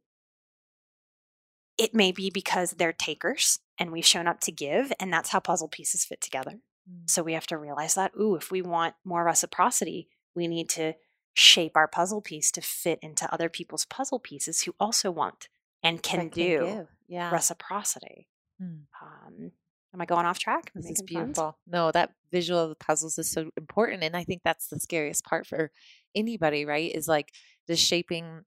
it 1.77 1.95
may 1.95 2.11
be 2.11 2.31
because 2.31 2.73
they're 2.73 2.93
takers 2.93 3.61
and 3.79 3.93
we've 3.93 4.05
shown 4.05 4.27
up 4.27 4.41
to 4.41 4.53
give, 4.53 4.93
and 4.99 5.13
that's 5.13 5.29
how 5.31 5.39
puzzle 5.39 5.69
pieces 5.69 6.05
fit 6.05 6.21
together. 6.21 6.59
Mm. 6.91 7.09
So 7.09 7.23
we 7.23 7.35
have 7.35 7.47
to 7.49 7.57
realize 7.57 7.95
that, 7.95 8.13
ooh, 8.21 8.35
if 8.35 8.51
we 8.51 8.63
want 8.63 8.95
more 9.05 9.23
reciprocity, 9.23 10.09
we 10.35 10.49
need 10.49 10.69
to 10.71 10.95
shape 11.35 11.77
our 11.77 11.87
puzzle 11.87 12.21
piece 12.21 12.51
to 12.51 12.61
fit 12.61 12.99
into 13.01 13.33
other 13.33 13.49
people's 13.49 13.85
puzzle 13.85 14.19
pieces 14.19 14.63
who 14.63 14.75
also 14.81 15.11
want 15.11 15.49
and 15.83 16.03
can 16.03 16.25
That 16.25 16.33
do 16.33 16.65
give. 16.65 16.87
Yeah. 17.09 17.31
reciprocity. 17.31 18.29
Mm. 18.63 18.83
Um, 19.03 19.53
am 19.95 20.01
I 20.01 20.05
going 20.05 20.27
off 20.27 20.39
track? 20.39 20.71
This 20.75 20.91
is 20.91 21.03
beautiful. 21.03 21.59
No, 21.67 21.91
that 21.93 22.13
visual 22.31 22.61
of 22.61 22.69
the 22.71 22.75
puzzles 22.75 23.19
is 23.19 23.31
so 23.31 23.51
important. 23.57 24.03
And 24.03 24.17
I 24.17 24.25
think 24.25 24.43
that's 24.45 24.69
the 24.69 24.79
scariest 24.79 25.25
part 25.25 25.47
for 25.47 25.71
anybody, 26.15 26.65
right? 26.65 26.95
Is 26.95 27.09
like, 27.09 27.33
does 27.67 27.79
shaping 27.79 28.45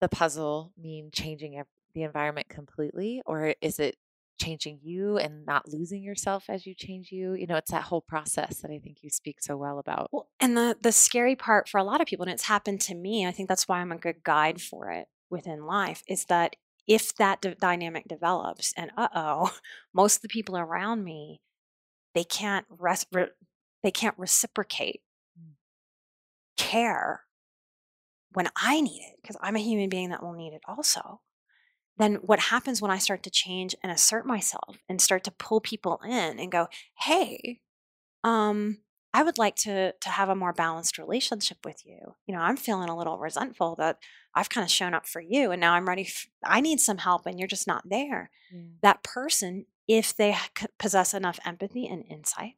the 0.00 0.08
puzzle 0.08 0.72
mean 0.80 1.10
changing 1.12 1.62
the 1.94 2.02
environment 2.02 2.48
completely? 2.48 3.22
Or 3.26 3.54
is 3.60 3.78
it 3.78 3.96
changing 4.40 4.78
you 4.82 5.18
and 5.18 5.44
not 5.44 5.68
losing 5.68 6.02
yourself 6.02 6.44
as 6.48 6.66
you 6.66 6.74
change 6.74 7.10
you? 7.12 7.34
You 7.34 7.46
know, 7.46 7.56
it's 7.56 7.70
that 7.70 7.82
whole 7.82 8.00
process 8.00 8.58
that 8.58 8.70
I 8.70 8.78
think 8.78 8.98
you 9.02 9.10
speak 9.10 9.40
so 9.40 9.56
well 9.56 9.78
about. 9.78 10.08
Well, 10.12 10.28
and 10.40 10.56
the 10.56 10.76
the 10.80 10.92
scary 10.92 11.36
part 11.36 11.68
for 11.68 11.78
a 11.78 11.84
lot 11.84 12.00
of 12.00 12.06
people, 12.06 12.24
and 12.24 12.32
it's 12.32 12.44
happened 12.44 12.80
to 12.82 12.94
me. 12.94 13.26
I 13.26 13.32
think 13.32 13.48
that's 13.48 13.68
why 13.68 13.80
I'm 13.80 13.92
a 13.92 13.98
good 13.98 14.22
guide 14.22 14.60
for 14.60 14.90
it 14.90 15.06
within 15.30 15.66
life. 15.66 16.02
Is 16.08 16.24
that 16.26 16.56
if 16.86 17.14
that 17.16 17.40
d- 17.40 17.54
dynamic 17.60 18.08
develops, 18.08 18.72
and 18.76 18.90
uh 18.96 19.08
oh, 19.14 19.56
most 19.94 20.16
of 20.16 20.22
the 20.22 20.28
people 20.28 20.56
around 20.56 21.04
me, 21.04 21.40
they 22.14 22.24
can't 22.24 22.66
res- 22.70 23.06
re- 23.12 23.30
they 23.82 23.90
can't 23.90 24.18
reciprocate 24.18 25.02
Mm. 25.38 25.54
care 26.56 27.24
when 28.32 28.48
I 28.56 28.80
need 28.80 29.00
it 29.02 29.16
because 29.22 29.36
I'm 29.40 29.56
a 29.56 29.60
human 29.60 29.88
being 29.88 30.10
that 30.10 30.22
will 30.22 30.32
need 30.32 30.52
it 30.52 30.62
also. 30.66 31.20
Then 31.96 32.16
what 32.16 32.38
happens 32.38 32.80
when 32.80 32.90
I 32.90 32.98
start 32.98 33.22
to 33.24 33.30
change 33.30 33.74
and 33.82 33.90
assert 33.90 34.26
myself 34.26 34.78
and 34.88 35.00
start 35.00 35.24
to 35.24 35.30
pull 35.32 35.60
people 35.60 36.00
in 36.04 36.38
and 36.38 36.52
go, 36.52 36.68
hey, 37.00 37.60
um, 38.24 38.78
I 39.14 39.22
would 39.22 39.38
like 39.38 39.56
to 39.56 39.92
to 39.92 40.08
have 40.08 40.28
a 40.28 40.34
more 40.34 40.52
balanced 40.52 40.98
relationship 40.98 41.58
with 41.64 41.84
you. 41.86 42.14
You 42.26 42.34
know, 42.34 42.40
I'm 42.40 42.56
feeling 42.56 42.88
a 42.88 42.96
little 42.96 43.18
resentful 43.18 43.74
that 43.76 43.98
I've 44.34 44.50
kind 44.50 44.64
of 44.64 44.70
shown 44.70 44.94
up 44.94 45.06
for 45.06 45.20
you 45.20 45.50
and 45.50 45.60
now 45.60 45.74
I'm 45.74 45.88
ready 45.88 46.02
f- 46.02 46.26
I 46.44 46.60
need 46.60 46.80
some 46.80 46.98
help 46.98 47.26
and 47.26 47.38
you're 47.38 47.48
just 47.48 47.66
not 47.66 47.88
there. 47.88 48.30
That 48.82 49.02
person 49.02 49.66
if 49.86 50.14
they 50.14 50.36
possess 50.78 51.14
enough 51.14 51.38
empathy 51.46 51.86
and 51.86 52.04
insight, 52.10 52.56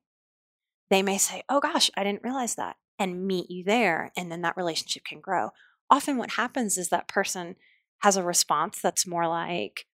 they 0.90 1.02
may 1.02 1.16
say, 1.16 1.42
"Oh 1.48 1.60
gosh, 1.60 1.90
I 1.96 2.04
didn't 2.04 2.24
realize 2.24 2.56
that." 2.56 2.76
and 3.00 3.26
meet 3.26 3.50
you 3.50 3.64
there 3.64 4.12
and 4.14 4.30
then 4.30 4.42
that 4.42 4.58
relationship 4.58 5.02
can 5.04 5.20
grow. 5.20 5.50
Often 5.88 6.18
what 6.18 6.32
happens 6.32 6.76
is 6.76 6.90
that 6.90 7.08
person 7.08 7.56
has 8.00 8.16
a 8.16 8.22
response 8.22 8.78
that's 8.80 9.06
more 9.06 9.26
like 9.26 9.86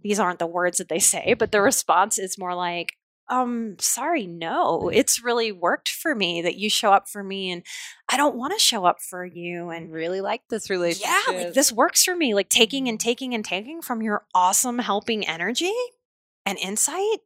these 0.00 0.20
aren't 0.20 0.38
the 0.38 0.46
words 0.46 0.78
that 0.78 0.88
they 0.90 0.98
say, 0.98 1.34
but 1.34 1.50
the 1.50 1.62
response 1.62 2.18
is 2.18 2.38
more 2.38 2.54
like, 2.54 2.97
um 3.30 3.76
sorry 3.78 4.26
no 4.26 4.80
mm-hmm. 4.80 4.98
it's 4.98 5.22
really 5.22 5.52
worked 5.52 5.88
for 5.88 6.14
me 6.14 6.42
that 6.42 6.56
you 6.56 6.70
show 6.70 6.92
up 6.92 7.08
for 7.08 7.22
me 7.22 7.50
and 7.50 7.62
i 8.08 8.16
don't 8.16 8.36
want 8.36 8.52
to 8.52 8.58
show 8.58 8.84
up 8.84 9.00
for 9.00 9.24
you 9.24 9.70
and 9.70 9.92
really 9.92 10.20
like 10.20 10.42
this 10.48 10.70
relationship. 10.70 11.10
yeah 11.28 11.44
like 11.44 11.54
this 11.54 11.72
works 11.72 12.04
for 12.04 12.16
me 12.16 12.34
like 12.34 12.48
taking 12.48 12.88
and 12.88 12.98
mm-hmm. 12.98 13.08
taking 13.08 13.34
and 13.34 13.44
taking 13.44 13.82
from 13.82 14.02
your 14.02 14.24
awesome 14.34 14.78
helping 14.78 15.26
energy 15.26 15.74
and 16.46 16.58
insight 16.58 17.20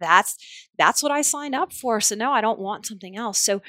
that's 0.00 0.36
that's 0.78 1.02
what 1.02 1.12
i 1.12 1.22
signed 1.22 1.54
up 1.54 1.72
for 1.72 2.00
so 2.00 2.14
no 2.14 2.32
i 2.32 2.40
don't 2.40 2.58
want 2.58 2.86
something 2.86 3.16
else. 3.16 3.38
So 3.38 3.62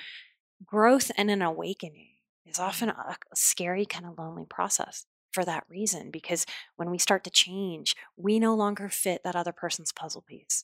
growth 0.66 1.12
and 1.18 1.30
an 1.30 1.42
awakening 1.42 2.10
is 2.46 2.58
mm-hmm. 2.58 2.66
often 2.66 2.90
a, 2.90 3.18
a 3.32 3.36
scary 3.36 3.86
kind 3.86 4.06
of 4.06 4.18
lonely 4.18 4.46
process 4.50 5.06
for 5.32 5.44
that 5.44 5.66
reason 5.70 6.12
because 6.12 6.46
when 6.78 6.90
we 6.90 6.98
start 6.98 7.24
to 7.26 7.30
change 7.30 7.96
we 8.16 8.40
no 8.40 8.56
longer 8.56 8.88
fit 8.88 9.22
that 9.24 9.36
other 9.36 9.52
person's 9.52 9.92
puzzle 9.92 10.24
piece 10.26 10.64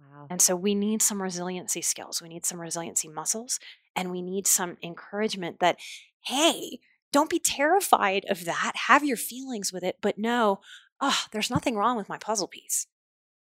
Wow. 0.00 0.26
and 0.30 0.40
so 0.42 0.56
we 0.56 0.74
need 0.74 1.02
some 1.02 1.22
resiliency 1.22 1.82
skills. 1.82 2.20
We 2.20 2.28
need 2.28 2.44
some 2.44 2.60
resiliency 2.60 3.08
muscles 3.08 3.58
and 3.96 4.10
we 4.10 4.22
need 4.22 4.46
some 4.46 4.76
encouragement 4.82 5.60
that, 5.60 5.78
hey, 6.26 6.80
don't 7.12 7.30
be 7.30 7.38
terrified 7.38 8.24
of 8.28 8.44
that. 8.44 8.72
Have 8.88 9.04
your 9.04 9.16
feelings 9.16 9.72
with 9.72 9.84
it, 9.84 9.98
but 10.00 10.18
know, 10.18 10.60
oh, 11.00 11.24
there's 11.32 11.50
nothing 11.50 11.76
wrong 11.76 11.96
with 11.96 12.08
my 12.08 12.18
puzzle 12.18 12.48
piece. 12.48 12.86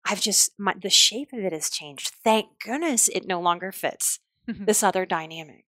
I've 0.05 0.21
just, 0.21 0.53
my, 0.59 0.75
the 0.81 0.91
shape 0.91 1.33
of 1.33 1.41
it 1.41 1.53
has 1.53 1.71
changed. 1.71 2.13
Thank 2.23 2.59
goodness 2.65 3.09
it 3.09 3.27
no 3.27 3.41
longer 3.41 3.73
fits 3.73 4.19
mm-hmm. 4.49 4.65
this 4.65 4.83
other 4.83 5.07
dynamic. 5.07 5.65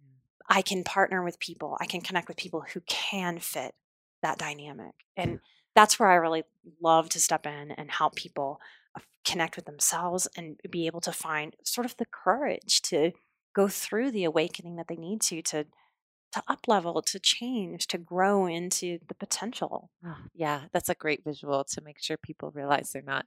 Mm. 0.00 0.18
I 0.48 0.62
can 0.62 0.84
partner 0.84 1.22
with 1.22 1.38
people, 1.38 1.76
I 1.80 1.86
can 1.86 2.00
connect 2.00 2.28
with 2.28 2.36
people 2.36 2.64
who 2.72 2.80
can 2.86 3.38
fit 3.40 3.74
that 4.22 4.38
dynamic. 4.38 4.94
And 5.16 5.40
that's 5.74 5.98
where 5.98 6.08
I 6.08 6.14
really 6.14 6.44
love 6.80 7.08
to 7.10 7.20
step 7.20 7.46
in 7.46 7.72
and 7.72 7.90
help 7.90 8.14
people 8.14 8.60
Uh, 8.96 9.00
connect 9.24 9.56
with 9.56 9.64
themselves 9.64 10.28
and 10.36 10.60
be 10.70 10.86
able 10.86 11.00
to 11.00 11.12
find 11.12 11.56
sort 11.64 11.86
of 11.86 11.96
the 11.96 12.06
courage 12.06 12.82
to 12.82 13.12
go 13.54 13.68
through 13.68 14.10
the 14.10 14.24
awakening 14.24 14.76
that 14.76 14.88
they 14.88 14.96
need 14.96 15.20
to 15.22 15.40
to 15.42 15.66
to 16.32 16.42
up 16.48 16.66
level, 16.66 17.00
to 17.00 17.20
change, 17.20 17.86
to 17.86 17.96
grow 17.96 18.46
into 18.46 18.98
the 19.06 19.14
potential. 19.14 19.90
Oh, 20.04 20.16
yeah, 20.34 20.62
that's 20.72 20.88
a 20.88 20.94
great 20.94 21.22
visual 21.24 21.62
to 21.62 21.80
make 21.80 22.02
sure 22.02 22.16
people 22.16 22.50
realize 22.50 22.90
they're 22.90 23.02
not 23.02 23.26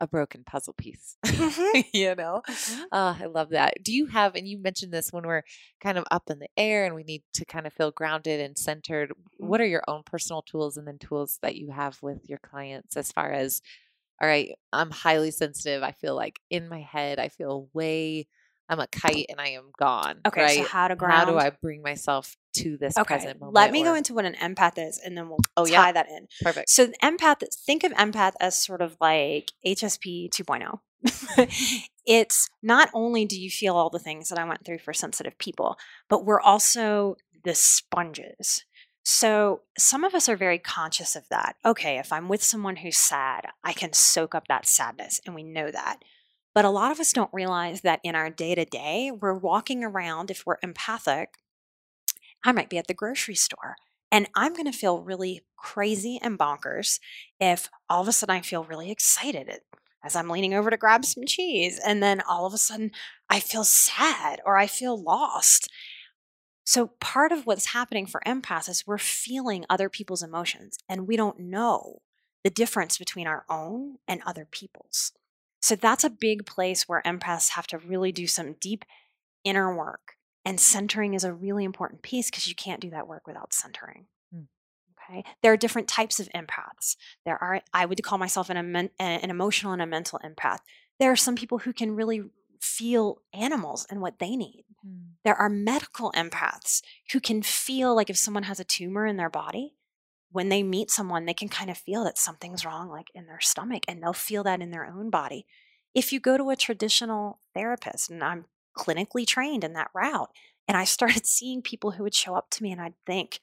a 0.00 0.06
broken 0.06 0.44
puzzle 0.44 0.74
piece. 0.74 1.16
Mhm. 1.24 1.84
you 1.92 2.14
know? 2.14 2.42
Oh, 2.92 3.16
I 3.20 3.26
love 3.26 3.50
that. 3.50 3.82
Do 3.82 3.92
you 3.92 4.06
have, 4.06 4.36
and 4.36 4.46
you 4.46 4.58
mentioned 4.58 4.92
this 4.92 5.12
when 5.12 5.26
we're 5.26 5.42
kind 5.80 5.98
of 5.98 6.04
up 6.10 6.30
in 6.30 6.38
the 6.38 6.48
air 6.56 6.84
and 6.84 6.94
we 6.94 7.02
need 7.02 7.22
to 7.34 7.44
kind 7.44 7.66
of 7.66 7.72
feel 7.72 7.90
grounded 7.90 8.40
and 8.40 8.56
centered. 8.56 9.12
What 9.38 9.56
mm-hmm. 9.56 9.62
are 9.62 9.66
your 9.66 9.82
own 9.88 10.02
personal 10.04 10.42
tools 10.42 10.76
and 10.76 10.86
then 10.86 10.98
tools 10.98 11.38
that 11.42 11.56
you 11.56 11.70
have 11.70 11.98
with 12.02 12.28
your 12.28 12.38
clients 12.38 12.96
as 12.96 13.10
far 13.10 13.32
as, 13.32 13.62
all 14.20 14.28
right, 14.28 14.52
I'm 14.72 14.90
highly 14.90 15.30
sensitive. 15.30 15.82
I 15.82 15.92
feel 15.92 16.14
like 16.14 16.40
in 16.50 16.68
my 16.68 16.80
head, 16.80 17.18
I 17.18 17.28
feel 17.28 17.68
way, 17.74 18.26
I'm 18.68 18.80
a 18.80 18.86
kite 18.86 19.26
and 19.28 19.40
I 19.40 19.48
am 19.50 19.70
gone. 19.78 20.20
Okay, 20.26 20.42
right? 20.42 20.56
so 20.58 20.64
how 20.64 20.88
to 20.88 20.96
How 21.06 21.24
do 21.24 21.38
I 21.38 21.50
bring 21.50 21.82
myself 21.82 22.36
to 22.54 22.76
this 22.78 22.96
okay, 22.96 23.14
present 23.16 23.38
moment? 23.40 23.54
let 23.54 23.70
me 23.70 23.82
go 23.84 23.94
into 23.94 24.14
what 24.14 24.24
an 24.24 24.34
empath 24.34 24.74
is, 24.78 24.98
and 25.04 25.16
then 25.16 25.28
we'll 25.28 25.38
Oh, 25.56 25.66
tie 25.66 25.72
yeah. 25.88 25.92
that 25.92 26.08
in. 26.08 26.26
Perfect. 26.42 26.68
So 26.70 26.86
the 26.86 26.96
empath, 27.02 27.42
think 27.54 27.84
of 27.84 27.92
empath 27.92 28.32
as 28.40 28.56
sort 28.60 28.80
of 28.82 28.96
like 29.00 29.52
HSP 29.64 30.30
2.0. 30.30 30.78
Mm-hmm. 31.06 31.42
it's 32.06 32.48
not 32.62 32.88
only 32.94 33.24
do 33.24 33.40
you 33.40 33.50
feel 33.50 33.76
all 33.76 33.90
the 33.90 33.98
things 33.98 34.28
that 34.30 34.38
I 34.38 34.44
went 34.44 34.64
through 34.64 34.78
for 34.78 34.92
sensitive 34.92 35.36
people, 35.38 35.76
but 36.08 36.24
we're 36.24 36.40
also 36.40 37.16
the 37.44 37.54
sponges. 37.54 38.64
So 39.08 39.60
some 39.78 40.02
of 40.02 40.16
us 40.16 40.28
are 40.28 40.34
very 40.36 40.58
conscious 40.58 41.14
of 41.14 41.28
that. 41.28 41.54
Okay, 41.64 41.98
if 41.98 42.12
I'm 42.12 42.28
with 42.28 42.42
someone 42.42 42.74
who's 42.74 42.96
sad, 42.96 43.46
I 43.62 43.72
can 43.72 43.92
soak 43.92 44.34
up 44.34 44.48
that 44.48 44.66
sadness, 44.66 45.20
and 45.24 45.32
we 45.32 45.44
know 45.44 45.70
that. 45.70 45.98
But 46.56 46.64
a 46.64 46.70
lot 46.70 46.90
of 46.90 46.98
us 46.98 47.12
don't 47.12 47.32
realize 47.32 47.82
that 47.82 48.00
in 48.02 48.16
our 48.16 48.30
day 48.30 48.56
to 48.56 48.64
day, 48.64 49.12
we're 49.12 49.32
walking 49.32 49.84
around, 49.84 50.32
if 50.32 50.44
we're 50.44 50.56
empathic, 50.60 51.34
I 52.44 52.50
might 52.50 52.68
be 52.68 52.78
at 52.78 52.88
the 52.88 52.94
grocery 52.94 53.36
store 53.36 53.76
and 54.10 54.28
I'm 54.34 54.54
going 54.54 54.70
to 54.70 54.76
feel 54.76 55.00
really 55.00 55.44
crazy 55.56 56.18
and 56.20 56.36
bonkers 56.36 56.98
if 57.38 57.68
all 57.88 58.02
of 58.02 58.08
a 58.08 58.12
sudden 58.12 58.34
I 58.34 58.40
feel 58.40 58.64
really 58.64 58.90
excited 58.90 59.48
as 60.04 60.16
I'm 60.16 60.28
leaning 60.28 60.54
over 60.54 60.70
to 60.70 60.76
grab 60.76 61.04
some 61.04 61.26
cheese. 61.26 61.80
And 61.84 62.02
then 62.02 62.22
all 62.28 62.44
of 62.44 62.54
a 62.54 62.58
sudden 62.58 62.90
I 63.30 63.38
feel 63.38 63.64
sad 63.64 64.40
or 64.44 64.56
I 64.56 64.66
feel 64.66 65.00
lost. 65.00 65.70
So, 66.66 66.88
part 66.98 67.30
of 67.30 67.46
what's 67.46 67.66
happening 67.66 68.06
for 68.06 68.20
empaths 68.26 68.68
is 68.68 68.86
we're 68.86 68.98
feeling 68.98 69.64
other 69.70 69.88
people's 69.88 70.22
emotions 70.22 70.78
and 70.88 71.06
we 71.06 71.16
don't 71.16 71.38
know 71.38 72.02
the 72.42 72.50
difference 72.50 72.98
between 72.98 73.28
our 73.28 73.44
own 73.48 73.98
and 74.08 74.20
other 74.26 74.46
people's. 74.50 75.12
So, 75.62 75.76
that's 75.76 76.02
a 76.02 76.10
big 76.10 76.44
place 76.44 76.88
where 76.88 77.02
empaths 77.06 77.50
have 77.50 77.68
to 77.68 77.78
really 77.78 78.10
do 78.10 78.26
some 78.26 78.56
deep 78.60 78.84
inner 79.44 79.74
work. 79.74 80.14
And 80.44 80.60
centering 80.60 81.14
is 81.14 81.22
a 81.22 81.32
really 81.32 81.64
important 81.64 82.02
piece 82.02 82.30
because 82.30 82.48
you 82.48 82.54
can't 82.56 82.80
do 82.80 82.90
that 82.90 83.06
work 83.06 83.28
without 83.28 83.54
centering. 83.54 84.06
Hmm. 84.32 84.42
Okay. 85.08 85.24
There 85.42 85.52
are 85.52 85.56
different 85.56 85.86
types 85.86 86.18
of 86.18 86.28
empaths. 86.30 86.96
There 87.24 87.40
are, 87.40 87.62
I 87.72 87.86
would 87.86 88.02
call 88.02 88.18
myself 88.18 88.50
an, 88.50 88.90
an 88.98 89.30
emotional 89.30 89.72
and 89.72 89.82
a 89.82 89.86
mental 89.86 90.20
empath. 90.24 90.58
There 90.98 91.12
are 91.12 91.16
some 91.16 91.36
people 91.36 91.58
who 91.58 91.72
can 91.72 91.94
really 91.94 92.22
feel 92.62 93.22
animals 93.32 93.86
and 93.90 94.00
what 94.00 94.18
they 94.18 94.36
need. 94.36 94.64
Hmm. 94.82 95.14
There 95.24 95.36
are 95.36 95.48
medical 95.48 96.12
empaths 96.12 96.82
who 97.12 97.20
can 97.20 97.42
feel 97.42 97.94
like 97.94 98.10
if 98.10 98.18
someone 98.18 98.44
has 98.44 98.60
a 98.60 98.64
tumor 98.64 99.06
in 99.06 99.16
their 99.16 99.30
body, 99.30 99.74
when 100.30 100.48
they 100.48 100.62
meet 100.62 100.90
someone, 100.90 101.24
they 101.24 101.34
can 101.34 101.48
kind 101.48 101.70
of 101.70 101.78
feel 101.78 102.04
that 102.04 102.18
something's 102.18 102.64
wrong, 102.64 102.88
like 102.88 103.10
in 103.14 103.26
their 103.26 103.40
stomach, 103.40 103.84
and 103.88 104.02
they'll 104.02 104.12
feel 104.12 104.42
that 104.44 104.60
in 104.60 104.70
their 104.70 104.86
own 104.86 105.08
body. 105.08 105.46
If 105.94 106.12
you 106.12 106.20
go 106.20 106.36
to 106.36 106.50
a 106.50 106.56
traditional 106.56 107.40
therapist, 107.54 108.10
and 108.10 108.22
I'm 108.22 108.44
clinically 108.76 109.26
trained 109.26 109.64
in 109.64 109.72
that 109.74 109.90
route, 109.94 110.30
and 110.68 110.76
I 110.76 110.84
started 110.84 111.26
seeing 111.26 111.62
people 111.62 111.92
who 111.92 112.02
would 112.02 112.14
show 112.14 112.34
up 112.34 112.50
to 112.50 112.62
me, 112.62 112.72
and 112.72 112.80
I'd 112.80 112.94
think, 113.06 113.40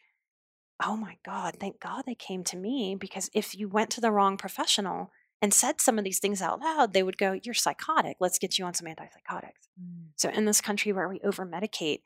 oh 0.83 0.97
my 0.97 1.17
God, 1.25 1.57
thank 1.59 1.79
God 1.79 2.03
they 2.05 2.15
came 2.15 2.43
to 2.45 2.57
me. 2.57 2.95
Because 2.99 3.29
if 3.33 3.55
you 3.55 3.67
went 3.67 3.89
to 3.91 4.01
the 4.01 4.11
wrong 4.11 4.37
professional 4.37 5.11
and 5.43 5.53
said 5.53 5.81
some 5.81 5.99
of 5.99 6.05
these 6.05 6.19
things 6.19 6.41
out 6.41 6.61
loud, 6.61 6.93
they 6.93 7.03
would 7.03 7.17
go, 7.17 7.37
You're 7.43 7.53
psychotic. 7.53 8.17
Let's 8.19 8.39
get 8.39 8.57
you 8.57 8.65
on 8.65 8.73
some 8.73 8.87
antipsychotics. 8.87 9.67
Hmm. 9.77 10.05
So 10.15 10.29
in 10.29 10.45
this 10.45 10.61
country 10.61 10.93
where 10.93 11.09
we 11.09 11.19
over 11.19 11.45
medicate, 11.45 12.01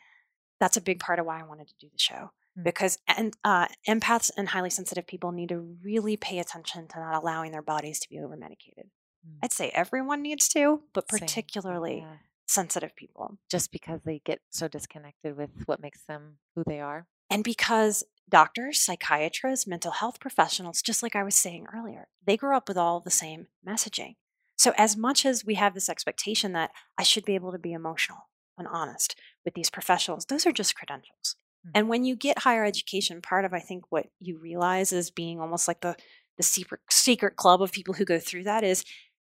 that's 0.60 0.76
a 0.76 0.82
big 0.82 1.00
part 1.00 1.20
of 1.20 1.28
why 1.28 1.40
I 1.40 1.44
wanted 1.44 1.68
to 1.68 1.76
do 1.80 1.88
the 1.94 2.00
show. 2.00 2.32
Mm. 2.58 2.64
Because 2.64 2.98
and 3.08 3.38
uh, 3.44 3.68
empaths 3.88 4.32
and 4.36 4.50
highly 4.50 4.72
sensitive 4.72 5.06
people 5.06 5.32
need 5.32 5.50
to 5.50 5.78
really 5.84 6.18
pay 6.18 6.40
attention 6.40 6.88
to 6.88 7.00
not 7.00 7.14
allowing 7.22 7.52
their 7.52 7.62
bodies 7.62 8.00
to 8.00 8.10
be 8.10 8.20
over 8.20 8.36
medicated. 8.36 8.86
Mm. 9.26 9.36
I'd 9.44 9.54
say 9.54 9.70
everyone 9.76 10.24
needs 10.24 10.48
to, 10.50 10.82
but 10.94 11.08
particularly 11.08 12.00
Yeah. 12.00 12.16
sensitive 12.48 12.96
people. 12.96 13.38
just 13.52 13.72
because 13.72 14.02
they 14.04 14.20
get 14.26 14.40
so 14.50 14.68
disconnected 14.68 15.38
with 15.38 15.52
what 15.68 15.80
makes 15.80 16.02
them 16.06 16.40
who 16.56 16.64
they 16.66 16.80
are. 16.80 17.06
And 17.30 17.44
because 17.44 18.04
doctors, 18.30 18.82
psychiatrists, 18.82 19.68
mental 19.68 19.92
health 19.92 20.20
professionals, 20.20 20.82
just 20.82 21.02
like 21.02 21.16
I 21.16 21.24
was 21.24 21.36
saying 21.36 21.68
earlier, 21.74 22.08
they 22.26 22.38
grew 22.38 22.56
up 22.56 22.68
with 22.68 22.78
all 22.78 23.00
the 23.00 23.12
same 23.12 23.48
messaging. 23.68 24.16
So, 24.58 24.74
as 24.78 24.98
much 24.98 25.26
as 25.26 25.46
we 25.46 25.56
have 25.56 25.74
this 25.74 25.90
expectation 25.90 26.54
that 26.54 26.72
I 26.98 27.04
should 27.04 27.26
be 27.26 27.36
able 27.36 27.52
to 27.52 27.60
be 27.60 27.74
emotional 27.74 28.30
and 28.58 28.68
honest 28.68 29.16
with 29.46 29.54
these 29.54 29.70
professionals, 29.70 30.26
those 30.26 30.46
are 30.46 30.52
just 30.52 30.76
credentials. 30.76 31.36
Mm. 31.66 31.72
And 31.76 31.90
when 31.90 32.04
you 32.04 32.16
get 32.16 32.40
higher 32.40 32.66
education, 32.66 33.22
part 33.22 33.46
of 33.46 33.54
I 33.54 33.60
think 33.60 33.86
what 33.90 34.08
you 34.20 34.40
realize 34.40 34.92
is 34.92 35.12
being 35.12 35.40
almost 35.40 35.68
like 35.68 35.82
the 35.82 35.96
the 36.38 36.44
secret 36.44 36.82
secret 36.90 37.36
club 37.36 37.62
of 37.62 37.72
people 37.72 37.94
who 37.94 38.06
go 38.06 38.20
through 38.20 38.44
that 38.44 38.64
is 38.64 38.84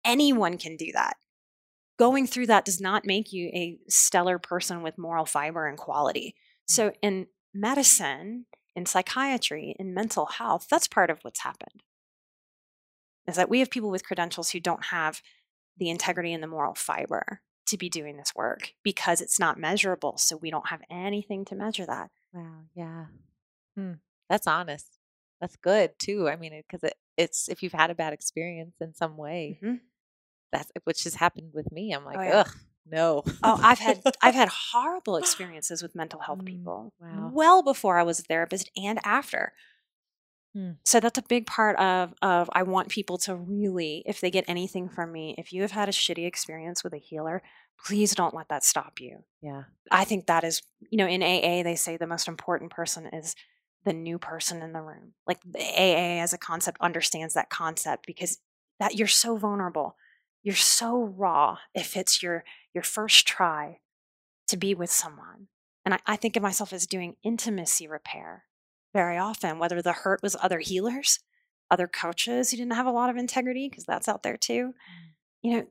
anyone 0.04 0.58
can 0.58 0.76
do 0.76 0.92
that. 0.94 1.18
Going 1.98 2.26
through 2.26 2.48
that 2.48 2.66
does 2.66 2.82
not 2.82 3.06
make 3.06 3.32
you 3.32 3.48
a 3.50 3.78
stellar 3.88 4.40
person 4.40 4.82
with 4.82 4.98
moral 4.98 5.26
fiber 5.26 5.68
and 5.68 5.78
quality. 5.78 6.36
So 6.68 6.94
in 7.02 7.28
medicine, 7.54 8.46
in 8.76 8.86
psychiatry, 8.86 9.76
in 9.80 9.94
mental 9.94 10.26
health, 10.28 10.68
that's 10.70 10.88
part 10.88 11.10
of 11.10 11.20
what's 11.24 11.42
happened. 11.42 11.84
Is 13.28 13.36
that 13.36 13.50
we 13.50 13.60
have 13.60 13.70
people 13.70 13.92
with 13.92 14.06
credentials 14.06 14.50
who 14.52 14.60
don't 14.60 14.86
have 14.86 15.22
the 15.78 15.90
integrity 15.90 16.34
and 16.34 16.42
the 16.44 16.48
moral 16.48 16.74
fiber 16.76 17.42
to 17.68 17.78
be 17.78 17.90
doing 17.90 18.18
this 18.18 18.34
work 18.36 18.74
because 18.84 19.22
it's 19.22 19.40
not 19.40 19.60
measurable. 19.60 20.18
So 20.18 20.36
we 20.36 20.52
don't 20.52 20.68
have 20.68 20.82
anything 20.90 21.46
to 21.46 21.56
measure 21.56 21.86
that. 21.86 22.10
Wow. 22.34 22.64
Yeah. 22.74 23.06
Hmm. 23.78 23.94
That's 24.30 24.48
honest. 24.48 24.98
That's 25.40 25.56
good 25.56 25.92
too. 26.00 26.28
I 26.30 26.36
mean, 26.36 26.62
because 26.68 26.84
it, 26.84 26.96
it's 27.18 27.48
if 27.50 27.64
you've 27.64 27.72
had 27.74 27.90
a 27.92 27.96
bad 27.96 28.14
experience 28.14 28.76
in 28.82 28.94
some 28.94 29.18
way, 29.18 29.60
Mhm. 29.62 29.80
that's 30.52 30.72
which 30.84 31.04
has 31.06 31.16
happened 31.16 31.54
with 31.54 31.72
me. 31.72 31.94
I'm 31.94 32.04
like, 32.06 32.18
Oh, 32.20 32.24
yeah. 32.24 32.36
ugh, 32.42 32.52
no. 32.90 33.24
oh, 33.44 33.60
I've 33.62 33.80
had 33.80 34.02
I've 34.22 34.36
had 34.36 34.50
horrible 34.50 35.18
experiences 35.18 35.82
with 35.82 35.96
mental 35.96 36.20
health 36.20 36.40
Mm, 36.40 36.46
people. 36.46 36.94
wow. 37.00 37.30
Well 37.34 37.64
before 37.64 37.98
I 37.98 38.04
was 38.04 38.20
a 38.20 38.24
therapist 38.24 38.70
and 38.78 39.00
after. 39.04 39.54
Hmm. 40.54 40.72
So 40.84 41.00
that's 41.00 41.18
a 41.18 41.22
big 41.24 41.46
part 41.48 41.78
of 41.80 42.14
of 42.22 42.50
I 42.54 42.64
want 42.64 42.90
people 42.90 43.18
to 43.20 43.36
really, 43.36 44.04
if 44.06 44.20
they 44.20 44.30
get 44.32 44.46
anything 44.50 44.90
from 44.90 45.12
me, 45.12 45.34
if 45.38 45.54
you 45.54 45.62
have 45.62 45.72
had 45.72 45.88
a 45.88 45.94
shitty 45.94 46.26
experience 46.28 46.84
with 46.84 46.94
a 46.94 46.98
healer, 46.98 47.42
please 47.86 48.14
don't 48.14 48.34
let 48.36 48.50
that 48.50 48.66
stop 48.66 49.00
you. 49.00 49.24
Yeah. 49.42 49.64
I 49.90 50.04
think 50.04 50.28
that 50.28 50.44
is, 50.44 50.62
you 50.90 50.98
know, 50.98 51.08
in 51.08 51.24
AA 51.24 51.64
they 51.64 51.76
say 51.76 51.96
the 51.96 52.06
most 52.08 52.28
important 52.28 52.72
person 52.72 53.08
is 53.08 53.36
the 53.86 53.94
new 53.94 54.20
person 54.20 54.62
in 54.62 54.74
the 54.74 54.82
room. 54.82 55.14
Like 55.26 55.40
the 55.50 55.60
AA 55.60 56.22
as 56.22 56.34
a 56.34 56.38
concept 56.38 56.78
understands 56.82 57.34
that 57.36 57.50
concept 57.50 58.06
because 58.06 58.38
that 58.80 58.96
you're 58.96 59.08
so 59.08 59.38
vulnerable. 59.38 59.96
You're 60.44 60.56
so 60.56 61.04
raw 61.04 61.60
if 61.74 61.96
it's 61.96 62.24
your 62.24 62.44
your 62.74 62.84
first 62.84 63.28
try 63.28 63.80
to 64.48 64.58
be 64.58 64.74
with 64.74 64.92
someone. 64.92 65.48
And 65.86 65.96
I, 65.96 66.00
I 66.06 66.16
think 66.16 66.36
of 66.36 66.44
myself 66.44 66.74
as 66.74 66.88
doing 66.88 67.16
intimacy 67.24 67.88
repair 67.88 68.46
very 68.94 69.18
often, 69.18 69.60
whether 69.60 69.82
the 69.82 69.94
hurt 69.94 70.22
was 70.22 70.36
other 70.42 70.60
healers, 70.60 71.20
other 71.70 71.88
coaches 71.88 72.52
who 72.52 72.58
didn't 72.58 72.74
have 72.74 72.86
a 72.86 72.92
lot 72.92 73.10
of 73.10 73.18
integrity, 73.18 73.70
because 73.70 73.86
that's 73.86 74.08
out 74.08 74.24
there 74.24 74.38
too. 74.38 74.74
Mm. 74.74 74.74
You 75.42 75.52
know, 75.52 75.68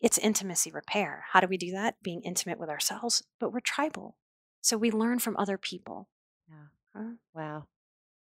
it's 0.00 0.18
intimacy 0.18 0.70
repair. 0.70 1.24
How 1.32 1.40
do 1.40 1.46
we 1.46 1.56
do 1.56 1.72
that? 1.72 2.02
Being 2.02 2.22
intimate 2.22 2.58
with 2.58 2.68
ourselves, 2.68 3.22
but 3.38 3.52
we're 3.52 3.60
tribal. 3.60 4.16
So 4.60 4.76
we 4.76 4.90
learn 4.90 5.18
from 5.18 5.36
other 5.36 5.58
people. 5.58 6.08
Yeah. 6.48 6.66
Huh? 6.96 7.10
Wow. 7.34 7.64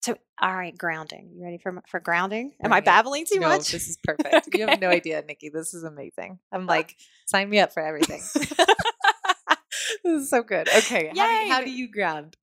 So, 0.02 0.16
all 0.40 0.54
right, 0.54 0.76
grounding. 0.76 1.30
You 1.34 1.44
ready 1.44 1.58
for 1.58 1.80
for 1.86 2.00
grounding? 2.00 2.52
Am 2.62 2.70
Bring 2.70 2.72
I 2.72 2.80
babbling 2.80 3.24
too 3.24 3.38
no, 3.38 3.48
much? 3.48 3.70
this 3.70 3.88
is 3.88 3.98
perfect. 4.02 4.48
You 4.52 4.66
have 4.66 4.80
no 4.80 4.88
idea, 4.90 5.22
Nikki. 5.26 5.48
This 5.48 5.74
is 5.74 5.84
amazing. 5.84 6.40
I'm 6.50 6.62
uh 6.62 6.72
like, 6.72 6.96
sign 7.26 7.48
me 7.48 7.60
up 7.60 7.72
for 7.72 7.82
everything. 7.82 8.20
this 10.04 10.22
is 10.22 10.30
so 10.30 10.42
good. 10.42 10.68
Okay. 10.68 11.12
How, 11.16 11.44
do, 11.44 11.52
how 11.52 11.60
do 11.62 11.70
you 11.70 11.88
ground? 11.88 12.36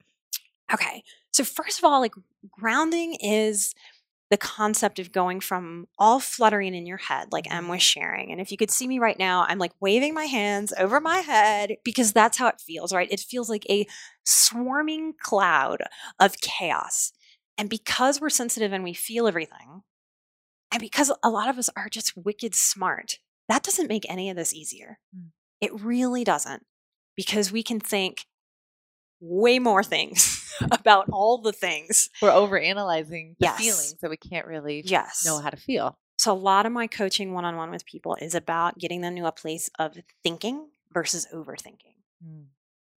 Okay. 0.74 1.04
So 1.32 1.44
first 1.44 1.80
of 1.80 1.84
all, 1.84 2.00
like 2.00 2.14
grounding 2.50 3.16
is 3.16 3.76
the 4.30 4.38
concept 4.38 5.00
of 5.00 5.12
going 5.12 5.40
from 5.40 5.88
all 5.98 6.20
fluttering 6.20 6.76
in 6.76 6.86
your 6.86 6.98
head, 6.98 7.30
like 7.32 7.46
mm-hmm. 7.46 7.58
Em 7.58 7.68
was 7.68 7.82
sharing. 7.82 8.32
And 8.32 8.40
if 8.40 8.52
you 8.52 8.58
could 8.58 8.72
see 8.72 8.88
me 8.88 9.00
right 9.00 9.18
now, 9.18 9.46
I'm 9.48 9.58
like 9.58 9.72
waving 9.82 10.14
my 10.14 10.26
hands 10.26 10.72
over 10.78 11.02
my 11.02 11.18
head 11.18 11.78
because 11.84 12.14
that's 12.14 12.38
how 12.38 12.48
it 12.48 12.62
feels, 12.62 12.94
right? 12.94 13.12
It 13.12 13.20
feels 13.20 13.50
like 13.50 13.66
a 13.70 13.88
swarming 14.24 15.14
cloud 15.22 15.82
of 16.20 16.40
chaos. 16.42 17.12
And 17.60 17.70
because 17.70 18.22
we're 18.22 18.30
sensitive 18.30 18.72
and 18.72 18.86
we 18.86 18.94
feel 18.94 19.28
everything, 19.28 19.82
and 20.72 20.80
because 20.80 21.12
a 21.22 21.30
lot 21.30 21.50
of 21.50 21.58
us 21.58 21.70
are 21.76 21.90
just 21.90 22.16
wicked 22.16 22.56
smart, 22.56 23.20
that 23.50 23.64
doesn't 23.64 23.90
make 23.90 24.10
any 24.10 24.30
of 24.30 24.38
this 24.38 24.54
easier. 24.54 25.00
Mm. 25.16 25.32
It 25.60 25.82
really 25.82 26.24
doesn't 26.24 26.66
because 27.18 27.52
we 27.52 27.62
can 27.62 27.82
think 27.82 28.26
way 29.20 29.60
more 29.60 29.84
things 29.84 30.54
about 30.72 31.10
all 31.12 31.40
the 31.42 31.52
things. 31.52 32.10
We're 32.22 32.32
overanalyzing 32.32 33.36
the 33.40 33.46
Yes. 33.46 33.58
feelings 33.58 33.96
that 34.02 34.10
we 34.10 34.16
can't 34.16 34.48
really 34.48 34.82
Yes. 34.86 35.26
know 35.26 35.40
how 35.40 35.50
to 35.50 35.58
feel. 35.58 36.00
So 36.18 36.32
a 36.32 36.34
lot 36.34 36.66
of 36.66 36.72
my 36.72 36.88
coaching 36.88 37.34
one 37.34 37.44
on 37.44 37.58
one 37.58 37.72
with 37.72 37.86
people 37.86 38.16
is 38.22 38.36
about 38.36 38.78
getting 38.78 39.02
them 39.02 39.18
to 39.18 39.26
a 39.26 39.32
place 39.34 39.70
of 39.78 39.98
thinking 40.24 40.70
versus 40.94 41.28
overthinking. 41.34 41.96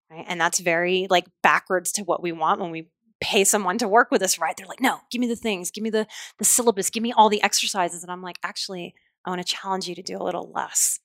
Right. 0.09 0.25
And 0.29 0.41
that's 0.41 0.61
very 0.61 1.09
like 1.11 1.27
backwards 1.43 1.91
to 1.93 2.03
what 2.03 2.23
we 2.23 2.31
want 2.31 2.61
when 2.61 2.71
we 2.71 2.91
pay 3.23 3.45
someone 3.45 3.79
to 3.79 3.89
work 3.89 4.11
with 4.11 4.23
us, 4.23 4.39
right? 4.39 4.57
They're 4.57 4.67
like, 4.67 4.81
no, 4.81 4.99
give 5.11 5.21
me 5.21 5.29
the 5.29 5.37
things, 5.37 5.71
give 5.71 5.85
me 5.85 5.91
the 5.91 6.07
the 6.39 6.45
syllabus, 6.45 6.91
give 6.91 7.03
me 7.03 7.13
all 7.13 7.29
the 7.29 7.43
exercises. 7.43 8.03
And 8.03 8.11
I'm 8.11 8.23
like, 8.23 8.39
actually, 8.43 8.95
I 9.25 9.31
want 9.31 9.47
to 9.47 9.55
challenge 9.55 9.89
you 9.89 9.95
to 9.95 10.03
do 10.03 10.17
a 10.17 10.25
little 10.25 10.51
less. 10.53 10.99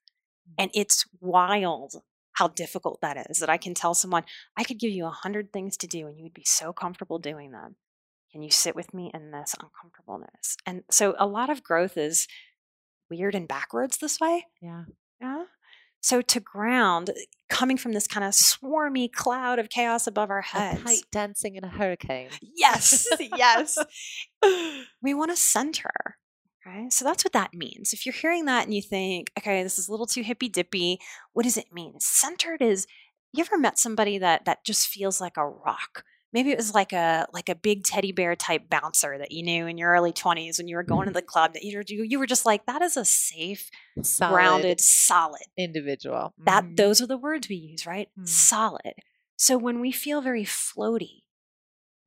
Mm. 0.49 0.53
And 0.63 0.71
it's 0.73 1.05
wild 1.21 2.01
how 2.33 2.47
difficult 2.47 2.99
that 3.01 3.27
is 3.29 3.39
that 3.39 3.49
I 3.49 3.57
can 3.57 3.73
tell 3.73 3.93
someone, 3.93 4.23
I 4.55 4.63
could 4.63 4.79
give 4.79 4.91
you 4.91 5.05
a 5.05 5.11
hundred 5.11 5.51
things 5.51 5.75
to 5.77 5.87
do 5.87 6.07
and 6.07 6.17
you 6.17 6.23
would 6.23 6.33
be 6.33 6.45
so 6.45 6.71
comfortable 6.71 7.17
doing 7.17 7.51
them. 7.51 7.75
Can 8.31 8.43
you 8.43 8.51
sit 8.51 8.75
with 8.75 8.93
me 8.93 9.09
in 9.13 9.31
this 9.31 9.55
uncomfortableness? 9.59 10.57
And 10.65 10.83
so 10.91 11.15
a 11.17 11.25
lot 11.25 11.49
of 11.49 11.63
growth 11.63 11.97
is 11.97 12.27
weird 13.09 13.33
and 13.33 13.47
backwards 13.47 13.97
this 13.97 14.19
way. 14.19 14.45
Yeah. 14.61 14.83
Yeah. 15.19 15.45
So 16.07 16.21
to 16.21 16.39
ground, 16.39 17.11
coming 17.49 17.75
from 17.75 17.91
this 17.91 18.07
kind 18.07 18.23
of 18.23 18.31
swarmy 18.31 19.11
cloud 19.11 19.59
of 19.59 19.67
chaos 19.67 20.07
above 20.07 20.29
our 20.29 20.39
A 20.39 20.41
heads. 20.41 20.81
kite 20.81 21.03
dancing 21.11 21.57
in 21.57 21.65
a 21.65 21.67
hurricane. 21.67 22.29
Yes, 22.55 23.09
yes. 23.35 23.77
we 25.01 25.13
want 25.13 25.31
to 25.31 25.35
center. 25.35 25.91
Okay. 26.65 26.87
So 26.91 27.03
that's 27.03 27.25
what 27.25 27.33
that 27.33 27.53
means. 27.53 27.91
If 27.91 28.05
you're 28.05 28.13
hearing 28.13 28.45
that 28.45 28.63
and 28.63 28.73
you 28.73 28.81
think, 28.81 29.33
okay, 29.37 29.63
this 29.63 29.77
is 29.77 29.89
a 29.89 29.91
little 29.91 30.05
too 30.05 30.21
hippy 30.21 30.47
dippy, 30.47 30.97
what 31.33 31.43
does 31.43 31.57
it 31.57 31.73
mean? 31.73 31.95
Centered 31.99 32.61
is 32.61 32.87
you 33.33 33.41
ever 33.43 33.57
met 33.57 33.77
somebody 33.77 34.17
that 34.17 34.45
that 34.45 34.63
just 34.63 34.87
feels 34.87 35.19
like 35.19 35.35
a 35.35 35.45
rock? 35.45 36.05
Maybe 36.33 36.51
it 36.51 36.57
was 36.57 36.73
like 36.73 36.93
a 36.93 37.25
like 37.33 37.49
a 37.49 37.55
big 37.55 37.83
teddy 37.83 38.11
bear 38.11 38.35
type 38.35 38.69
bouncer 38.69 39.17
that 39.17 39.31
you 39.31 39.43
knew 39.43 39.65
in 39.65 39.77
your 39.77 39.91
early 39.91 40.11
20s 40.13 40.57
when 40.57 40.67
you 40.67 40.75
were 40.75 40.83
going 40.83 41.07
to 41.07 41.13
the 41.13 41.21
club 41.21 41.53
that 41.53 41.63
you 41.63 41.81
you, 41.87 42.03
you 42.03 42.19
were 42.19 42.25
just 42.27 42.45
like, 42.45 42.65
that 42.65 42.81
is 42.81 42.97
a 42.97 43.05
safe, 43.05 43.69
Solid 44.01 44.33
grounded, 44.33 44.81
solid 44.81 45.41
individual. 45.57 46.33
that 46.45 46.63
Mhm. 46.65 46.75
those 46.77 47.01
are 47.01 47.07
the 47.07 47.17
words 47.17 47.47
we 47.49 47.55
use 47.55 47.85
right 47.85 48.09
Mm. 48.19 48.27
solid 48.27 48.93
so 49.37 49.57
when 49.57 49.79
we 49.79 49.91
feel 49.91 50.21
very 50.21 50.43
floaty 50.43 51.23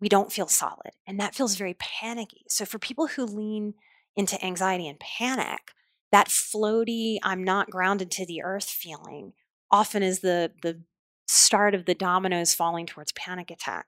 we 0.00 0.08
don't 0.08 0.32
feel 0.32 0.48
solid 0.48 0.92
and 1.06 1.18
that 1.20 1.34
feels 1.34 1.56
very 1.56 1.74
panicky 1.74 2.44
so 2.48 2.64
for 2.64 2.78
people 2.78 3.06
who 3.08 3.24
lean 3.24 3.74
into 4.16 4.42
anxiety 4.44 4.86
and 4.88 4.98
panic 5.00 5.72
that 6.12 6.28
floaty 6.28 7.18
i'm 7.22 7.42
not 7.44 7.70
grounded 7.70 8.10
to 8.10 8.26
the 8.26 8.42
earth 8.42 8.68
feeling 8.68 9.32
often 9.70 10.02
is 10.02 10.20
the 10.20 10.52
the 10.62 10.82
start 11.28 11.74
of 11.74 11.84
the 11.86 11.94
dominoes 11.94 12.54
falling 12.54 12.86
towards 12.86 13.12
panic 13.12 13.50
attack 13.50 13.86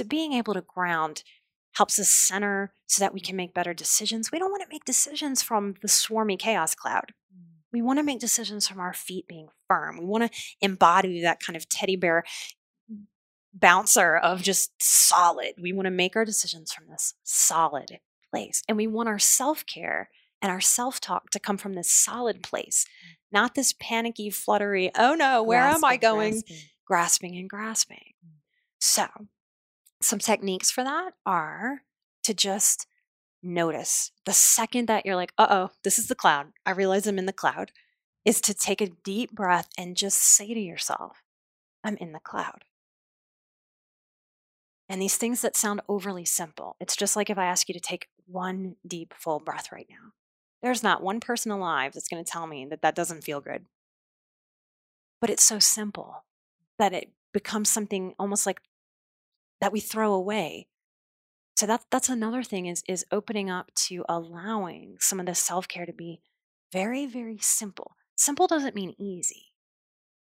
so 0.00 0.08
being 0.08 0.32
able 0.32 0.54
to 0.54 0.62
ground 0.62 1.22
helps 1.76 1.98
us 1.98 2.08
center 2.08 2.72
so 2.86 3.00
that 3.00 3.14
we 3.14 3.20
can 3.20 3.36
make 3.36 3.54
better 3.54 3.74
decisions 3.74 4.32
we 4.32 4.38
don't 4.38 4.50
want 4.50 4.62
to 4.62 4.68
make 4.68 4.84
decisions 4.84 5.42
from 5.42 5.74
the 5.82 5.88
swarmy 5.88 6.38
chaos 6.38 6.74
cloud 6.74 7.12
mm. 7.34 7.44
we 7.72 7.80
want 7.80 7.98
to 7.98 8.02
make 8.02 8.18
decisions 8.18 8.66
from 8.66 8.80
our 8.80 8.92
feet 8.92 9.26
being 9.28 9.48
firm. 9.70 9.98
We 9.98 10.04
want 10.04 10.30
to 10.30 10.38
embody 10.60 11.22
that 11.22 11.40
kind 11.40 11.56
of 11.56 11.68
teddy 11.68 11.94
bear 11.94 12.24
bouncer 13.54 14.16
of 14.16 14.42
just 14.42 14.72
solid. 14.82 15.54
We 15.62 15.72
want 15.72 15.86
to 15.86 15.92
make 15.92 16.16
our 16.16 16.24
decisions 16.24 16.72
from 16.72 16.88
this 16.88 17.14
solid 17.22 18.00
place. 18.30 18.62
And 18.68 18.76
we 18.76 18.88
want 18.88 19.08
our 19.08 19.20
self 19.20 19.64
care 19.64 20.10
and 20.42 20.50
our 20.50 20.60
self 20.60 21.00
talk 21.00 21.30
to 21.30 21.38
come 21.38 21.56
from 21.56 21.74
this 21.74 21.90
solid 21.90 22.42
place, 22.42 22.84
mm. 22.84 23.16
not 23.32 23.54
this 23.54 23.72
panicky, 23.80 24.28
fluttery, 24.28 24.90
oh 24.98 25.14
no, 25.14 25.42
where 25.42 25.62
am 25.62 25.84
I 25.84 25.96
going? 25.96 26.32
grasping. 26.32 26.56
grasping 26.84 27.36
and 27.36 27.48
grasping. 27.48 28.12
Mm. 28.26 28.38
So, 28.80 29.06
some 30.00 30.18
techniques 30.18 30.70
for 30.70 30.84
that 30.84 31.12
are 31.26 31.82
to 32.24 32.34
just 32.34 32.86
notice 33.42 34.12
the 34.26 34.32
second 34.32 34.86
that 34.86 35.06
you're 35.06 35.16
like, 35.16 35.32
uh 35.38 35.46
oh, 35.50 35.70
this 35.84 35.98
is 35.98 36.08
the 36.08 36.14
cloud. 36.14 36.48
I 36.66 36.72
realize 36.72 37.06
I'm 37.06 37.18
in 37.18 37.26
the 37.26 37.32
cloud, 37.32 37.72
is 38.24 38.40
to 38.42 38.54
take 38.54 38.80
a 38.80 38.90
deep 39.04 39.32
breath 39.32 39.68
and 39.78 39.96
just 39.96 40.18
say 40.18 40.52
to 40.52 40.60
yourself, 40.60 41.22
I'm 41.82 41.96
in 41.96 42.12
the 42.12 42.20
cloud. 42.20 42.64
And 44.88 45.00
these 45.00 45.16
things 45.16 45.40
that 45.42 45.56
sound 45.56 45.80
overly 45.88 46.24
simple, 46.24 46.76
it's 46.80 46.96
just 46.96 47.14
like 47.14 47.30
if 47.30 47.38
I 47.38 47.46
ask 47.46 47.68
you 47.68 47.74
to 47.74 47.80
take 47.80 48.08
one 48.26 48.76
deep, 48.86 49.14
full 49.16 49.38
breath 49.38 49.70
right 49.72 49.86
now. 49.88 50.12
There's 50.62 50.82
not 50.82 51.02
one 51.02 51.20
person 51.20 51.52
alive 51.52 51.92
that's 51.92 52.08
going 52.08 52.22
to 52.22 52.30
tell 52.30 52.46
me 52.46 52.66
that 52.66 52.82
that 52.82 52.94
doesn't 52.94 53.24
feel 53.24 53.40
good. 53.40 53.66
But 55.20 55.30
it's 55.30 55.44
so 55.44 55.58
simple 55.58 56.24
that 56.78 56.92
it 56.92 57.12
becomes 57.32 57.70
something 57.70 58.14
almost 58.18 58.46
like 58.46 58.60
that 59.60 59.72
we 59.72 59.80
throw 59.80 60.12
away. 60.12 60.68
So 61.56 61.66
that 61.66 61.84
that's 61.90 62.08
another 62.08 62.42
thing 62.42 62.66
is 62.66 62.82
is 62.88 63.04
opening 63.12 63.50
up 63.50 63.70
to 63.86 64.04
allowing 64.08 64.96
some 64.98 65.20
of 65.20 65.26
the 65.26 65.34
self-care 65.34 65.86
to 65.86 65.92
be 65.92 66.20
very 66.72 67.06
very 67.06 67.38
simple. 67.38 67.96
Simple 68.16 68.46
doesn't 68.46 68.74
mean 68.74 68.94
easy, 68.98 69.52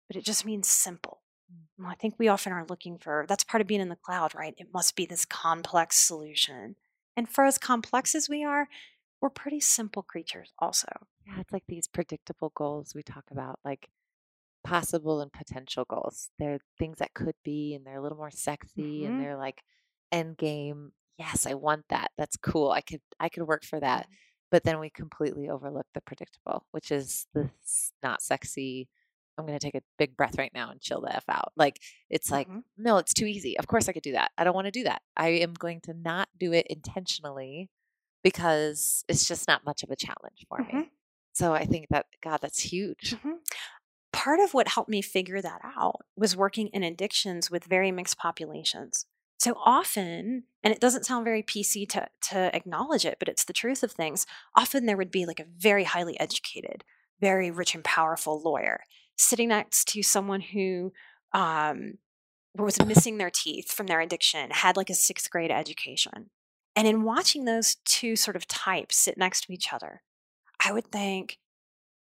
but 0.08 0.18
it 0.18 0.26
just 0.26 0.46
means 0.46 0.68
simple. 0.68 1.22
Mm. 1.52 1.68
And 1.78 1.88
I 1.88 1.96
think 1.96 2.16
we 2.18 2.28
often 2.28 2.52
are 2.54 2.66
looking 2.70 2.98
for 2.98 3.26
that's 3.28 3.44
part 3.44 3.62
of 3.62 3.68
being 3.68 3.82
in 3.82 3.90
the 3.90 3.96
cloud, 3.96 4.36
right? 4.36 4.54
It 4.58 4.74
must 4.74 4.96
be 4.96 5.06
this 5.06 5.26
complex 5.26 5.98
solution. 5.98 6.76
And 7.16 7.30
for 7.30 7.46
as 7.46 7.58
complex 7.58 8.16
as 8.16 8.30
we 8.30 8.44
are, 8.44 8.68
we're 9.22 9.30
pretty 9.30 9.60
simple 9.60 10.04
creatures 10.04 10.52
also. 10.60 10.88
Yeah, 11.28 11.40
it's 11.40 11.54
like 11.54 11.64
these 11.68 11.88
predictable 11.88 12.52
goals 12.56 12.94
we 12.96 13.04
talk 13.04 13.26
about, 13.32 13.60
like 13.64 13.90
possible 14.64 15.22
and 15.22 15.32
potential 15.34 15.86
goals. 15.86 16.30
They're 16.40 16.60
things 16.78 16.98
that 17.00 17.14
could 17.14 17.36
be, 17.44 17.74
and 17.76 17.86
they're 17.86 17.98
a 17.98 18.02
little 18.02 18.18
more 18.18 18.32
sexy, 18.32 19.02
Mhm. 19.02 19.08
and 19.08 19.22
they're 19.22 19.38
like 19.38 19.62
end 20.12 20.38
game. 20.38 20.94
Yes, 21.18 21.46
I 21.46 21.54
want 21.56 21.86
that. 21.90 22.12
That's 22.18 22.38
cool. 22.38 22.72
I 22.72 22.82
could 22.82 23.02
I 23.20 23.30
could 23.30 23.44
work 23.48 23.64
for 23.66 23.80
that. 23.80 24.08
But 24.52 24.64
then 24.64 24.80
we 24.80 24.90
completely 24.90 25.50
overlook 25.50 25.88
the 25.94 26.02
predictable, 26.02 26.66
which 26.72 26.92
is 26.92 27.28
this 27.34 27.94
not 28.04 28.22
sexy. 28.22 28.90
I'm 29.38 29.46
going 29.46 29.58
to 29.58 29.66
take 29.66 29.76
a 29.76 29.84
big 29.98 30.18
breath 30.18 30.38
right 30.38 30.54
now 30.54 30.70
and 30.72 30.82
chill 30.82 31.02
the 31.02 31.16
f 31.16 31.24
out. 31.30 31.54
Like 31.56 31.80
it's 32.10 32.30
like 32.30 32.48
Mhm. 32.50 32.64
no, 32.78 32.98
it's 32.98 33.14
too 33.14 33.26
easy. 33.26 33.58
Of 33.58 33.68
course 33.68 33.88
I 33.88 33.94
could 33.94 34.04
do 34.04 34.12
that. 34.14 34.32
I 34.38 34.44
don't 34.44 34.54
want 34.56 34.66
to 34.66 34.72
do 34.72 34.84
that. 34.84 35.02
I 35.16 35.30
am 35.30 35.54
going 35.54 35.80
to 35.82 35.94
not 35.94 36.28
do 36.38 36.52
it 36.54 36.68
intentionally 36.68 37.70
because 38.24 39.04
it's 39.08 39.26
just 39.28 39.48
not 39.48 39.66
much 39.66 39.84
of 39.84 39.90
a 39.92 39.96
challenge 39.96 40.46
for 40.48 40.60
me. 40.60 40.72
Mhm. 40.72 40.90
So 41.34 41.54
I 41.54 41.66
think 41.66 41.88
that 41.90 42.08
God, 42.22 42.40
that's 42.42 42.60
huge. 42.60 43.16
Mhm. 43.16 43.40
Part 44.12 44.40
of 44.40 44.54
what 44.54 44.70
helped 44.70 44.90
me 44.90 45.02
figure 45.02 45.42
that 45.42 45.62
out 45.64 46.02
was 46.16 46.36
working 46.36 46.68
in 46.68 46.84
addictions 46.84 47.50
with 47.50 47.66
very 47.66 47.92
mixed 47.92 48.18
populations. 48.18 49.06
So 49.40 49.56
often, 49.66 50.44
and 50.64 50.74
it 50.74 50.80
doesn't 50.80 51.06
sound 51.06 51.26
very 51.26 51.42
PC 51.42 51.90
to, 51.90 52.08
to 52.30 52.56
acknowledge 52.56 53.06
it, 53.06 53.18
but 53.18 53.28
it's 53.28 53.46
the 53.46 53.54
truth 53.54 53.82
of 53.82 53.92
things. 53.92 54.28
Often 54.56 54.86
there 54.86 54.98
would 54.98 55.12
be 55.12 55.26
like 55.26 55.40
a 55.40 55.48
very 55.58 55.84
highly 55.84 56.20
educated, 56.20 56.84
very 57.20 57.50
rich 57.50 57.74
and 57.74 57.84
powerful 57.84 58.40
lawyer 58.40 58.82
sitting 59.18 59.50
next 59.50 59.88
to 59.90 60.04
someone 60.04 60.42
who 60.42 60.92
um, 61.34 61.98
was 62.58 62.84
missing 62.86 63.18
their 63.18 63.30
teeth 63.30 63.72
from 63.72 63.88
their 63.88 64.02
addiction, 64.02 64.50
had 64.52 64.78
like 64.78 64.90
a 64.90 64.96
sixth 64.96 65.30
grade 65.30 65.52
education. 65.52 66.30
And 66.76 66.88
in 66.88 67.04
watching 67.04 67.46
those 67.46 67.76
two 67.86 68.16
sort 68.16 68.36
of 68.36 68.48
types 68.48 68.96
sit 68.98 69.18
next 69.18 69.42
to 69.42 69.54
each 69.54 69.72
other, 69.74 70.02
I 70.64 70.72
would 70.72 70.92
think, 70.92 71.38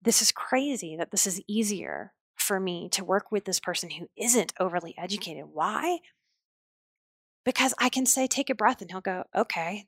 this 0.06 0.22
is 0.22 0.32
crazy 0.32 0.96
that 0.96 1.12
this 1.12 1.28
is 1.28 1.42
easier 1.48 2.14
for 2.36 2.60
me 2.60 2.88
to 2.90 3.04
work 3.04 3.32
with 3.32 3.46
this 3.46 3.60
person 3.60 3.90
who 3.92 4.08
isn't 4.16 4.54
overly 4.60 4.96
educated. 4.98 5.46
Why? 5.52 6.00
because 7.46 7.74
I 7.80 7.90
can 7.90 8.06
say, 8.06 8.28
take 8.28 8.50
a 8.50 8.56
breath, 8.56 8.82
and 8.82 8.92
he'll 8.92 9.02
go, 9.02 9.24
okay. 9.34 9.86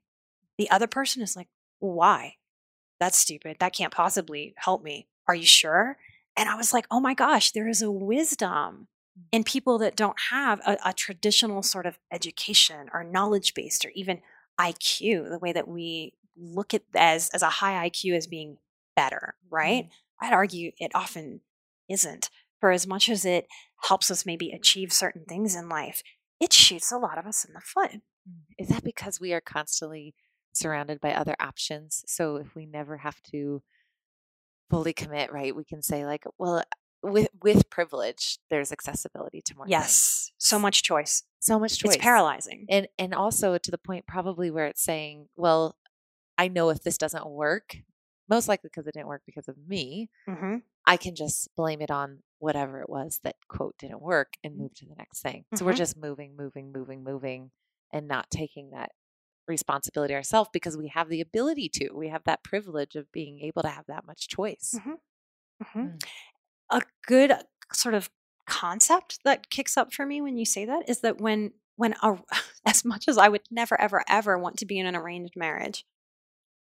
The 0.57 0.69
other 0.69 0.87
person 0.87 1.21
is 1.21 1.35
like, 1.35 1.47
why? 1.79 2.35
That's 2.99 3.17
stupid. 3.17 3.57
That 3.59 3.73
can't 3.73 3.93
possibly 3.93 4.53
help 4.57 4.83
me. 4.83 5.07
Are 5.27 5.35
you 5.35 5.45
sure? 5.45 5.97
And 6.37 6.47
I 6.47 6.55
was 6.55 6.71
like, 6.71 6.85
oh 6.89 6.99
my 6.99 7.13
gosh, 7.13 7.51
there 7.51 7.67
is 7.67 7.81
a 7.81 7.91
wisdom 7.91 8.87
in 9.31 9.43
people 9.43 9.79
that 9.79 9.95
don't 9.95 10.17
have 10.29 10.61
a, 10.65 10.77
a 10.85 10.93
traditional 10.93 11.63
sort 11.63 11.87
of 11.87 11.97
education 12.11 12.89
or 12.93 13.03
knowledge 13.03 13.55
based 13.55 13.83
or 13.83 13.91
even 13.95 14.21
IQ, 14.59 15.29
the 15.29 15.39
way 15.39 15.51
that 15.51 15.67
we 15.67 16.13
look 16.35 16.73
at 16.75 16.83
as 16.95 17.29
as 17.29 17.41
a 17.41 17.49
high 17.49 17.89
IQ 17.89 18.15
as 18.15 18.27
being 18.27 18.57
better, 18.95 19.35
right? 19.49 19.85
Mm-hmm. 19.85 20.06
I'd 20.21 20.33
argue 20.33 20.71
it 20.79 20.91
often 20.93 21.41
isn't. 21.89 22.29
For 22.59 22.71
as 22.71 22.87
much 22.87 23.07
as 23.07 23.23
it 23.23 23.47
helps 23.83 24.09
us 24.09 24.25
maybe 24.25 24.51
achieve 24.51 24.91
certain 24.91 25.25
things 25.25 25.55
in 25.55 25.69
life, 25.69 26.01
it 26.39 26.53
shoots 26.53 26.91
a 26.91 26.97
lot 26.97 27.17
of 27.17 27.25
us 27.25 27.45
in 27.45 27.53
the 27.53 27.61
foot. 27.61 27.91
Mm, 28.27 28.43
is 28.57 28.69
that 28.69 28.83
because 28.83 29.19
we 29.19 29.33
are 29.33 29.41
constantly 29.41 30.15
surrounded 30.53 30.99
by 30.99 31.13
other 31.13 31.35
options? 31.39 32.03
So 32.07 32.37
if 32.37 32.55
we 32.55 32.65
never 32.65 32.97
have 32.97 33.21
to 33.31 33.61
fully 34.69 34.93
commit, 34.93 35.31
right, 35.31 35.55
we 35.55 35.63
can 35.63 35.81
say 35.81 36.05
like, 36.05 36.25
well, 36.37 36.63
with 37.03 37.27
with 37.43 37.69
privilege, 37.69 38.39
there's 38.49 38.71
accessibility 38.71 39.41
to 39.45 39.55
more. 39.55 39.65
Yes, 39.67 40.31
things. 40.31 40.33
so 40.37 40.59
much 40.59 40.83
choice. 40.83 41.23
So 41.39 41.59
much 41.59 41.77
choice. 41.77 41.95
It's 41.95 42.03
paralyzing, 42.03 42.65
and 42.69 42.87
and 42.97 43.13
also 43.13 43.57
to 43.57 43.71
the 43.71 43.77
point 43.77 44.07
probably 44.07 44.49
where 44.49 44.65
it's 44.65 44.83
saying, 44.83 45.27
well, 45.35 45.77
I 46.37 46.47
know 46.47 46.69
if 46.69 46.81
this 46.81 46.97
doesn't 46.97 47.29
work, 47.29 47.77
most 48.29 48.47
likely 48.47 48.69
because 48.69 48.87
it 48.87 48.93
didn't 48.93 49.07
work 49.07 49.23
because 49.25 49.47
of 49.47 49.55
me. 49.67 50.09
Mm-hmm. 50.27 50.57
I 50.85 50.97
can 50.97 51.15
just 51.15 51.53
blame 51.55 51.81
it 51.81 51.91
on 51.91 52.19
whatever 52.39 52.81
it 52.81 52.89
was 52.89 53.19
that 53.23 53.35
quote 53.47 53.77
didn't 53.77 54.01
work 54.01 54.35
and 54.43 54.53
mm. 54.53 54.59
move 54.59 54.73
to 54.75 54.85
the 54.85 54.95
next 54.95 55.21
thing. 55.21 55.41
Mm-hmm. 55.41 55.57
So 55.57 55.65
we're 55.65 55.71
mm-hmm. 55.71 55.77
just 55.77 55.97
moving, 55.97 56.35
moving, 56.37 56.71
moving, 56.71 57.03
moving, 57.03 57.51
and 57.91 58.07
not 58.07 58.29
taking 58.29 58.71
that 58.71 58.91
responsibility 59.47 60.13
ourselves 60.13 60.49
because 60.53 60.77
we 60.77 60.89
have 60.89 61.09
the 61.09 61.21
ability 61.21 61.69
to. 61.69 61.89
We 61.93 62.09
have 62.09 62.23
that 62.25 62.43
privilege 62.43 62.95
of 62.95 63.11
being 63.11 63.39
able 63.41 63.61
to 63.63 63.69
have 63.69 63.85
that 63.87 64.05
much 64.05 64.27
choice. 64.27 64.75
Mm-hmm. 64.77 64.91
Mm-hmm. 65.63 65.79
Mm. 65.79 66.03
A 66.69 66.81
good 67.05 67.31
uh, 67.31 67.43
sort 67.73 67.95
of 67.95 68.09
concept 68.47 69.19
that 69.23 69.49
kicks 69.49 69.75
up 69.75 69.93
for 69.93 70.05
me 70.05 70.21
when 70.21 70.37
you 70.37 70.45
say 70.45 70.65
that 70.65 70.89
is 70.89 71.01
that 71.01 71.19
when 71.19 71.51
when 71.75 71.95
a, 72.01 72.17
as 72.65 72.85
much 72.85 73.07
as 73.07 73.17
I 73.17 73.29
would 73.29 73.41
never 73.51 73.79
ever 73.79 74.03
ever 74.07 74.37
want 74.37 74.57
to 74.57 74.65
be 74.65 74.79
in 74.79 74.85
an 74.85 74.95
arranged 74.95 75.35
marriage, 75.35 75.85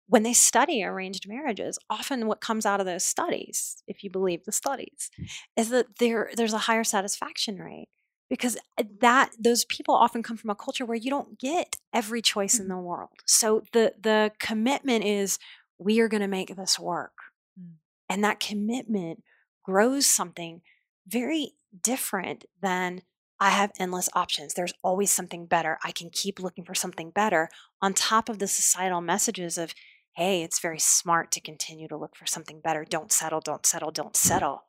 when 0.09 0.23
they 0.23 0.33
study 0.33 0.83
arranged 0.83 1.29
marriages, 1.29 1.79
often 1.91 2.27
what 2.27 2.41
comes 2.41 2.65
out 2.65 2.81
of 2.81 2.87
those 2.87 3.05
studies, 3.05 3.83
if 3.87 4.03
you 4.03 4.11
believe 4.11 4.45
the 4.45 4.53
studies, 4.53 5.11
is 5.57 5.69
that 5.69 5.99
there 5.99 6.31
there's 6.35 6.55
a 6.55 6.59
higher 6.59 6.85
satisfaction 6.85 7.59
rate 7.59 7.89
because 8.31 8.57
eh, 8.79 8.85
that 9.01 9.31
those 9.39 9.65
people 9.67 9.95
often 9.95 10.23
come 10.23 10.37
from 10.37 10.51
a 10.51 10.55
culture 10.55 10.87
where 10.87 10.97
you 10.97 11.11
don't 11.11 11.39
get 11.39 11.77
every 11.93 12.23
choice 12.23 12.59
in 12.59 12.69
the 12.69 12.79
world. 12.79 13.11
So 13.27 13.63
the 13.73 13.95
the 14.01 14.33
commitment 14.39 15.05
is 15.05 15.39
we 15.79 16.01
are 16.01 16.09
going 16.09 16.23
to 16.23 16.29
make 16.29 16.57
this 16.57 16.79
work. 16.79 17.13
Mm. 17.61 17.75
And 18.09 18.25
that 18.25 18.41
commitment 18.41 19.23
grows 19.63 20.07
something 20.07 20.63
very 21.07 21.53
different 21.83 22.47
than 22.61 23.03
I 23.41 23.51
have 23.51 23.73
endless 23.79 24.09
options. 24.15 24.55
There's 24.55 24.73
always 24.83 25.11
something 25.11 25.47
better. 25.47 25.79
I 25.85 25.93
can 25.93 26.11
keep 26.11 26.41
looking 26.41 26.65
for 26.65 26.75
something 26.75 27.11
better 27.11 27.49
on 27.81 27.95
top 27.95 28.29
of 28.29 28.39
the 28.39 28.49
societal 28.49 29.01
messages 29.01 29.57
of 29.57 29.75
hey, 30.19 30.43
it's 30.43 30.59
very 30.59 30.81
smart 30.81 31.31
to 31.31 31.41
continue 31.41 31.87
to 31.87 31.97
look 31.97 32.17
for 32.17 32.27
something 32.27 32.61
better. 32.61 32.85
Don't 32.85 33.13
settle, 33.13 33.39
don't 33.41 33.65
settle, 33.65 33.93
don't 33.93 34.17
settle. 34.17 34.65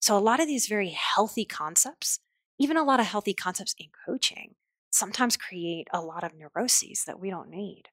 So, 0.00 0.18
a 0.18 0.18
lot 0.18 0.40
of 0.40 0.48
these 0.48 0.66
very 0.66 0.88
healthy 0.88 1.44
concepts, 1.44 2.18
even 2.58 2.76
a 2.76 2.82
lot 2.82 2.98
of 2.98 3.06
healthy 3.06 3.32
concepts 3.32 3.72
in 3.78 3.86
coaching, 4.04 4.56
sometimes 4.90 5.36
create 5.36 5.86
a 5.92 6.00
lot 6.00 6.24
of 6.24 6.32
neuroses 6.34 7.04
that 7.06 7.20
we 7.20 7.30
don't 7.30 7.50
need. 7.50 7.84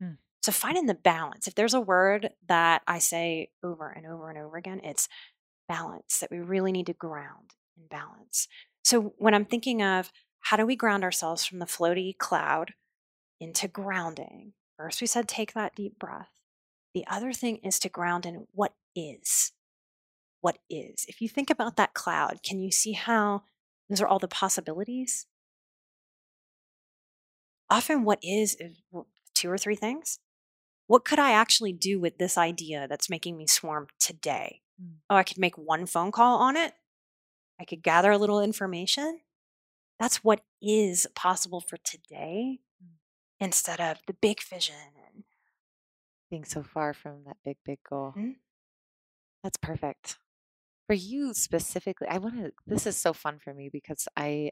Hmm. 0.00 0.14
So, 0.42 0.50
finding 0.50 0.86
the 0.86 0.94
balance, 0.94 1.46
if 1.46 1.54
there's 1.54 1.74
a 1.74 1.80
word 1.80 2.30
that 2.48 2.82
I 2.84 2.98
say 2.98 3.50
over 3.62 3.88
and 3.88 4.04
over 4.04 4.28
and 4.28 4.38
over 4.38 4.56
again, 4.56 4.80
it's 4.82 5.08
balance, 5.68 6.18
that 6.18 6.32
we 6.32 6.40
really 6.40 6.72
need 6.72 6.86
to 6.86 6.94
ground 6.94 7.54
in 7.76 7.86
balance. 7.86 8.48
So, 8.82 9.14
when 9.18 9.34
I'm 9.34 9.44
thinking 9.44 9.82
of 9.82 10.10
how 10.40 10.56
do 10.56 10.66
we 10.66 10.74
ground 10.74 11.04
ourselves 11.04 11.44
from 11.44 11.60
the 11.60 11.66
floaty 11.66 12.18
cloud 12.18 12.72
into 13.38 13.68
grounding, 13.68 14.54
first 14.76 15.00
we 15.00 15.06
said 15.06 15.28
take 15.28 15.52
that 15.54 15.76
deep 15.76 15.96
breath. 15.96 16.30
The 16.94 17.04
other 17.08 17.32
thing 17.32 17.56
is 17.58 17.78
to 17.80 17.88
ground 17.88 18.26
in 18.26 18.46
what 18.52 18.74
is. 18.94 19.52
What 20.40 20.58
is. 20.68 21.04
If 21.08 21.20
you 21.20 21.28
think 21.28 21.50
about 21.50 21.76
that 21.76 21.94
cloud, 21.94 22.40
can 22.42 22.60
you 22.60 22.70
see 22.70 22.92
how 22.92 23.42
those 23.88 24.00
are 24.00 24.08
all 24.08 24.18
the 24.18 24.28
possibilities? 24.28 25.26
Often, 27.68 28.04
what 28.04 28.18
is 28.22 28.56
is 28.56 28.80
two 29.34 29.50
or 29.50 29.58
three 29.58 29.76
things. 29.76 30.18
What 30.86 31.04
could 31.04 31.18
I 31.18 31.32
actually 31.32 31.72
do 31.72 32.00
with 32.00 32.18
this 32.18 32.36
idea 32.36 32.86
that's 32.88 33.08
making 33.08 33.36
me 33.36 33.46
swarm 33.46 33.86
today? 33.98 34.60
Mm. 34.80 34.96
Oh, 35.08 35.16
I 35.16 35.22
could 35.22 35.38
make 35.38 35.56
one 35.56 35.86
phone 35.86 36.10
call 36.12 36.38
on 36.38 36.56
it. 36.56 36.74
I 37.60 37.64
could 37.64 37.82
gather 37.82 38.10
a 38.10 38.18
little 38.18 38.40
information. 38.40 39.20
That's 39.98 40.24
what 40.24 40.42
is 40.60 41.06
possible 41.14 41.60
for 41.60 41.76
today 41.78 42.58
mm. 42.82 42.96
instead 43.38 43.80
of 43.80 43.98
the 44.06 44.14
big 44.14 44.42
vision 44.42 44.74
being 46.30 46.44
so 46.44 46.62
far 46.62 46.94
from 46.94 47.24
that 47.26 47.36
big, 47.44 47.56
big 47.64 47.78
goal. 47.88 48.14
Mm-hmm. 48.16 48.30
That's 49.42 49.56
perfect. 49.56 50.18
For 50.86 50.94
you 50.94 51.34
specifically, 51.34 52.08
I 52.08 52.18
want 52.18 52.36
to, 52.36 52.52
this 52.66 52.86
is 52.86 52.96
so 52.96 53.12
fun 53.12 53.38
for 53.38 53.52
me 53.54 53.68
because 53.70 54.08
I 54.16 54.50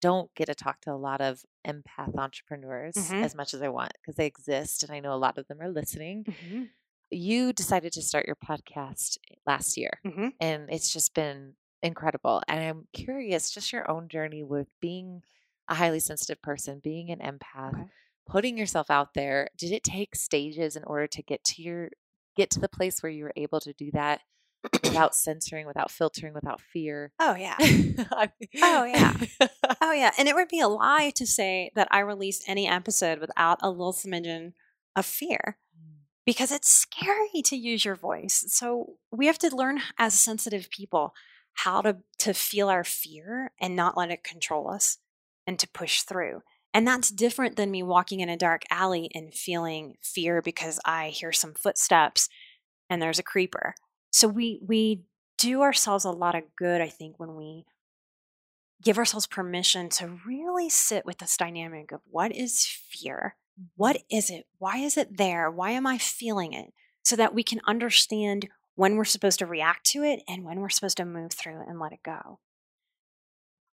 don't 0.00 0.34
get 0.34 0.46
to 0.46 0.54
talk 0.54 0.80
to 0.82 0.92
a 0.92 0.96
lot 0.96 1.20
of 1.20 1.42
empath 1.66 2.16
entrepreneurs 2.16 2.94
mm-hmm. 2.94 3.22
as 3.22 3.34
much 3.34 3.54
as 3.54 3.62
I 3.62 3.68
want 3.68 3.92
because 4.00 4.16
they 4.16 4.26
exist 4.26 4.82
and 4.82 4.92
I 4.92 5.00
know 5.00 5.12
a 5.12 5.16
lot 5.16 5.38
of 5.38 5.46
them 5.46 5.60
are 5.60 5.70
listening. 5.70 6.24
Mm-hmm. 6.24 6.64
You 7.10 7.52
decided 7.52 7.92
to 7.94 8.02
start 8.02 8.26
your 8.26 8.36
podcast 8.36 9.18
last 9.46 9.76
year 9.76 10.00
mm-hmm. 10.06 10.28
and 10.40 10.70
it's 10.70 10.92
just 10.92 11.14
been 11.14 11.54
incredible. 11.82 12.42
And 12.48 12.62
I'm 12.62 12.86
curious, 12.92 13.50
just 13.50 13.72
your 13.72 13.90
own 13.90 14.08
journey 14.08 14.42
with 14.42 14.68
being 14.80 15.22
a 15.68 15.74
highly 15.74 16.00
sensitive 16.00 16.40
person, 16.40 16.80
being 16.82 17.10
an 17.10 17.18
empath. 17.18 17.74
Okay 17.74 17.90
putting 18.30 18.56
yourself 18.56 18.90
out 18.90 19.14
there 19.14 19.48
did 19.58 19.72
it 19.72 19.82
take 19.82 20.14
stages 20.14 20.76
in 20.76 20.84
order 20.84 21.06
to 21.06 21.22
get 21.22 21.42
to 21.42 21.62
your 21.62 21.90
get 22.36 22.48
to 22.50 22.60
the 22.60 22.68
place 22.68 23.02
where 23.02 23.10
you 23.10 23.24
were 23.24 23.32
able 23.36 23.60
to 23.60 23.72
do 23.72 23.90
that 23.92 24.20
without 24.84 25.14
censoring 25.14 25.66
without 25.66 25.90
filtering 25.90 26.32
without 26.32 26.60
fear? 26.60 27.12
Oh 27.18 27.34
yeah. 27.34 27.56
Oh 28.62 28.84
yeah. 28.84 29.14
oh 29.80 29.92
yeah. 29.92 30.12
And 30.18 30.28
it 30.28 30.34
would 30.34 30.48
be 30.48 30.60
a 30.60 30.68
lie 30.82 31.10
to 31.16 31.26
say 31.26 31.70
that 31.74 31.88
i 31.90 32.00
released 32.00 32.44
any 32.46 32.68
episode 32.68 33.18
without 33.20 33.58
a 33.62 33.70
little 33.70 33.92
smidgen 33.92 34.52
of 34.96 35.06
fear 35.06 35.58
mm. 35.76 35.96
because 36.24 36.52
it's 36.52 36.70
scary 36.70 37.42
to 37.44 37.56
use 37.56 37.84
your 37.84 37.96
voice. 37.96 38.44
So 38.48 38.94
we 39.10 39.26
have 39.26 39.38
to 39.38 39.54
learn 39.54 39.80
as 39.98 40.14
sensitive 40.14 40.70
people 40.70 41.14
how 41.52 41.82
to 41.82 41.98
to 42.18 42.32
feel 42.32 42.68
our 42.68 42.84
fear 42.84 43.52
and 43.60 43.74
not 43.74 43.96
let 43.96 44.10
it 44.10 44.22
control 44.22 44.70
us 44.70 44.98
and 45.46 45.58
to 45.58 45.68
push 45.68 46.02
through 46.02 46.42
and 46.72 46.86
that's 46.86 47.10
different 47.10 47.56
than 47.56 47.70
me 47.70 47.82
walking 47.82 48.20
in 48.20 48.28
a 48.28 48.36
dark 48.36 48.62
alley 48.70 49.10
and 49.14 49.34
feeling 49.34 49.94
fear 50.02 50.40
because 50.40 50.78
I 50.84 51.08
hear 51.08 51.32
some 51.32 51.54
footsteps 51.54 52.28
and 52.88 53.00
there's 53.00 53.18
a 53.18 53.24
creeper. 53.24 53.74
So 54.12 54.28
we 54.28 54.60
we 54.66 55.02
do 55.38 55.62
ourselves 55.62 56.04
a 56.04 56.10
lot 56.10 56.34
of 56.34 56.44
good, 56.56 56.80
I 56.80 56.88
think, 56.88 57.18
when 57.18 57.34
we 57.34 57.64
give 58.82 58.98
ourselves 58.98 59.26
permission 59.26 59.88
to 59.88 60.18
really 60.26 60.68
sit 60.68 61.04
with 61.04 61.18
this 61.18 61.36
dynamic 61.36 61.92
of 61.92 62.00
what 62.10 62.34
is 62.34 62.66
fear? 62.66 63.36
What 63.76 63.96
mm-hmm. 63.96 64.34
it? 64.34 64.46
Why 64.58 64.78
is 64.78 64.96
it 64.96 65.16
there? 65.16 65.50
Why 65.50 65.70
am 65.70 65.86
I 65.86 65.98
feeling 65.98 66.52
it? 66.52 66.72
So 67.02 67.16
that 67.16 67.34
we 67.34 67.42
can 67.42 67.60
understand 67.66 68.48
when 68.74 68.96
we're 68.96 69.04
supposed 69.04 69.38
to 69.40 69.46
react 69.46 69.84
to 69.86 70.02
it 70.02 70.20
and 70.28 70.44
when 70.44 70.60
we're 70.60 70.68
supposed 70.68 70.96
to 70.98 71.04
move 71.04 71.32
through 71.32 71.62
and 71.66 71.78
let 71.80 71.92
it 71.92 72.02
go. 72.04 72.38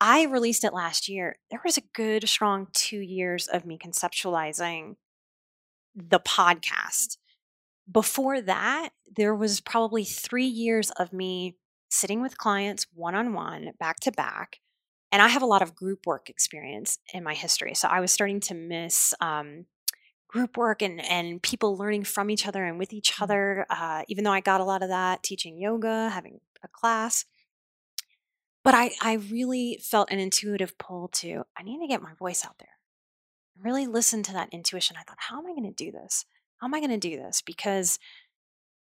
I 0.07 0.25
released 0.25 0.65
it 0.65 0.75
last 0.75 1.09
year. 1.09 1.37
There 1.51 1.63
was 1.65 1.79
a 1.79 1.83
good, 1.95 2.29
strong 2.29 2.67
two 2.75 3.01
years 3.01 3.49
of 3.49 3.65
me 3.65 3.79
conceptualizing 3.79 4.97
the 5.97 6.21
podcast. 6.21 7.17
Before 7.91 8.43
that, 8.43 8.91
there 9.17 9.35
was 9.35 9.63
probably 9.63 10.05
three 10.05 10.45
years 10.45 10.91
of 10.91 11.15
me 11.15 11.57
sitting 11.89 12.21
with 12.21 12.37
clients 12.37 12.87
one 12.93 13.15
on 13.15 13.33
one, 13.33 13.71
back 13.81 13.99
to 14.01 14.13
back. 14.13 14.61
And 15.11 15.23
I 15.23 15.29
have 15.29 15.43
a 15.43 15.47
lot 15.47 15.63
of 15.63 15.75
group 15.75 16.07
work 16.07 16.29
experience 16.29 16.99
in 17.15 17.25
my 17.25 17.33
history. 17.33 17.73
So 17.75 17.89
I 17.89 18.01
was 18.01 18.13
starting 18.13 18.41
to 18.41 18.55
miss 18.55 19.15
um, 19.23 19.65
group 20.29 20.59
work 20.59 20.83
and, 20.83 21.03
and 21.03 21.43
people 21.43 21.79
learning 21.79 22.05
from 22.05 22.29
each 22.29 22.47
other 22.47 22.63
and 22.63 22.79
with 22.79 22.93
each 22.93 23.15
Mm. 23.15 23.23
other, 23.23 23.67
uh, 23.71 24.03
even 24.09 24.25
though 24.25 24.33
I 24.33 24.41
got 24.41 24.61
a 24.61 24.65
lot 24.65 24.83
of 24.83 24.91
that 24.91 25.23
teaching 25.23 25.57
yoga, 25.57 26.11
having 26.11 26.41
a 26.63 26.69
class. 26.69 27.25
But 28.65 28.75
I, 28.75 28.93
I 29.03 29.15
really 29.15 29.79
felt 29.83 30.11
an 30.11 30.19
intuitive 30.19 30.79
pull 30.79 31.09
to, 31.09 31.45
I 31.57 31.63
need 31.63 31.81
to 31.81 31.87
get 31.87 32.03
my 32.03 32.15
voice 32.15 32.45
out 32.45 32.59
there. 32.59 32.69
Really 33.63 33.87
listen 33.87 34.23
to 34.25 34.33
that 34.33 34.49
intuition. 34.53 34.97
I 34.99 35.03
thought, 35.03 35.19
how 35.21 35.39
am 35.39 35.47
I 35.47 35.51
going 35.51 35.73
to 35.73 35.85
do 35.85 35.93
this? 35.93 36.25
How 36.59 36.67
am 36.67 36.75
I 36.75 36.81
going 36.81 36.91
to 36.91 36.97
do 36.97 37.17
this? 37.17 37.43
Because 37.43 37.99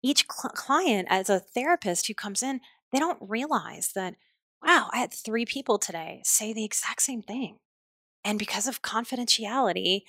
each 0.03 0.25
cl- 0.29 0.51
client, 0.53 1.07
as 1.09 1.29
a 1.29 1.39
therapist 1.39 2.07
who 2.07 2.13
comes 2.13 2.43
in, 2.43 2.59
they 2.91 2.99
don't 2.99 3.17
realize 3.21 3.91
that, 3.95 4.15
wow, 4.61 4.89
I 4.91 4.97
had 4.97 5.13
three 5.13 5.45
people 5.45 5.77
today 5.77 6.21
say 6.25 6.51
the 6.51 6.65
exact 6.65 7.01
same 7.01 7.21
thing. 7.21 7.59
And 8.25 8.37
because 8.37 8.67
of 8.67 8.81
confidentiality, 8.81 10.01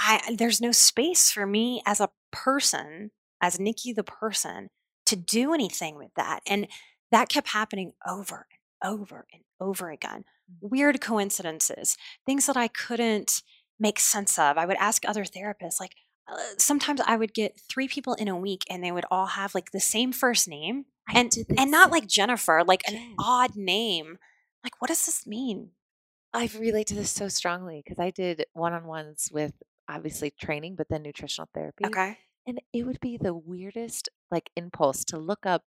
I, 0.00 0.34
there's 0.36 0.60
no 0.60 0.72
space 0.72 1.30
for 1.30 1.46
me 1.46 1.80
as 1.86 2.00
a 2.00 2.10
person, 2.32 3.12
as 3.40 3.60
Nikki 3.60 3.92
the 3.92 4.02
person, 4.02 4.68
to 5.06 5.14
do 5.14 5.54
anything 5.54 5.96
with 5.96 6.10
that. 6.16 6.40
And 6.46 6.66
that 7.12 7.28
kept 7.28 7.48
happening 7.48 7.92
over 8.06 8.46
over 8.82 9.26
and 9.32 9.42
over 9.60 9.90
again. 9.90 10.24
Weird 10.60 11.00
coincidences, 11.00 11.96
things 12.26 12.46
that 12.46 12.56
I 12.56 12.68
couldn't 12.68 13.42
make 13.78 13.98
sense 13.98 14.38
of. 14.38 14.58
I 14.58 14.66
would 14.66 14.76
ask 14.76 15.02
other 15.06 15.24
therapists, 15.24 15.80
like, 15.80 15.94
uh, 16.30 16.36
sometimes 16.58 17.00
I 17.06 17.16
would 17.16 17.34
get 17.34 17.60
three 17.68 17.88
people 17.88 18.14
in 18.14 18.28
a 18.28 18.36
week 18.36 18.64
and 18.70 18.84
they 18.84 18.92
would 18.92 19.06
all 19.10 19.26
have 19.26 19.54
like 19.54 19.72
the 19.72 19.80
same 19.80 20.12
first 20.12 20.48
name 20.48 20.84
I 21.08 21.18
and 21.18 21.32
and 21.58 21.70
not 21.70 21.90
like 21.90 22.06
Jennifer, 22.06 22.62
like 22.64 22.82
an 22.88 23.14
odd 23.18 23.56
name. 23.56 24.18
Like, 24.62 24.80
what 24.80 24.88
does 24.88 25.06
this 25.06 25.26
mean? 25.26 25.70
I 26.32 26.48
relate 26.58 26.86
to 26.88 26.94
this 26.94 27.10
so 27.10 27.28
strongly 27.28 27.82
because 27.84 27.98
I 27.98 28.10
did 28.10 28.44
one 28.52 28.72
on 28.72 28.84
ones 28.84 29.30
with 29.32 29.54
obviously 29.88 30.30
training, 30.30 30.76
but 30.76 30.88
then 30.88 31.02
nutritional 31.02 31.48
therapy. 31.52 31.86
Okay. 31.86 32.18
And 32.46 32.60
it 32.72 32.86
would 32.86 33.00
be 33.00 33.16
the 33.16 33.34
weirdest 33.34 34.08
like 34.30 34.50
impulse 34.56 35.04
to 35.06 35.18
look 35.18 35.44
up. 35.44 35.64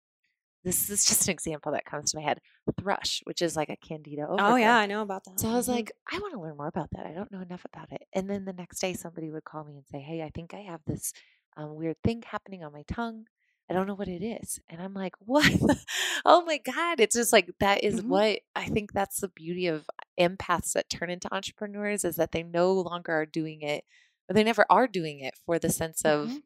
This 0.64 0.90
is 0.90 1.06
just 1.06 1.26
an 1.28 1.32
example 1.32 1.72
that 1.72 1.84
comes 1.86 2.10
to 2.12 2.18
my 2.18 2.22
head. 2.22 2.40
Thrush, 2.78 3.20
which 3.24 3.40
is 3.42 3.56
like 3.56 3.70
a 3.70 3.76
candida 3.76 4.26
Oh 4.28 4.56
yeah, 4.56 4.76
I 4.76 4.86
know 4.86 5.02
about 5.02 5.24
that. 5.24 5.40
So 5.40 5.48
I 5.48 5.54
was 5.54 5.66
Mhm. 5.68 5.72
like, 5.74 5.92
I 6.10 6.18
want 6.18 6.34
to 6.34 6.40
learn 6.40 6.56
more 6.56 6.66
about 6.68 6.90
that. 6.92 7.06
I 7.06 7.12
don't 7.12 7.32
know 7.32 7.40
enough 7.40 7.64
about 7.64 7.90
it. 7.92 8.02
And 8.12 8.28
then 8.28 8.44
the 8.44 8.52
next 8.52 8.78
day, 8.80 8.92
somebody 8.92 9.30
would 9.30 9.44
call 9.44 9.64
me 9.64 9.76
and 9.76 9.86
say, 9.86 10.00
Hey, 10.00 10.22
I 10.22 10.30
think 10.30 10.52
I 10.54 10.60
have 10.60 10.80
this 10.86 11.12
um, 11.56 11.74
weird 11.74 11.96
thing 12.04 12.22
happening 12.22 12.62
on 12.62 12.72
my 12.72 12.82
tongue. 12.86 13.26
I 13.68 13.72
don't 13.74 13.86
know 13.86 13.94
what 13.94 14.08
it 14.08 14.22
is. 14.22 14.60
And 14.68 14.80
I'm 14.82 14.94
like, 14.94 15.14
What? 15.20 15.50
oh 16.24 16.44
my 16.44 16.58
God. 16.58 17.00
It's 17.00 17.16
just 17.16 17.32
like, 17.32 17.50
that 17.60 17.82
is 17.82 18.02
Mhm. 18.02 18.08
what 18.08 18.40
I 18.54 18.66
think 18.66 18.92
that's 18.92 19.20
the 19.20 19.28
beauty 19.28 19.66
of 19.66 19.88
empaths 20.18 20.72
that 20.72 20.90
turn 20.90 21.10
into 21.10 21.32
entrepreneurs 21.34 22.04
is 22.04 22.16
that 22.16 22.32
they 22.32 22.42
no 22.42 22.72
longer 22.72 23.12
are 23.12 23.26
doing 23.26 23.62
it, 23.62 23.84
or 24.28 24.34
they 24.34 24.44
never 24.44 24.64
are 24.70 24.86
doing 24.86 25.20
it 25.20 25.34
for 25.46 25.58
the 25.58 25.70
sense 25.70 26.04
of 26.04 26.28
Mhm. 26.28 26.42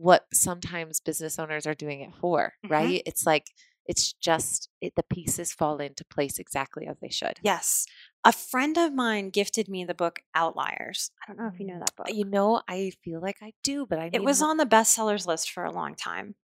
What 0.00 0.24
sometimes 0.32 0.98
business 1.00 1.38
owners 1.38 1.66
are 1.66 1.74
doing 1.74 2.00
it 2.00 2.14
for, 2.20 2.54
Mhm. 2.64 2.70
right? 2.70 3.02
It's 3.04 3.26
like, 3.26 3.48
it's 3.86 4.12
just 4.14 4.68
it, 4.80 4.94
the 4.96 5.02
pieces 5.02 5.52
fall 5.52 5.78
into 5.78 6.04
place 6.04 6.38
exactly 6.38 6.86
as 6.86 6.96
they 7.00 7.08
should. 7.10 7.38
Yes. 7.42 7.86
A 8.24 8.32
friend 8.32 8.78
of 8.78 8.94
mine 8.94 9.30
gifted 9.30 9.68
me 9.68 9.84
the 9.84 9.94
book 9.94 10.20
Outliers. 10.34 11.10
I 11.22 11.26
don't 11.26 11.38
know 11.38 11.50
if 11.52 11.58
you 11.60 11.66
know 11.66 11.78
that 11.80 11.96
book. 11.96 12.06
You 12.10 12.24
know, 12.24 12.62
I 12.68 12.92
feel 13.02 13.20
like 13.20 13.38
I 13.42 13.52
do, 13.62 13.86
but 13.86 13.98
I 13.98 14.10
It 14.12 14.22
was 14.24 14.40
on 14.42 14.56
the 14.58 14.66
bestsellers 14.66 15.26
list 15.26 15.50
for 15.50 15.64
a 15.64 15.72
long 15.72 15.94
time. 15.94 16.34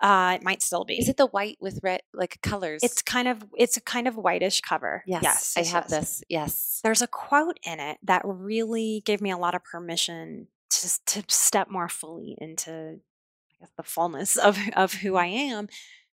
Uh, 0.00 0.36
it 0.40 0.42
might 0.44 0.62
still 0.62 0.84
be. 0.84 0.98
Is 0.98 1.08
it 1.08 1.16
the 1.16 1.26
white 1.26 1.56
with 1.60 1.80
red 1.82 2.02
like 2.12 2.38
colors? 2.42 2.82
It's 2.82 3.02
kind 3.02 3.28
of 3.28 3.44
it's 3.56 3.76
a 3.76 3.80
kind 3.80 4.06
of 4.06 4.14
whitish 4.16 4.60
cover. 4.60 5.02
yes, 5.06 5.22
yes, 5.22 5.54
I 5.56 5.60
yes, 5.60 5.72
have 5.72 5.84
yes. 5.88 5.90
this. 5.90 6.24
Yes, 6.28 6.80
There's 6.84 7.02
a 7.02 7.06
quote 7.06 7.58
in 7.64 7.80
it 7.80 7.98
that 8.02 8.22
really 8.24 9.02
gave 9.06 9.20
me 9.22 9.30
a 9.30 9.38
lot 9.38 9.54
of 9.54 9.64
permission 9.64 10.48
to 10.70 11.00
to 11.06 11.24
step 11.28 11.70
more 11.70 11.88
fully 11.88 12.36
into 12.40 12.70
I 13.00 13.54
guess 13.60 13.70
the 13.76 13.82
fullness 13.82 14.36
of 14.48 14.58
of 14.74 14.94
who 14.94 15.16
I 15.16 15.26
am 15.26 15.68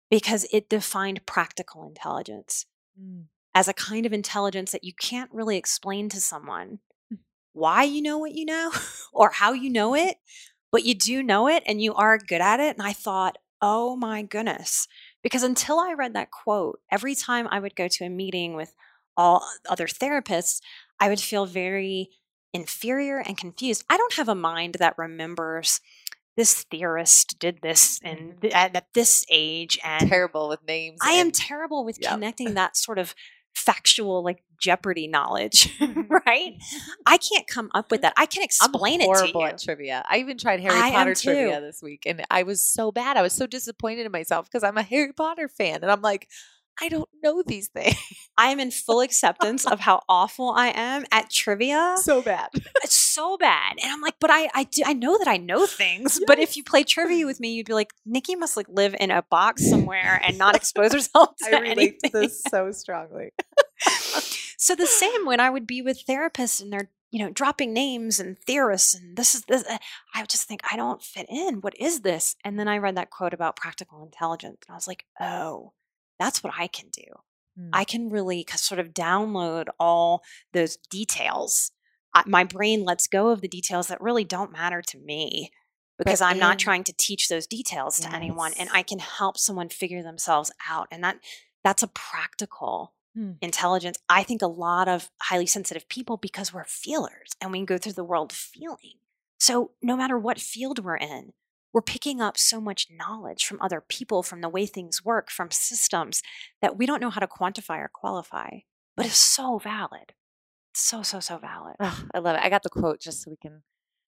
because 0.10 0.46
it 0.52 0.70
defined 0.70 1.26
practical 1.26 1.86
intelligence 1.88 2.66
Mm. 3.00 3.24
as 3.56 3.68
a 3.68 3.74
kind 3.74 4.06
of 4.06 4.14
intelligence 4.14 4.72
that 4.72 4.84
you 4.84 4.94
can't 4.94 5.32
really 5.34 5.58
explain 5.58 6.10
to 6.10 6.22
someone 6.22 6.80
Mm. 7.12 7.18
why 7.54 7.84
you 7.84 8.04
know 8.04 8.20
what 8.20 8.34
you 8.34 8.46
know 8.46 8.72
or 9.14 9.32
how 9.32 9.54
you 9.54 9.70
know 9.72 9.96
it, 9.96 10.18
but 10.72 10.84
you 10.84 10.94
do 10.94 11.24
know 11.24 11.48
it 11.48 11.64
and 11.66 11.82
you 11.82 11.94
are 11.96 12.18
good 12.20 12.42
at 12.42 12.60
it. 12.60 12.78
And 12.78 12.86
I 12.86 12.94
thought, 12.94 13.38
oh 13.62 13.96
my 13.96 14.22
goodness. 14.22 14.88
Because 15.24 15.42
until 15.42 15.80
I 15.80 15.94
read 15.94 16.14
that 16.14 16.30
quote, 16.30 16.82
every 16.92 17.16
time 17.16 17.48
I 17.50 17.60
would 17.60 17.76
go 17.76 17.88
to 17.88 18.06
a 18.06 18.10
meeting 18.10 18.56
with 18.56 18.76
all 19.18 19.44
other 19.68 19.88
therapists, 19.88 20.62
I 21.00 21.10
would 21.10 21.20
feel 21.20 21.46
very 21.48 22.10
inferior 22.54 23.18
and 23.20 23.38
confused. 23.38 23.84
I 23.90 23.98
don't 23.98 24.14
have 24.14 24.30
a 24.30 24.36
mind 24.36 24.76
that 24.76 24.96
remembers 24.98 25.82
this 26.36 26.64
theorist 26.64 27.38
did 27.40 27.60
this 27.62 28.00
and 28.04 28.34
Mhm. 28.34 28.42
th- 28.42 28.54
at, 28.54 28.94
this 28.94 29.26
age 29.30 29.78
and 29.84 30.10
terrible 30.10 30.50
with 30.50 30.64
names. 30.68 31.00
I 31.04 31.12
am 31.14 31.32
terrible 31.32 31.84
with 31.86 32.00
Yep. 32.00 32.12
connecting 32.12 32.54
that 32.56 32.76
sort 32.78 32.98
of 33.00 33.14
factual 33.56 34.24
like 34.24 34.44
Jeopardy 34.60 35.08
knowledge, 35.08 35.78
Mhm. 35.80 36.10
right? 36.26 36.56
I 37.06 37.18
can't 37.18 37.46
come 37.48 37.70
up 37.76 37.92
with 37.92 38.02
that. 38.02 38.14
I 38.18 38.26
can 38.26 38.42
explain 38.44 39.02
I'm 39.02 39.02
it 39.02 39.14
to 39.14 39.20
horrible 39.20 39.42
you. 39.42 39.48
at 39.48 39.62
trivia. 39.62 40.04
I 40.08 40.18
even 40.20 40.38
tried 40.38 40.60
Harry 40.62 40.74
I 40.80 40.90
Potter 40.92 41.14
trivia 41.14 41.62
this 41.62 41.82
week, 41.84 42.04
and 42.08 42.24
I 42.32 42.44
was 42.44 42.62
so 42.66 42.92
bad. 42.92 43.16
I 43.18 43.22
was 43.22 43.34
so 43.34 43.46
disappointed 43.46 44.06
in 44.06 44.12
myself 44.12 44.46
because 44.46 44.64
I'm 44.64 44.78
a 44.78 44.84
Harry 44.84 45.12
Potter 45.14 45.48
fan, 45.50 45.80
and 45.84 45.92
I'm 45.92 46.02
like, 46.02 46.30
I 46.82 46.90
don't 46.90 47.10
know 47.22 47.44
these 47.46 47.68
things. 47.70 47.96
I 48.38 48.50
am 48.50 48.60
in 48.60 48.72
full 48.72 49.02
acceptance 49.02 49.66
of 49.66 49.80
how 49.82 50.02
awful 50.10 50.52
I 50.52 50.70
am 50.76 51.06
at 51.12 51.30
trivia. 51.30 51.96
so 51.98 52.22
bad. 52.22 52.50
It's 52.84 52.98
so 52.98 53.38
bad. 53.38 53.78
And 53.82 53.92
I'm 53.92 54.02
like, 54.02 54.16
but 54.20 54.30
I 54.32 54.50
I, 54.54 54.64
do, 54.66 54.82
I 54.86 54.94
know 54.94 55.18
that 55.20 55.28
I 55.28 55.38
know 55.38 55.66
things. 55.68 56.20
But 56.28 56.40
if 56.40 56.58
you 56.58 56.64
play 56.64 56.84
trivia 56.84 57.26
with 57.26 57.40
me, 57.40 57.54
you'd 57.54 57.68
be 57.68 57.74
like, 57.74 57.92
Nikki 58.06 58.36
must 58.36 58.58
like 58.58 58.68
live 58.68 58.96
in 59.00 59.12
a 59.12 59.22
box 59.22 59.70
somewhere 59.70 60.20
and 60.26 60.38
not 60.38 60.56
expose 60.56 60.94
herself 60.94 61.36
to 61.44 61.56
I 61.56 61.60
relate 61.60 62.00
to 62.04 62.10
this 62.10 62.42
so 62.50 62.72
strongly. 62.72 63.32
so 64.58 64.76
the 64.76 64.88
same 64.88 65.26
when 65.26 65.40
I 65.40 65.50
would 65.50 65.68
be 65.68 65.82
with 65.82 66.06
therapists 66.06 66.62
and 66.62 66.74
they're 66.74 66.90
you 67.12 67.20
know 67.24 67.30
dropping 67.30 67.74
names 67.74 68.20
and 68.20 68.38
theorists 68.40 68.96
and 68.96 69.16
this 69.16 69.36
is 69.36 69.44
this 69.44 69.64
uh, 69.70 69.78
I 70.16 70.22
would 70.22 70.30
just 70.30 70.48
think 70.48 70.62
I 70.70 70.76
don't 70.76 71.02
fit 71.02 71.28
in. 71.30 71.62
What 71.62 71.76
is 71.80 72.02
this? 72.02 72.36
And 72.44 72.60
then 72.60 72.68
I 72.68 72.80
read 72.80 72.98
that 72.98 73.12
quote 73.12 73.34
about 73.34 73.56
practical 73.56 74.04
intelligence 74.04 74.58
and 74.68 74.74
I 74.74 74.78
was 74.78 74.88
like, 74.88 75.06
oh, 75.22 75.74
that's 76.20 76.44
what 76.44 76.54
I 76.58 76.68
can 76.68 76.90
do. 76.90 77.04
Mm. 77.60 77.70
I 77.74 77.84
can 77.84 78.10
really 78.10 78.46
sort 78.56 78.80
of 78.80 78.94
download 78.94 79.68
all 79.80 80.24
those 80.54 80.78
details. 80.90 81.72
I, 82.14 82.24
my 82.26 82.44
brain 82.44 82.84
lets 82.84 83.08
go 83.08 83.30
of 83.30 83.42
the 83.42 83.48
details 83.48 83.88
that 83.88 84.02
really 84.02 84.24
don't 84.24 84.52
matter 84.52 84.82
to 84.82 84.98
me 85.00 85.52
because 85.98 86.22
I'm 86.22 86.40
not 86.40 86.60
trying 86.60 86.84
to 86.86 86.94
teach 86.98 87.30
those 87.30 87.48
details 87.48 88.00
to 88.00 88.14
anyone 88.14 88.54
and 88.60 88.70
I 88.74 88.82
can 88.82 89.00
help 89.00 89.38
someone 89.38 89.70
figure 89.70 90.02
themselves 90.02 90.52
out 90.68 90.88
and 90.92 91.04
that 91.04 91.18
that's 91.64 91.84
a 91.84 91.88
practical 91.88 92.94
Hmm. 93.16 93.34
intelligence. 93.42 94.00
I 94.10 94.24
think 94.24 94.42
a 94.42 94.48
lot 94.48 94.88
of 94.88 95.12
highly 95.22 95.46
sensitive 95.46 95.88
people 95.88 96.18
because 96.18 96.52
we're 96.52 96.64
feelers 96.66 97.30
and 97.40 97.52
we 97.52 97.64
go 97.64 97.78
through 97.78 97.94
the 97.94 98.04
world 98.04 98.34
feeling. 98.34 98.96
So 99.40 99.72
no 99.84 99.96
matter 99.96 100.18
what 100.18 100.40
field 100.40 100.84
we're 100.84 100.98
in, 100.98 101.34
we're 101.74 101.82
picking 101.82 102.22
up 102.22 102.38
so 102.38 102.62
much 102.62 102.88
knowledge 102.92 103.46
from 103.46 103.62
other 103.62 103.82
people, 103.82 104.24
from 104.24 104.42
the 104.42 104.50
way 104.50 104.66
things 104.66 105.04
work, 105.04 105.32
from 105.32 105.52
systems 105.52 106.22
that 106.62 106.78
we 106.78 106.86
don't 106.86 107.02
know 107.02 107.10
how 107.10 107.20
to 107.22 107.28
quantify 107.28 107.80
or 107.80 107.90
qualify, 107.94 108.60
but 108.96 109.06
it's 109.08 109.18
so 109.18 109.58
valid. 109.58 110.14
So, 110.76 111.04
so, 111.04 111.20
so 111.20 111.38
valid. 111.38 111.76
Oh, 111.80 112.04
I 112.14 112.20
love 112.20 112.36
it. 112.38 112.44
I 112.44 112.50
got 112.50 112.64
the 112.64 112.70
quote 112.70 113.00
just 113.00 113.22
so 113.24 113.32
we 113.32 113.38
can. 113.38 113.64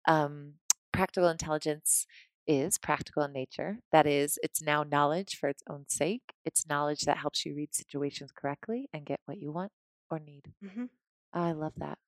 Um, 0.07 0.55
practical 0.93 1.29
intelligence 1.29 2.07
is 2.47 2.79
practical 2.79 3.23
in 3.25 3.33
nature. 3.33 3.79
That 3.93 4.07
is, 4.07 4.39
it's 4.43 4.63
now 4.63 4.83
knowledge 4.85 5.37
for 5.37 5.49
its 5.49 5.63
own 5.69 5.87
sake. 5.89 6.23
It's 6.45 6.67
knowledge 6.69 7.03
that 7.03 7.19
helps 7.19 7.47
you 7.47 7.55
read 7.55 7.75
situations 7.75 8.31
correctly 8.35 8.89
and 8.93 9.07
get 9.07 9.21
what 9.27 9.39
you 9.39 9.53
want 9.53 9.73
or 10.11 10.19
need. 10.21 10.53
Mhm. 10.63 10.89
I 11.33 11.53
love 11.53 11.75
that. 11.77 11.99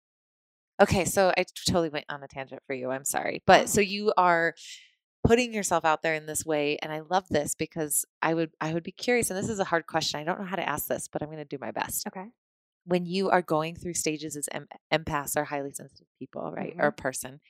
Okay, 0.80 1.04
so 1.04 1.32
I 1.36 1.44
totally 1.66 1.88
went 1.88 2.06
on 2.08 2.22
a 2.22 2.28
tangent 2.28 2.62
for 2.66 2.74
you. 2.74 2.90
I'm 2.90 3.04
sorry. 3.04 3.42
But 3.46 3.62
Oh. 3.62 3.66
so 3.66 3.80
you 3.80 4.12
are 4.16 4.54
putting 5.24 5.54
yourself 5.54 5.84
out 5.84 6.02
there 6.02 6.14
in 6.14 6.26
this 6.26 6.44
way 6.44 6.76
and 6.82 6.92
I 6.92 7.00
love 7.00 7.28
this 7.30 7.54
because 7.54 8.04
I 8.22 8.34
would 8.34 8.50
I 8.60 8.74
would 8.74 8.82
be 8.82 8.92
curious 8.92 9.30
and 9.30 9.38
this 9.38 9.48
is 9.48 9.58
a 9.58 9.64
hard 9.64 9.86
question. 9.86 10.20
I 10.20 10.24
don't 10.24 10.38
know 10.38 10.46
how 10.46 10.56
to 10.56 10.68
ask 10.68 10.86
this, 10.86 11.08
but 11.08 11.22
I'm 11.22 11.28
going 11.28 11.38
to 11.38 11.44
do 11.44 11.58
my 11.60 11.70
best 11.70 12.06
Okay. 12.06 12.26
when 12.84 13.06
you 13.06 13.30
are 13.30 13.42
going 13.42 13.74
through 13.74 13.94
stages 13.94 14.36
as 14.36 14.48
em- 14.52 14.68
empaths 14.92 15.36
or 15.36 15.44
highly 15.44 15.72
sensitive 15.72 16.06
people, 16.18 16.52
right, 16.54 16.74
or 16.78 16.86
a 16.88 16.92
person, 16.92 17.40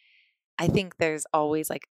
I 0.58 0.68
think 0.68 0.96
there's 0.98 1.26
always 1.32 1.68
like 1.68 1.88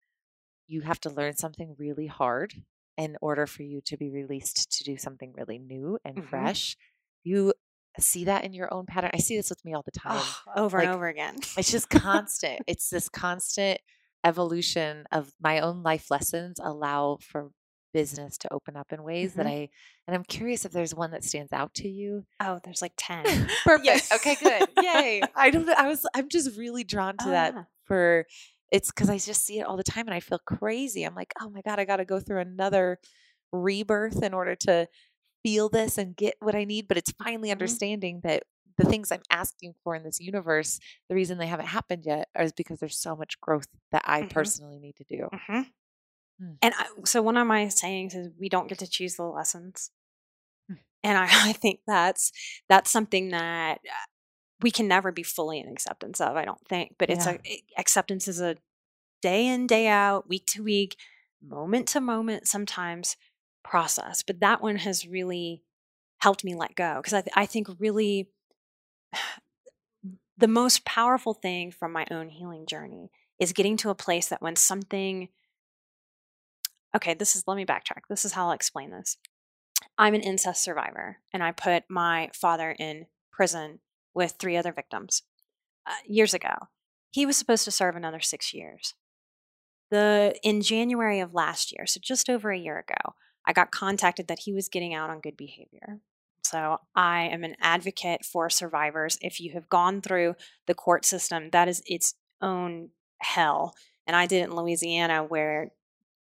you 0.67 0.81
have 0.81 0.99
to 1.01 1.09
learn 1.09 1.35
something 1.35 1.75
really 1.77 2.07
hard 2.07 2.53
in 2.97 3.17
order 3.21 3.47
for 3.47 3.63
you 3.63 3.81
to 3.81 3.97
be 3.97 4.09
released 4.09 4.71
to 4.77 4.83
do 4.83 4.95
something 4.97 5.33
really 5.33 5.57
new 5.57 5.97
and 6.05 6.17
Mhm. 6.17 6.29
fresh. 6.29 6.77
You 7.23 7.53
see 7.99 8.25
that 8.25 8.43
in 8.43 8.53
your 8.53 8.71
own 8.73 8.85
pattern. 8.85 9.09
I 9.13 9.17
see 9.17 9.35
this 9.35 9.49
with 9.49 9.65
me 9.65 9.73
all 9.73 9.81
the 9.83 9.91
time. 9.91 10.21
Oh, 10.21 10.41
over 10.55 10.77
like, 10.77 10.87
and 10.87 10.95
over 10.95 11.07
again. 11.07 11.35
It's 11.57 11.71
just 11.71 11.89
constant. 11.89 12.61
it's 12.67 12.89
this 12.89 13.09
constant 13.09 13.81
evolution 14.23 15.05
of 15.11 15.31
my 15.41 15.59
own 15.59 15.83
life 15.83 16.11
lessons 16.11 16.59
allow 16.61 17.17
for 17.21 17.51
business 17.93 18.37
to 18.37 18.53
open 18.53 18.77
up 18.77 18.93
in 18.93 19.03
ways 19.03 19.33
that 19.33 19.45
Mhm. 19.45 19.49
I 19.49 19.69
and 20.07 20.15
I'm 20.15 20.23
curious 20.23 20.63
if 20.65 20.71
there's 20.71 20.95
one 20.95 21.11
that 21.11 21.23
stands 21.25 21.51
out 21.51 21.73
to 21.75 21.89
you. 21.89 22.25
Oh, 22.39 22.59
there's 22.63 22.81
like 22.81 22.93
10. 22.97 23.47
Perfect. 23.65 23.85
Yes. 23.85 24.11
Okay, 24.13 24.35
good. 24.35 24.69
Yay. 24.77 25.29
I 25.35 25.49
don't 25.51 25.65
know. 25.65 25.73
I 25.77 25.87
was 25.87 26.05
I'm 26.15 26.29
just 26.29 26.57
really 26.57 26.83
drawn 26.83 27.17
to 27.17 27.25
Oh, 27.27 27.31
that 27.31 27.53
yeah. 27.53 27.63
for 27.85 28.25
it's 28.71 28.89
because 28.91 29.09
I 29.09 29.17
just 29.17 29.45
see 29.45 29.59
it 29.59 29.65
all 29.65 29.75
the 29.75 29.83
time 29.83 30.07
and 30.07 30.13
I 30.15 30.21
feel 30.21 30.39
crazy. 30.45 31.03
I'm 31.03 31.15
like, 31.15 31.33
oh 31.41 31.49
my 31.49 31.61
God, 31.61 31.79
I 31.79 31.85
gotta 31.85 32.05
go 32.05 32.19
through 32.21 32.39
another 32.39 32.97
rebirth 33.51 34.23
in 34.23 34.33
order 34.33 34.55
to 34.55 34.87
feel 35.43 35.69
this 35.69 35.97
and 35.97 36.15
get 36.15 36.35
what 36.39 36.55
I 36.55 36.63
need. 36.63 36.87
But 36.87 36.97
it's 36.97 37.11
finally 37.23 37.49
Mhm. 37.49 37.53
understanding 37.53 38.21
that 38.23 38.43
the 38.77 38.85
things 38.85 39.11
I'm 39.11 39.21
asking 39.29 39.73
for 39.83 39.95
in 39.95 40.03
this 40.03 40.19
universe, 40.19 40.79
the 41.09 41.15
reason 41.15 41.37
they 41.37 41.47
haven't 41.47 41.67
happened 41.67 42.03
yet 42.05 42.29
is 42.39 42.51
because 42.53 42.79
there's 42.79 42.97
so 42.97 43.15
much 43.15 43.39
growth 43.41 43.67
that 43.91 44.03
I 44.05 44.23
Mhm. 44.23 44.29
personally 44.31 44.79
need 44.79 44.95
to 44.97 45.03
do. 45.03 45.27
Mhm. 45.33 45.71
Mm. 46.41 46.57
And 46.61 46.73
I, 46.77 46.87
so 47.05 47.21
one 47.21 47.37
of 47.37 47.45
my 47.47 47.67
sayings 47.67 48.15
is 48.15 48.29
we 48.39 48.49
don't 48.49 48.67
get 48.67 48.79
to 48.79 48.87
choose 48.87 49.15
the 49.15 49.23
lessons. 49.23 49.91
Mm. 50.71 50.79
And 51.03 51.17
I, 51.17 51.27
I 51.49 51.53
think 51.53 51.81
that's 51.85 52.31
that's 52.69 52.89
something 52.89 53.29
that 53.29 53.79
uh, 53.87 54.05
we 54.61 54.71
can 54.71 54.87
never 54.87 55.11
be 55.11 55.23
fully 55.23 55.59
in 55.59 55.67
acceptance 55.67 56.21
of, 56.21 56.35
I 56.35 56.45
don't 56.45 56.65
think. 56.67 56.95
But 56.97 57.09
it's 57.09 57.25
Yeah. 57.25 57.33
a 57.33 57.39
it- 57.43 57.63
acceptance 57.77 58.27
is 58.27 58.39
a 58.41 58.55
day 59.21 59.45
in, 59.47 59.67
day 59.67 59.87
out, 59.87 60.27
week 60.29 60.45
to 60.47 60.63
week, 60.63 60.95
moment 61.41 61.87
to 61.89 62.01
moment, 62.01 62.47
sometimes 62.47 63.17
process. 63.63 64.23
But 64.23 64.39
that 64.39 64.61
one 64.61 64.77
has 64.77 65.05
really 65.07 65.63
helped 66.19 66.43
me 66.43 66.55
let 66.55 66.75
go 66.75 66.95
because 66.97 67.13
I, 67.13 67.21
th- 67.21 67.33
I 67.35 67.45
think 67.45 67.67
really 67.79 68.29
the 70.37 70.47
most 70.47 70.83
powerful 70.85 71.33
thing 71.33 71.71
from 71.71 71.91
my 71.91 72.05
own 72.09 72.29
healing 72.29 72.65
journey 72.65 73.11
is 73.39 73.53
getting 73.53 73.77
to 73.77 73.89
a 73.89 73.95
place 73.95 74.27
that 74.27 74.41
when 74.41 74.55
something 74.55 75.29
okay 76.95 77.13
this 77.13 77.35
is 77.35 77.43
let 77.47 77.55
me 77.55 77.65
backtrack 77.65 78.01
this 78.09 78.25
is 78.25 78.33
how 78.33 78.47
i'll 78.47 78.51
explain 78.51 78.91
this. 78.91 79.17
I'm 79.97 80.13
an 80.13 80.21
incest 80.21 80.63
survivor 80.63 81.17
and 81.33 81.43
i 81.43 81.51
put 81.51 81.83
my 81.89 82.29
father 82.33 82.75
in 82.77 83.05
prison 83.31 83.79
with 84.13 84.35
three 84.39 84.57
other 84.57 84.73
victims 84.73 85.23
uh, 85.87 85.93
years 86.05 86.33
ago. 86.33 86.53
He 87.11 87.25
was 87.25 87.37
supposed 87.37 87.65
to 87.65 87.71
serve 87.71 87.95
another 87.95 88.19
six 88.19 88.53
years. 88.53 88.93
The 89.89 90.35
in 90.43 90.61
january 90.61 91.19
of 91.19 91.33
last 91.33 91.71
year 91.71 91.85
so 91.85 91.99
just 92.01 92.29
over 92.29 92.51
a 92.51 92.57
year 92.57 92.79
ago 92.79 93.15
i 93.45 93.51
got 93.51 93.71
contacted 93.71 94.27
that 94.27 94.39
he 94.39 94.53
was 94.53 94.69
getting 94.69 94.93
out 94.93 95.09
on 95.09 95.19
good 95.19 95.35
behavior 95.35 95.99
so 96.51 96.77
I 96.95 97.23
am 97.23 97.43
an 97.43 97.55
advocate 97.61 98.25
for 98.25 98.49
survivors. 98.49 99.17
If 99.21 99.39
you 99.39 99.53
have 99.53 99.69
gone 99.69 100.01
through 100.01 100.35
the 100.67 100.73
court 100.73 101.05
system, 101.05 101.49
that 101.51 101.67
is 101.67 101.81
its 101.85 102.15
own 102.41 102.89
hell. 103.19 103.73
And 104.05 104.15
I 104.15 104.25
did 104.25 104.41
it 104.41 104.49
in 104.49 104.55
Louisiana 104.55 105.23
where 105.23 105.71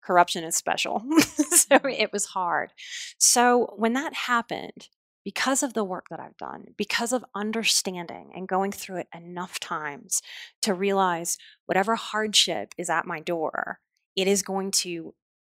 corruption 0.02 0.44
is 0.44 0.56
special. 0.56 1.04
so 1.20 1.78
mm-hmm. 1.78 1.90
it 1.90 2.14
was 2.14 2.26
hard. 2.26 2.72
So 3.18 3.74
when 3.76 3.94
that 3.94 4.14
happened, 4.14 4.90
because 5.26 5.64
of 5.64 5.74
the 5.74 5.84
work 5.84 6.08
that 6.10 6.20
I've 6.20 6.38
done, 6.38 6.68
because 6.78 7.14
of 7.14 7.26
understanding 7.34 8.32
and 8.36 8.48
going 8.48 8.72
through 8.72 8.98
it 8.98 9.08
enough 9.16 9.60
times 9.60 10.22
to 10.62 10.74
realize 10.74 11.38
whatever 11.66 11.96
hardship 11.96 12.74
is 12.78 12.90
at 12.90 13.08
my 13.08 13.22
door, 13.22 13.80
it 14.16 14.28
is 14.28 14.44
going 14.44 14.72
to 14.72 15.14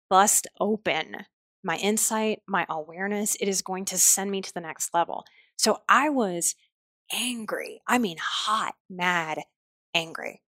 bust 0.09 0.47
open 0.59 1.25
my 1.63 1.77
insight, 1.77 2.41
my 2.47 2.65
awareness, 2.69 3.35
it 3.35 3.47
is 3.47 3.61
going 3.61 3.85
to 3.85 3.97
send 3.97 4.31
me 4.31 4.41
to 4.41 4.53
the 4.53 4.61
next 4.61 4.93
level. 4.93 5.25
So 5.57 5.81
I 5.89 6.09
was 6.09 6.55
angry. 7.11 7.81
I 7.87 7.97
mean, 7.97 8.17
hot, 8.19 8.75
mad, 8.89 9.39
angry 9.93 10.41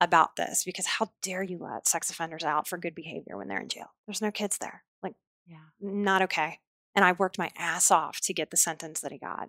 about 0.00 0.36
this 0.36 0.64
because 0.64 0.86
how 0.86 1.10
dare 1.22 1.42
you 1.42 1.58
let 1.58 1.86
sex 1.86 2.10
offenders 2.10 2.44
out 2.44 2.66
for 2.68 2.78
good 2.78 2.94
behavior 2.94 3.36
when 3.36 3.48
they're 3.48 3.60
in 3.60 3.68
jail? 3.68 3.90
There's 4.06 4.22
no 4.22 4.30
kids 4.30 4.58
there. 4.58 4.84
Like, 5.02 5.14
Yeah. 5.46 5.58
not 5.80 6.22
okay. 6.22 6.60
And 6.94 7.04
I 7.04 7.12
worked 7.12 7.38
my 7.38 7.50
ass 7.56 7.90
off 7.90 8.20
to 8.22 8.34
get 8.34 8.50
the 8.50 8.56
sentence 8.56 9.00
that 9.00 9.12
he 9.12 9.18
got. 9.18 9.48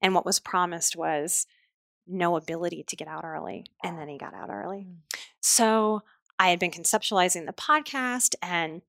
And 0.00 0.14
what 0.14 0.24
was 0.24 0.40
promised 0.40 0.96
was 0.96 1.46
no 2.06 2.36
ability 2.36 2.84
to 2.88 2.96
get 2.96 3.08
out 3.08 3.24
early. 3.24 3.66
And 3.84 3.98
then 3.98 4.08
he 4.08 4.18
got 4.18 4.34
out 4.34 4.50
early. 4.50 4.86
Mm. 4.88 5.18
So 5.40 6.02
I 6.38 6.48
had 6.48 6.58
been 6.58 6.70
conceptualizing 6.70 7.46
the 7.46 7.52
podcast 7.52 8.34
and 8.42 8.82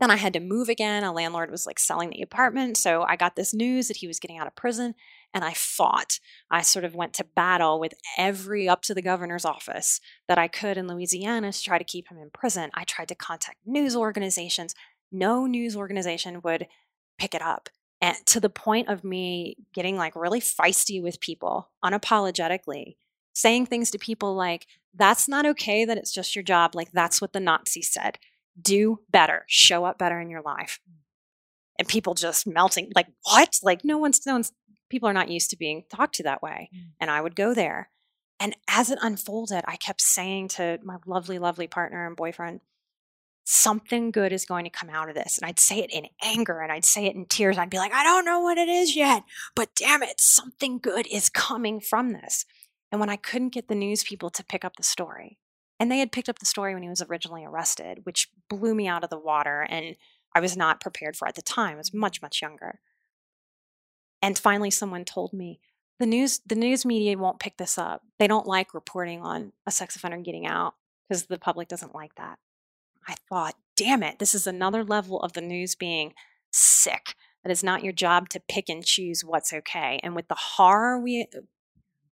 then 0.00 0.10
I 0.10 0.16
had 0.16 0.32
to 0.32 0.40
move 0.40 0.68
again. 0.68 1.04
A 1.04 1.12
landlord 1.12 1.50
was 1.50 1.66
like 1.66 1.78
selling 1.78 2.10
the 2.10 2.22
apartment. 2.22 2.76
So 2.76 3.02
I 3.02 3.16
got 3.16 3.36
this 3.36 3.54
news 3.54 3.88
that 3.88 3.98
he 3.98 4.06
was 4.06 4.18
getting 4.18 4.38
out 4.38 4.46
of 4.46 4.56
prison 4.56 4.94
and 5.32 5.44
I 5.44 5.52
fought. 5.52 6.18
I 6.50 6.62
sort 6.62 6.84
of 6.84 6.94
went 6.94 7.12
to 7.14 7.24
battle 7.24 7.78
with 7.78 7.94
every 8.16 8.68
up 8.68 8.82
to 8.82 8.94
the 8.94 9.02
governor's 9.02 9.44
office 9.44 10.00
that 10.26 10.38
I 10.38 10.48
could 10.48 10.76
in 10.76 10.88
Louisiana 10.88 11.52
to 11.52 11.62
try 11.62 11.78
to 11.78 11.84
keep 11.84 12.08
him 12.08 12.18
in 12.18 12.30
prison. 12.30 12.70
I 12.74 12.84
tried 12.84 13.08
to 13.08 13.14
contact 13.14 13.58
news 13.66 13.94
organizations. 13.94 14.74
No 15.12 15.46
news 15.46 15.76
organization 15.76 16.40
would 16.42 16.66
pick 17.18 17.34
it 17.34 17.42
up. 17.42 17.68
And 18.00 18.16
to 18.26 18.40
the 18.40 18.48
point 18.48 18.88
of 18.88 19.04
me 19.04 19.56
getting 19.74 19.96
like 19.96 20.16
really 20.16 20.40
feisty 20.40 21.02
with 21.02 21.20
people 21.20 21.68
unapologetically, 21.84 22.96
saying 23.34 23.66
things 23.66 23.90
to 23.90 23.98
people 23.98 24.34
like, 24.34 24.66
that's 24.94 25.28
not 25.28 25.46
okay 25.46 25.84
that 25.84 25.98
it's 25.98 26.12
just 26.12 26.34
your 26.34 26.42
job. 26.42 26.74
Like, 26.74 26.90
that's 26.92 27.20
what 27.20 27.32
the 27.32 27.40
Nazis 27.40 27.90
said. 27.90 28.18
Do 28.60 29.00
better, 29.10 29.44
show 29.48 29.84
up 29.84 29.98
better 29.98 30.20
in 30.20 30.30
your 30.30 30.42
life. 30.42 30.80
And 31.78 31.88
people 31.88 32.14
just 32.14 32.46
melting, 32.46 32.92
like, 32.94 33.08
what? 33.24 33.58
Like, 33.62 33.84
no 33.84 33.98
one's, 33.98 34.24
no 34.26 34.34
one's, 34.34 34.52
people 34.90 35.08
are 35.08 35.14
not 35.14 35.30
used 35.30 35.50
to 35.50 35.56
being 35.56 35.84
talked 35.90 36.14
to 36.16 36.22
that 36.24 36.42
way. 36.42 36.70
Mm. 36.74 36.80
And 37.00 37.10
I 37.10 37.20
would 37.20 37.34
go 37.36 37.54
there. 37.54 37.90
And 38.38 38.56
as 38.68 38.90
it 38.90 38.98
unfolded, 39.02 39.62
I 39.66 39.76
kept 39.76 40.00
saying 40.00 40.48
to 40.48 40.78
my 40.82 40.96
lovely, 41.06 41.38
lovely 41.38 41.66
partner 41.66 42.06
and 42.06 42.16
boyfriend, 42.16 42.60
something 43.44 44.10
good 44.10 44.32
is 44.32 44.44
going 44.44 44.64
to 44.64 44.70
come 44.70 44.90
out 44.90 45.08
of 45.08 45.14
this. 45.14 45.36
And 45.38 45.48
I'd 45.48 45.58
say 45.58 45.78
it 45.78 45.90
in 45.90 46.06
anger 46.22 46.60
and 46.60 46.70
I'd 46.70 46.84
say 46.84 47.06
it 47.06 47.16
in 47.16 47.26
tears. 47.26 47.58
I'd 47.58 47.70
be 47.70 47.78
like, 47.78 47.92
I 47.92 48.04
don't 48.04 48.24
know 48.24 48.40
what 48.40 48.58
it 48.58 48.68
is 48.68 48.94
yet, 48.94 49.24
but 49.56 49.74
damn 49.74 50.02
it, 50.02 50.20
something 50.20 50.78
good 50.78 51.06
is 51.08 51.28
coming 51.28 51.80
from 51.80 52.12
this. 52.12 52.46
And 52.92 53.00
when 53.00 53.10
I 53.10 53.16
couldn't 53.16 53.50
get 53.54 53.68
the 53.68 53.74
news 53.74 54.04
people 54.04 54.30
to 54.30 54.44
pick 54.44 54.64
up 54.64 54.76
the 54.76 54.82
story, 54.82 55.38
and 55.80 55.90
they 55.90 55.98
had 55.98 56.12
picked 56.12 56.28
up 56.28 56.38
the 56.38 56.46
story 56.46 56.74
when 56.74 56.82
he 56.82 56.88
was 56.90 57.02
originally 57.02 57.44
arrested, 57.44 58.00
which 58.04 58.28
blew 58.48 58.74
me 58.74 58.86
out 58.86 59.02
of 59.02 59.10
the 59.10 59.18
water 59.18 59.66
and 59.68 59.96
I 60.34 60.40
was 60.40 60.56
not 60.56 60.80
prepared 60.80 61.16
for 61.16 61.26
at 61.26 61.34
the 61.34 61.42
time. 61.42 61.74
I 61.74 61.78
was 61.78 61.94
much, 61.94 62.22
much 62.22 62.40
younger. 62.42 62.78
And 64.22 64.38
finally 64.38 64.70
someone 64.70 65.04
told 65.04 65.32
me, 65.32 65.58
the 65.98 66.06
news 66.06 66.40
the 66.46 66.54
news 66.54 66.86
media 66.86 67.16
won't 67.18 67.40
pick 67.40 67.56
this 67.56 67.76
up. 67.76 68.02
They 68.18 68.26
don't 68.26 68.46
like 68.46 68.72
reporting 68.72 69.20
on 69.20 69.52
a 69.66 69.70
sex 69.70 69.96
offender 69.96 70.18
getting 70.18 70.46
out 70.46 70.74
because 71.08 71.26
the 71.26 71.38
public 71.38 71.68
doesn't 71.68 71.94
like 71.94 72.14
that. 72.14 72.38
I 73.08 73.16
thought, 73.28 73.54
damn 73.76 74.02
it, 74.02 74.18
this 74.18 74.34
is 74.34 74.46
another 74.46 74.84
level 74.84 75.20
of 75.20 75.32
the 75.32 75.40
news 75.40 75.74
being 75.74 76.14
sick. 76.50 77.14
That 77.42 77.50
is 77.50 77.64
not 77.64 77.82
your 77.82 77.92
job 77.92 78.28
to 78.30 78.40
pick 78.40 78.68
and 78.68 78.84
choose 78.84 79.24
what's 79.24 79.52
okay. 79.52 79.98
And 80.02 80.14
with 80.14 80.28
the 80.28 80.36
horror 80.36 80.98
we, 80.98 81.26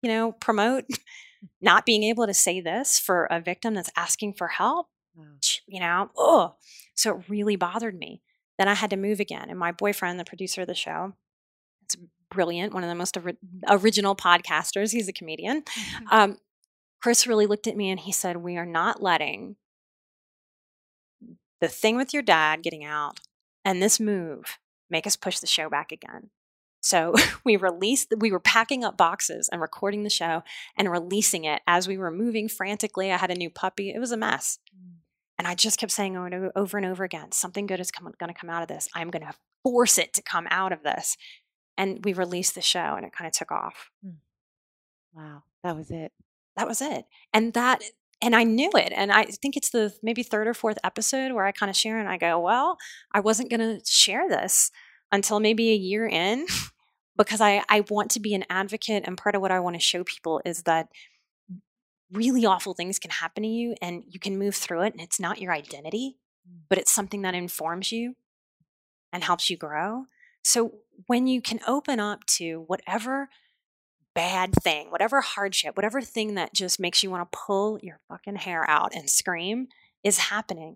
you 0.01 0.09
know, 0.09 0.34
promote, 0.34 0.86
not 1.62 1.86
being 1.86 2.04
able 2.04 2.26
to 2.28 2.34
say 2.34 2.62
this 2.62 3.00
for 3.00 3.26
a 3.26 3.39
victim 3.41 3.74
that's 3.74 3.91
asking 3.96 4.34
for 4.34 4.48
help, 4.50 4.88
Wow. 5.16 5.26
you 5.68 5.80
know, 5.80 6.10
oh, 6.18 6.56
so 6.96 7.18
it 7.18 7.30
really 7.30 7.56
bothered 7.56 7.98
me. 7.98 8.22
Then 8.58 8.68
I 8.68 8.74
had 8.76 8.89
to 8.91 8.98
move 8.98 9.20
again. 9.20 9.50
And 9.50 9.58
my 9.60 9.72
boyfriend, 9.72 10.20
the 10.20 10.26
producer 10.26 10.62
of 10.62 10.68
the 10.68 10.76
show, 10.76 11.14
it's 11.84 11.98
brilliant, 12.30 12.74
one 12.74 12.84
of 12.84 12.89
the 12.89 12.96
most 12.96 13.18
ori- 13.18 13.38
original 13.68 14.16
podcasters. 14.16 14.91
He's 14.91 15.08
a 15.08 15.14
comedian. 15.14 15.64
Um, 16.12 16.38
Chris 17.02 17.28
really 17.28 17.46
looked 17.48 17.68
at 17.68 17.76
me 17.78 17.89
and 17.89 18.00
he 18.00 18.12
said, 18.12 18.38
We 18.38 18.58
are 18.58 18.66
not 18.66 19.02
letting 19.02 19.56
the 21.62 21.68
thing 21.68 21.96
with 21.96 22.14
your 22.14 22.24
dad 22.24 22.62
getting 22.64 22.84
out 22.84 23.20
and 23.66 23.82
this 23.82 24.00
move 24.00 24.58
make 24.89 25.08
us 25.08 25.16
push 25.16 25.39
the 25.39 25.48
show 25.48 25.70
back 25.70 25.91
again. 25.91 26.30
So 26.84 27.15
we 27.43 27.55
released, 27.55 28.13
we 28.17 28.31
were 28.31 28.39
packing 28.39 28.84
up 28.84 28.97
boxes 28.97 29.49
and 29.51 29.59
recording 29.59 30.03
the 30.03 30.09
show 30.11 30.43
and 30.77 30.91
releasing 30.91 31.45
it 31.45 31.61
as 31.65 31.88
we 31.88 31.97
were 31.97 32.11
moving 32.11 32.47
frantically. 32.47 33.11
I 33.11 33.17
had 33.17 33.31
a 33.31 33.36
new 33.36 33.49
puppy. 33.49 33.89
It 33.89 33.99
was 33.99 34.11
a 34.11 34.17
mess. 34.17 34.59
Mm. 34.75 34.97
And 35.39 35.47
I 35.47 35.55
just 35.55 35.79
kept 35.79 35.91
saying 35.91 36.15
over 36.15 36.25
and 36.27 36.36
over- 36.36 36.51
over 36.55 36.77
and 36.77 36.86
over 36.86 37.03
again, 37.03 37.31
something 37.31 37.65
good 37.65 37.79
is 37.79 37.89
going 37.91 38.13
to 38.19 38.34
come 38.34 38.49
out 38.49 38.61
of 38.61 38.67
this. 38.67 38.88
I'm 38.93 39.09
going 39.09 39.25
to 39.25 39.34
force 39.63 39.97
it 39.97 40.13
to 40.13 40.21
come 40.21 40.47
out 40.51 40.71
of 40.71 40.84
this. 40.84 41.17
And 41.77 42.03
we 42.05 42.13
released 42.13 42.53
the 42.53 42.61
show 42.61 42.93
and 42.95 43.05
it 43.05 43.13
kind 43.13 43.27
of 43.27 43.34
took 43.34 43.51
off. 43.51 43.89
Wow. 45.13 45.43
That 45.63 45.75
was 45.75 45.89
it. 45.89 46.11
that 46.55 46.67
was 46.67 46.81
it 46.81 47.05
and 47.34 47.53
that 47.53 47.81
and 48.21 48.36
i 48.36 48.43
knew 48.43 48.69
it 48.75 48.91
and 48.95 49.11
i 49.11 49.23
think 49.23 49.55
it's 49.57 49.69
the 49.71 49.93
maybe 50.03 50.21
third 50.23 50.47
or 50.47 50.53
fourth 50.53 50.77
episode 50.84 51.31
where 51.31 51.45
i 51.45 51.51
kind 51.51 51.69
of 51.69 51.75
share 51.75 51.99
and 51.99 52.07
i 52.09 52.17
go 52.17 52.39
well 52.39 52.77
i 53.13 53.19
wasn't 53.19 53.49
going 53.49 53.59
to 53.59 53.79
share 53.86 54.27
this 54.29 54.69
until 55.11 55.39
maybe 55.39 55.71
a 55.71 55.75
year 55.75 56.05
in 56.07 56.45
because 57.18 57.41
i 57.41 57.64
i 57.70 57.84
want 57.89 58.11
to 58.11 58.20
be 58.20 58.34
an 58.34 58.45
advocate 58.49 59.03
and 59.05 59.18
part 59.18 59.36
of 59.36 59.41
what 59.41 59.51
i 59.51 59.59
want 59.59 59.76
to 59.76 59.80
show 59.80 60.03
people 60.03 60.41
is 60.45 60.64
that 60.64 60.88
really 62.11 62.45
awful 62.45 62.74
things 62.74 62.99
can 62.99 63.11
happen 63.11 63.43
to 63.43 63.49
you 63.49 63.76
and 63.82 64.03
you 64.07 64.20
can 64.20 64.38
move 64.38 64.55
through 64.55 64.82
it 64.82 64.93
and 64.93 65.01
it's 65.01 65.20
not 65.20 65.41
your 65.41 65.51
identity 65.51 66.18
mm. 66.47 66.59
but 66.70 66.78
it's 66.78 66.93
something 66.93 67.22
that 67.24 67.34
informs 67.34 67.91
you 67.91 68.16
and 69.11 69.24
helps 69.24 69.49
you 69.49 69.57
grow 69.57 70.05
so 70.43 70.74
when 71.07 71.28
you 71.28 71.41
can 71.41 71.59
open 71.68 71.99
up 71.99 72.26
to 72.26 72.64
whatever 72.68 73.30
bad 74.14 74.53
thing, 74.61 74.91
whatever 74.91 75.22
hardship, 75.22 75.76
whatever 75.76 76.01
thing 76.01 76.36
that 76.36 76.53
just 76.53 76.80
makes 76.80 77.03
you 77.03 77.09
want 77.09 77.30
to 77.30 77.38
pull 77.38 77.80
your 77.82 77.99
fucking 78.09 78.36
hair 78.36 78.70
out 78.70 78.93
and 78.93 79.09
scream 79.09 79.68
is 80.03 80.18
happening. 80.18 80.76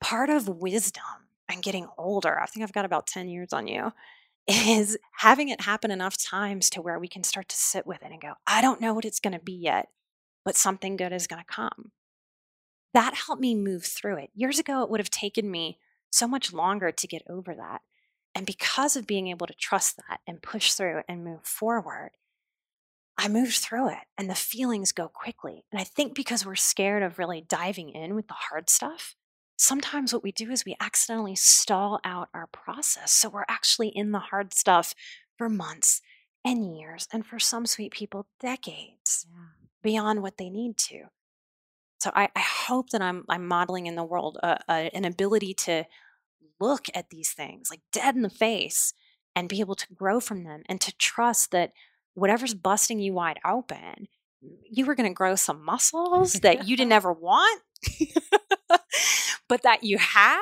Part 0.00 0.30
of 0.30 0.48
wisdom 0.48 1.02
and 1.48 1.62
getting 1.62 1.88
older, 1.96 2.38
I 2.38 2.46
think 2.46 2.62
I've 2.62 2.72
got 2.72 2.84
about 2.84 3.06
10 3.06 3.28
years 3.28 3.52
on 3.52 3.66
you, 3.66 3.92
is 4.48 4.96
having 5.18 5.48
it 5.48 5.62
happen 5.62 5.90
enough 5.90 6.16
times 6.16 6.70
to 6.70 6.82
where 6.82 6.98
we 6.98 7.08
can 7.08 7.22
start 7.22 7.48
to 7.48 7.56
sit 7.56 7.86
with 7.86 8.02
it 8.02 8.10
and 8.10 8.20
go, 8.20 8.34
I 8.46 8.60
don't 8.60 8.80
know 8.80 8.94
what 8.94 9.04
it's 9.04 9.20
going 9.20 9.34
to 9.34 9.44
be 9.44 9.52
yet, 9.52 9.88
but 10.44 10.56
something 10.56 10.96
good 10.96 11.12
is 11.12 11.26
going 11.26 11.42
to 11.42 11.54
come. 11.54 11.92
That 12.94 13.14
helped 13.14 13.42
me 13.42 13.54
move 13.54 13.84
through 13.84 14.16
it. 14.16 14.30
Years 14.34 14.58
ago, 14.58 14.82
it 14.82 14.90
would 14.90 15.00
have 15.00 15.10
taken 15.10 15.50
me 15.50 15.78
so 16.10 16.26
much 16.26 16.52
longer 16.52 16.90
to 16.90 17.06
get 17.06 17.22
over 17.28 17.54
that. 17.54 17.82
And 18.34 18.46
because 18.46 18.96
of 18.96 19.06
being 19.06 19.28
able 19.28 19.46
to 19.46 19.54
trust 19.54 19.96
that 20.08 20.20
and 20.26 20.42
push 20.42 20.72
through 20.72 21.02
and 21.08 21.24
move 21.24 21.44
forward, 21.44 22.12
I 23.18 23.28
moved 23.28 23.56
through 23.56 23.88
it 23.88 24.04
and 24.16 24.30
the 24.30 24.34
feelings 24.34 24.92
go 24.92 25.08
quickly. 25.08 25.64
And 25.72 25.80
I 25.80 25.84
think 25.84 26.14
because 26.14 26.46
we're 26.46 26.54
scared 26.54 27.02
of 27.02 27.18
really 27.18 27.40
diving 27.40 27.90
in 27.90 28.14
with 28.14 28.28
the 28.28 28.34
hard 28.34 28.70
stuff, 28.70 29.16
sometimes 29.58 30.12
what 30.12 30.22
we 30.22 30.32
do 30.32 30.50
is 30.50 30.64
we 30.64 30.76
accidentally 30.80 31.34
stall 31.34 32.00
out 32.04 32.28
our 32.32 32.46
process. 32.46 33.12
So 33.12 33.28
we're 33.28 33.44
actually 33.48 33.88
in 33.88 34.12
the 34.12 34.20
hard 34.20 34.54
stuff 34.54 34.94
for 35.36 35.48
months 35.48 36.00
and 36.44 36.74
years, 36.76 37.06
and 37.12 37.26
for 37.26 37.38
some 37.38 37.66
sweet 37.66 37.92
people, 37.92 38.26
decades 38.40 39.26
yeah. 39.30 39.40
beyond 39.82 40.22
what 40.22 40.38
they 40.38 40.48
need 40.48 40.76
to. 40.78 41.04
So 41.98 42.12
I, 42.14 42.28
I, 42.34 42.40
hope 42.40 42.90
that 42.90 43.02
I'm 43.02 43.24
I'm 43.28 43.46
modeling 43.46 43.86
in 43.86 43.96
the 43.96 44.04
world 44.04 44.38
uh, 44.42 44.58
uh, 44.68 44.88
an 44.94 45.04
ability 45.04 45.52
to 45.54 45.84
look 46.60 46.86
at 46.94 47.10
these 47.10 47.32
things 47.32 47.70
like 47.70 47.80
dead 47.92 48.14
in 48.14 48.22
the 48.22 48.30
face 48.30 48.94
and 49.34 49.48
be 49.48 49.60
able 49.60 49.74
to 49.74 49.94
grow 49.94 50.20
from 50.20 50.44
them 50.44 50.62
and 50.68 50.80
to 50.80 50.96
trust 50.96 51.50
that 51.50 51.72
whatever's 52.14 52.54
busting 52.54 53.00
you 53.00 53.14
wide 53.14 53.38
open, 53.44 54.06
you 54.70 54.86
were 54.86 54.94
going 54.94 55.08
to 55.08 55.14
grow 55.14 55.34
some 55.34 55.64
muscles 55.64 56.32
that 56.42 56.66
you 56.66 56.76
didn't 56.76 56.92
ever 56.92 57.12
want. 57.12 57.62
but 59.48 59.62
that 59.62 59.82
you 59.82 59.98
have. 59.98 60.40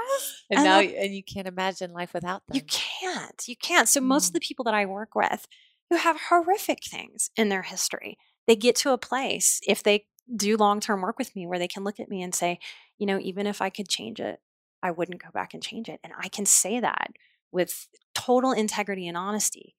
And, 0.50 0.58
and 0.58 0.64
now, 0.64 0.80
that, 0.80 1.04
and 1.04 1.14
you 1.14 1.22
can't 1.22 1.46
imagine 1.46 1.92
life 1.92 2.12
without 2.12 2.42
them. 2.46 2.56
You 2.56 2.62
can't. 2.62 3.42
You 3.46 3.56
can't. 3.56 3.88
So, 3.88 4.00
mm. 4.00 4.04
most 4.04 4.28
of 4.28 4.30
mm. 4.30 4.34
the 4.34 4.40
people 4.40 4.64
that 4.64 4.74
I 4.74 4.86
work 4.86 5.14
with 5.14 5.46
who 5.90 5.96
have 5.96 6.18
horrific 6.28 6.78
things 6.84 7.30
in 7.36 7.48
their 7.48 7.62
history, 7.62 8.18
they 8.46 8.56
get 8.56 8.74
to 8.76 8.92
a 8.92 8.98
place, 8.98 9.60
if 9.66 9.82
they 9.82 10.06
do 10.34 10.56
long 10.56 10.80
term 10.80 11.02
work 11.02 11.18
with 11.18 11.36
me, 11.36 11.46
where 11.46 11.58
they 11.58 11.68
can 11.68 11.84
look 11.84 12.00
at 12.00 12.08
me 12.08 12.22
and 12.22 12.34
say, 12.34 12.58
you 12.98 13.06
know, 13.06 13.18
even 13.20 13.46
if 13.46 13.62
I 13.62 13.70
could 13.70 13.88
change 13.88 14.18
it, 14.18 14.40
I 14.82 14.90
wouldn't 14.90 15.22
go 15.22 15.30
back 15.32 15.54
and 15.54 15.62
change 15.62 15.88
it. 15.88 16.00
And 16.02 16.12
I 16.18 16.28
can 16.28 16.46
say 16.46 16.80
that 16.80 17.10
with 17.52 17.88
total 18.14 18.52
integrity 18.52 19.06
and 19.06 19.16
honesty 19.16 19.76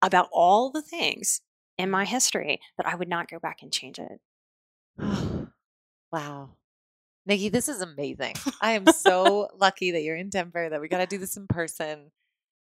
about 0.00 0.28
all 0.32 0.70
the 0.70 0.82
things 0.82 1.40
in 1.78 1.90
my 1.90 2.04
history 2.04 2.60
that 2.76 2.86
I 2.86 2.94
would 2.94 3.08
not 3.08 3.28
go 3.28 3.38
back 3.38 3.58
and 3.62 3.72
change 3.72 3.98
it. 3.98 4.20
wow. 6.12 6.50
Nikki, 7.26 7.48
this 7.48 7.68
is 7.68 7.80
amazing. 7.80 8.34
I 8.60 8.72
am 8.72 8.86
so 8.86 9.48
lucky 9.58 9.92
that 9.92 10.02
you're 10.02 10.16
in 10.16 10.28
Denver, 10.28 10.68
that 10.68 10.80
we 10.80 10.88
got 10.88 10.98
to 10.98 11.06
do 11.06 11.18
this 11.18 11.36
in 11.36 11.46
person. 11.46 12.10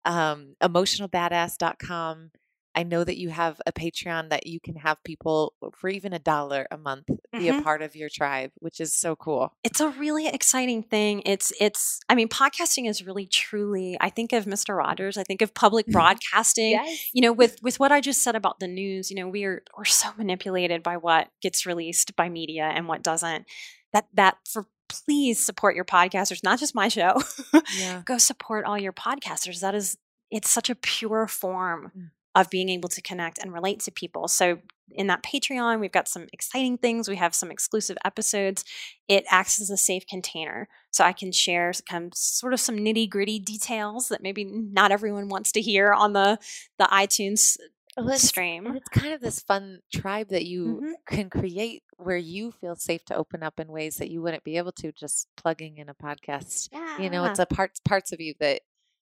Um, 0.06 0.56
emotionalbadass.com. 0.62 2.32
I 2.76 2.84
know 2.84 3.04
that 3.04 3.18
you 3.18 3.30
have 3.30 3.62
a 3.66 3.72
Patreon 3.72 4.30
that 4.30 4.48
you 4.48 4.60
can 4.60 4.76
have 4.76 5.04
people 5.04 5.54
for 5.76 5.90
even 5.90 6.14
a 6.14 6.20
dollar 6.20 6.68
a 6.72 6.78
month 6.78 7.08
be 7.08 7.40
mm-hmm. 7.40 7.60
a 7.60 7.62
part 7.62 7.82
of 7.82 7.96
your 7.96 8.10
tribe, 8.10 8.52
which 8.60 8.80
is 8.80 8.94
so 8.94 9.16
cool. 9.16 9.54
It's 9.64 9.80
a 9.80 9.90
really 9.90 10.28
exciting 10.28 10.84
thing. 10.84 11.22
It's 11.26 11.52
it's 11.60 12.00
I 12.10 12.16
mean 12.16 12.28
podcasting 12.28 12.88
is 12.90 13.06
really 13.06 13.26
truly 13.26 13.98
I 14.00 14.10
think 14.10 14.34
of 14.34 14.46
Mr. 14.46 14.78
Rogers, 14.78 15.18
I 15.18 15.24
think 15.24 15.42
of 15.42 15.54
public 15.54 15.88
broadcasting. 15.92 16.72
yes. 16.72 17.10
You 17.14 17.22
know, 17.22 17.34
with 17.34 17.58
with 17.62 17.80
what 17.80 17.92
I 17.92 18.02
just 18.02 18.22
said 18.22 18.36
about 18.36 18.60
the 18.60 18.68
news, 18.68 19.10
you 19.10 19.18
know, 19.18 19.28
we're 19.28 19.64
we're 19.78 19.86
so 19.86 20.10
manipulated 20.18 20.84
by 20.84 20.98
what 20.98 21.30
gets 21.42 21.66
released 21.66 22.16
by 22.16 22.30
media 22.30 22.72
and 22.74 22.88
what 22.88 23.04
doesn't 23.04 23.46
that 23.94 24.08
that 24.14 24.38
for 24.48 24.68
please 24.90 25.44
support 25.44 25.76
your 25.76 25.86
podcasters, 25.86 26.44
not 26.44 26.60
just 26.60 26.76
my 26.76 26.88
show. 26.88 27.22
Yeah. 27.78 28.02
Go 28.06 28.18
support 28.18 28.66
all 28.66 28.78
your 28.78 28.94
podcasters. 28.94 29.60
That 29.60 29.76
is 29.76 29.98
it's 30.32 30.50
such 30.50 30.70
a 30.70 30.76
pure 30.76 31.28
form 31.28 31.92
mm. 31.98 32.10
Of 32.40 32.50
being 32.50 32.70
able 32.70 32.90
to 32.90 33.02
connect 33.02 33.38
and 33.38 33.54
relate 33.54 33.80
to 33.82 33.92
people. 33.92 34.28
So 34.28 34.60
in 34.92 35.08
that 35.08 35.24
Patreon, 35.24 35.80
we've 35.80 35.92
got 35.92 36.08
some 36.08 36.28
exciting 36.34 36.78
things. 36.78 37.08
We 37.08 37.16
have 37.18 37.36
some 37.36 37.52
exclusive 37.52 37.98
episodes. 38.04 38.66
It 39.08 39.26
acts 39.30 39.62
as 39.62 39.70
a 39.70 39.78
safe 39.78 40.06
container. 40.08 40.68
So 40.92 41.04
I 41.04 41.14
can 41.14 41.32
share 41.32 41.72
some 41.74 42.10
sort 42.14 42.54
of 42.54 42.60
some 42.60 42.78
nitty 42.78 43.10
gritty 43.10 43.40
details 43.40 44.10
that 44.10 44.24
maybe 44.24 44.44
not 44.46 44.92
everyone 44.92 45.30
wants 45.30 45.52
to 45.54 45.62
hear 45.62 45.94
on 45.94 46.14
the 46.14 46.40
the 46.78 46.86
iTunes 46.86 47.58
well, 47.98 48.10
it's, 48.10 48.28
stream. 48.28 48.68
It's 48.76 48.90
kind 48.90 49.14
of 49.14 49.22
this 49.22 49.42
fun 49.42 49.80
tribe 49.94 50.30
that 50.30 50.46
you 50.46 50.82
mm-hmm. 50.82 50.92
can 51.06 51.30
create 51.30 51.84
where 51.98 52.18
you 52.18 52.52
feel 52.52 52.76
safe 52.76 53.04
to 53.06 53.16
open 53.16 53.44
up 53.44 53.60
in 53.60 53.68
ways 53.68 53.98
that 53.98 54.10
you 54.10 54.22
wouldn't 54.22 54.44
be 54.44 54.58
able 54.58 54.72
to 54.74 54.92
just 54.92 55.28
plugging 55.36 55.78
in 55.78 55.90
a 55.90 55.94
podcast. 55.94 56.70
Yeah. 56.72 57.00
You 57.00 57.10
know, 57.10 57.26
it's 57.26 57.40
a 57.40 57.46
parts 57.46 57.80
parts 57.82 58.12
of 58.12 58.22
you 58.22 58.34
that 58.40 58.62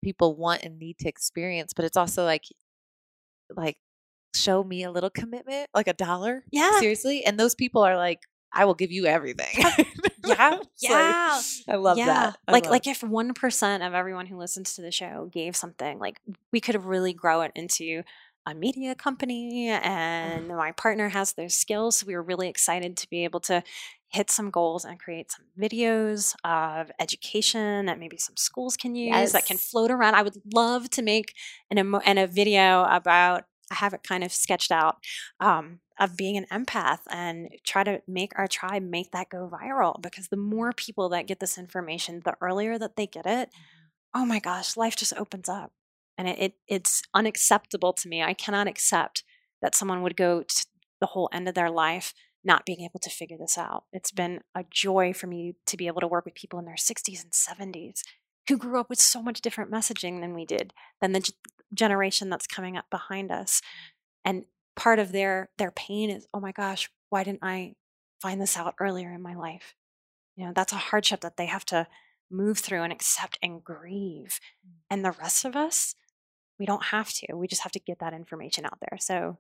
people 0.03 0.36
want 0.36 0.63
and 0.63 0.80
need 0.80 0.97
to 0.99 1.09
experience, 1.09 1.73
but 1.73 1.86
it's 1.86 1.97
also 1.97 2.23
like 2.23 2.45
like 3.56 3.78
show 4.36 4.64
me 4.64 4.84
a 4.84 4.91
little 4.91 5.10
commitment, 5.10 5.70
like 5.74 5.88
a 5.88 5.93
dollar. 5.93 6.43
Yeah. 6.52 6.80
Seriously. 6.80 7.26
And 7.26 7.39
those 7.39 7.56
people 7.56 7.84
are 7.84 7.97
like, 7.97 8.22
I 8.52 8.66
will 8.66 8.74
give 8.74 8.91
you 8.91 9.06
everything. 9.06 9.47
yeah. 10.26 10.60
yeah. 10.80 11.41
Like, 11.41 11.45
I 11.68 11.76
love 11.76 11.97
yeah. 11.97 12.06
that. 12.06 12.38
I 12.47 12.52
like 12.52 12.66
love 12.66 12.72
like 12.72 12.88
if 12.88 13.02
1% 13.02 13.88
of 13.88 13.93
everyone 13.93 14.26
who 14.26 14.38
listens 14.38 14.76
to 14.76 14.82
the 14.82 14.91
show 14.91 15.30
gave 15.32 15.56
something, 15.56 16.00
like 16.00 16.20
we 16.52 16.60
could 16.60 16.76
have 16.76 16.86
really 16.86 17.14
grow 17.14 17.41
it 17.41 17.52
into 17.56 18.04
a 18.50 18.56
media 18.56 18.95
company 18.95 19.70
and 19.70 20.47
my 20.47 20.72
partner 20.72 21.10
has 21.10 21.34
those 21.34 21.54
skills. 21.54 21.97
So 21.97 22.08
we 22.08 22.16
were 22.16 22.24
really 22.24 22.50
excited 22.50 22.97
to 22.97 23.10
be 23.10 23.24
able 23.24 23.39
to 23.41 23.64
hit 24.08 24.32
some 24.32 24.50
goals 24.50 24.86
and 24.86 25.00
create 25.00 25.32
some 25.32 25.45
videos 25.60 26.36
of 26.43 26.91
education 27.00 27.86
that 27.86 28.00
maybe 28.00 28.18
some 28.18 28.36
schools 28.36 28.76
can 28.76 28.95
use 28.95 29.10
yes. 29.10 29.32
that 29.34 29.45
can 29.45 29.58
float 29.58 29.91
around. 29.91 30.16
I 30.16 30.24
would 30.24 30.38
love 30.54 30.89
to 30.91 31.02
make 31.04 31.36
an 31.70 31.78
emo- 31.78 32.02
and 32.06 32.18
a 32.18 32.26
video 32.26 32.84
about 32.84 33.43
I 33.72 33.76
have 33.76 33.93
it 33.93 34.02
kind 34.02 34.24
of 34.24 34.34
sketched 34.34 34.72
out 34.72 34.97
um, 35.39 35.82
of 36.00 36.18
being 36.18 36.38
an 36.38 36.47
empath 36.52 37.02
and 37.12 37.50
try 37.64 37.84
to 37.84 38.02
make 38.08 38.32
our 38.36 38.47
tribe 38.47 38.82
make 38.82 39.12
that 39.12 39.30
go 39.30 39.47
viral 39.47 40.02
because 40.02 40.30
the 40.30 40.38
more 40.38 40.72
people 40.74 41.10
that 41.10 41.28
get 41.28 41.39
this 41.39 41.56
information, 41.56 42.22
the 42.26 42.36
earlier 42.41 42.80
that 42.80 42.95
they 42.95 43.06
get 43.06 43.28
it, 43.28 43.50
mm-hmm. 43.50 44.22
oh 44.22 44.26
my 44.26 44.39
gosh, 44.39 44.76
life 44.76 44.95
just 44.95 45.14
opens 45.18 45.47
up 45.47 45.72
and 46.20 46.28
it, 46.28 46.38
it 46.38 46.53
it's 46.67 47.01
unacceptable 47.13 47.93
to 47.93 48.09
me. 48.09 48.22
I 48.22 48.34
cannot 48.34 48.67
accept 48.67 49.24
that 49.61 49.74
someone 49.74 50.03
would 50.03 50.17
go 50.17 50.43
to 50.43 50.65
the 50.99 51.07
whole 51.07 51.30
end 51.32 51.47
of 51.47 51.55
their 51.55 51.72
life 51.72 52.13
not 52.43 52.65
being 52.65 52.82
able 52.82 52.99
to 52.99 53.09
figure 53.09 53.38
this 53.38 53.57
out. 53.57 53.86
It's 53.93 54.11
been 54.11 54.41
a 54.53 54.65
joy 54.70 55.13
for 55.13 55.28
me 55.28 55.55
to 55.65 55.78
be 55.78 55.88
able 55.88 56.01
to 56.01 56.07
work 56.07 56.26
with 56.26 56.36
people 56.36 56.59
in 56.59 56.65
their 56.65 56.76
60s 56.76 57.24
and 57.24 57.32
70s 57.32 58.01
who 58.47 58.57
grew 58.57 58.80
up 58.80 58.89
with 58.89 58.99
so 58.99 59.22
much 59.22 59.41
different 59.41 59.72
messaging 59.72 60.22
than 60.22 60.34
we 60.34 60.45
did, 60.45 60.74
than 61.01 61.13
the 61.13 61.20
g- 61.22 61.34
generation 61.74 62.30
that's 62.30 62.47
coming 62.47 62.76
up 62.76 62.86
behind 62.89 63.32
us. 63.32 63.61
And 64.26 64.45
part 64.76 64.99
of 64.99 65.11
their 65.13 65.49
their 65.57 65.72
pain 65.72 66.09
is, 66.09 66.28
oh 66.34 66.39
my 66.41 66.51
gosh, 66.51 66.89
why 67.09 67.24
didn't 67.24 67.43
I 67.43 67.76
find 68.22 68.41
this 68.41 68.57
out 68.57 68.76
earlier 68.80 69.13
in 69.13 69.22
my 69.22 69.36
life? 69.36 69.74
You 70.36 70.45
know, 70.45 70.53
that's 70.53 70.74
a 70.74 70.78
hardship 70.78 71.22
that 71.22 71.38
they 71.38 71.45
have 71.45 71.65
to 71.65 71.88
move 72.32 72.59
through 72.59 72.84
and 72.84 72.93
accept 72.93 73.38
and 73.41 73.63
grieve. 73.63 74.39
Mm. 74.65 74.72
And 74.89 75.05
the 75.05 75.11
rest 75.11 75.45
of 75.45 75.55
us, 75.55 75.95
we 76.60 76.66
don't 76.66 76.84
have 76.84 77.12
to. 77.14 77.36
We 77.36 77.47
just 77.47 77.64
have 77.64 77.72
to 77.72 77.80
get 77.80 77.99
that 77.99 78.14
information 78.14 78.66
out 78.66 78.78
there. 78.82 78.97
So 78.99 79.38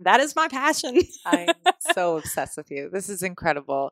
that 0.00 0.20
is 0.20 0.36
my 0.36 0.48
passion. 0.48 1.00
I'm 1.24 1.48
so 1.94 2.18
obsessed 2.18 2.56
with 2.56 2.70
you. 2.70 2.90
This 2.92 3.08
is 3.08 3.22
incredible. 3.22 3.90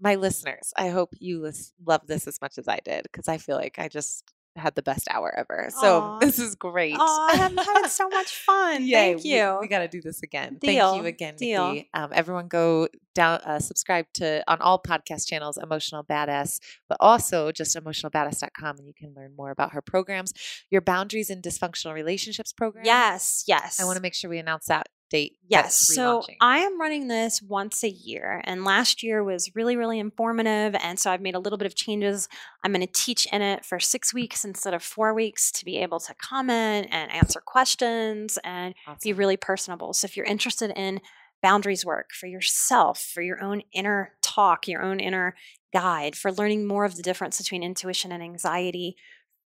My 0.00 0.16
listeners, 0.16 0.72
I 0.76 0.88
hope 0.88 1.14
you 1.20 1.48
love 1.84 2.06
this 2.06 2.26
as 2.26 2.40
much 2.42 2.58
as 2.58 2.66
I 2.66 2.80
did 2.84 3.04
because 3.04 3.28
I 3.28 3.38
feel 3.38 3.56
like 3.56 3.78
I 3.78 3.88
just 3.88 4.24
had 4.56 4.74
the 4.74 4.82
best 4.82 5.08
hour 5.10 5.32
ever. 5.36 5.68
So 5.70 6.00
Aww. 6.00 6.20
this 6.20 6.38
is 6.38 6.54
great. 6.54 6.96
Oh, 6.98 7.28
I'm 7.32 7.56
having 7.56 7.88
so 7.88 8.08
much 8.08 8.34
fun. 8.46 8.84
Yay, 8.84 9.14
Thank 9.14 9.24
you. 9.24 9.52
We, 9.54 9.66
we 9.66 9.68
got 9.68 9.80
to 9.80 9.88
do 9.88 10.00
this 10.00 10.22
again. 10.22 10.58
Deal. 10.60 10.90
Thank 10.92 11.02
you 11.02 11.08
again, 11.08 11.36
Deal. 11.36 11.72
Nikki. 11.72 11.90
Um, 11.94 12.10
everyone 12.12 12.48
go 12.48 12.88
down, 13.14 13.40
uh, 13.40 13.58
subscribe 13.58 14.06
to 14.14 14.42
on 14.48 14.60
all 14.60 14.80
podcast 14.80 15.26
channels, 15.26 15.58
Emotional 15.58 16.04
Badass, 16.04 16.60
but 16.88 16.96
also 17.00 17.52
just 17.52 17.76
emotionalbadass.com 17.76 18.78
and 18.78 18.86
you 18.86 18.94
can 18.94 19.14
learn 19.14 19.34
more 19.36 19.50
about 19.50 19.72
her 19.72 19.82
programs. 19.82 20.32
Your 20.70 20.80
boundaries 20.80 21.30
in 21.30 21.42
dysfunctional 21.42 21.94
relationships 21.94 22.52
program. 22.52 22.84
Yes, 22.84 23.44
yes. 23.46 23.80
I 23.80 23.84
want 23.84 23.96
to 23.96 24.02
make 24.02 24.14
sure 24.14 24.30
we 24.30 24.38
announce 24.38 24.66
that 24.66 24.88
date? 25.12 25.36
Yes. 25.46 25.76
So 25.76 26.24
I 26.40 26.58
am 26.58 26.80
running 26.80 27.06
this 27.06 27.40
once 27.40 27.84
a 27.84 27.88
year, 27.88 28.42
and 28.44 28.64
last 28.64 29.04
year 29.04 29.22
was 29.22 29.54
really, 29.54 29.76
really 29.76 30.00
informative. 30.00 30.74
And 30.82 30.98
so 30.98 31.12
I've 31.12 31.20
made 31.20 31.36
a 31.36 31.38
little 31.38 31.58
bit 31.58 31.66
of 31.66 31.76
changes. 31.76 32.28
I'm 32.64 32.72
going 32.72 32.84
to 32.84 32.92
teach 32.92 33.28
in 33.32 33.42
it 33.42 33.64
for 33.64 33.78
six 33.78 34.12
weeks 34.12 34.44
instead 34.44 34.74
of 34.74 34.82
four 34.82 35.14
weeks 35.14 35.52
to 35.52 35.64
be 35.64 35.78
able 35.78 36.00
to 36.00 36.14
comment 36.14 36.88
and 36.90 37.12
answer 37.12 37.40
questions 37.40 38.38
and 38.42 38.74
awesome. 38.88 38.98
be 39.04 39.12
really 39.12 39.36
personable. 39.36 39.92
So 39.92 40.06
if 40.06 40.16
you're 40.16 40.26
interested 40.26 40.72
in 40.74 41.00
boundaries 41.42 41.84
work 41.84 42.10
for 42.12 42.26
yourself, 42.26 43.00
for 43.00 43.20
your 43.22 43.42
own 43.42 43.62
inner 43.72 44.14
talk, 44.22 44.66
your 44.66 44.82
own 44.82 44.98
inner 44.98 45.34
guide, 45.72 46.16
for 46.16 46.32
learning 46.32 46.66
more 46.66 46.84
of 46.84 46.96
the 46.96 47.02
difference 47.02 47.38
between 47.38 47.62
intuition 47.62 48.10
and 48.10 48.22
anxiety, 48.22 48.96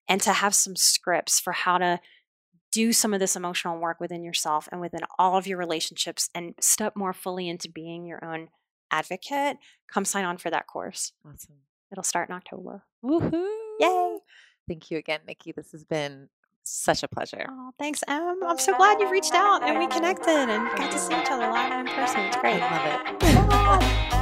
and 0.07 0.19
to 0.21 0.33
have 0.33 0.53
some 0.53 0.75
scripts 0.75 1.39
for 1.39 1.53
how 1.53 1.77
to 1.77 1.99
do 2.73 2.91
some 2.91 3.13
of 3.13 3.19
this 3.19 3.35
emotional 3.35 3.77
work 3.77 3.99
within 3.99 4.23
yourself 4.23 4.67
and 4.71 4.81
within 4.81 5.01
all 5.19 5.37
of 5.37 5.45
your 5.45 5.59
relationships 5.59 6.29
and 6.33 6.55
step 6.59 6.95
more 6.95 7.13
fully 7.13 7.47
into 7.47 7.69
being 7.69 8.05
your 8.05 8.23
own 8.25 8.49
advocate, 8.91 9.57
come 9.87 10.03
sign 10.05 10.25
on 10.25 10.37
for 10.37 10.49
that 10.49 10.65
course. 10.65 11.13
Awesome. 11.23 11.55
It'll 11.91 12.03
start 12.03 12.29
in 12.29 12.35
October. 12.35 12.83
Woohoo! 13.05 13.47
Yay. 13.79 14.17
Thank 14.67 14.89
you 14.89 14.97
again, 14.97 15.19
Nikki. 15.27 15.51
This 15.51 15.71
has 15.71 15.83
been 15.83 16.29
such 16.63 17.03
a 17.03 17.07
pleasure. 17.07 17.45
Oh, 17.47 17.71
thanks, 17.77 18.03
Em. 18.07 18.39
I'm 18.43 18.57
so 18.57 18.75
glad 18.75 18.99
you 18.99 19.11
reached 19.11 19.33
out 19.35 19.61
and 19.61 19.77
we 19.77 19.87
connected 19.87 20.49
and 20.49 20.67
got 20.77 20.91
to 20.91 20.97
see 20.97 21.13
each 21.13 21.29
other 21.29 21.47
live 21.49 21.71
and 21.71 21.87
in 21.87 21.93
person. 21.93 22.21
It's 22.21 22.37
great. 22.37 22.61
I 22.61 23.77
love 23.77 23.81
it. 23.81 24.09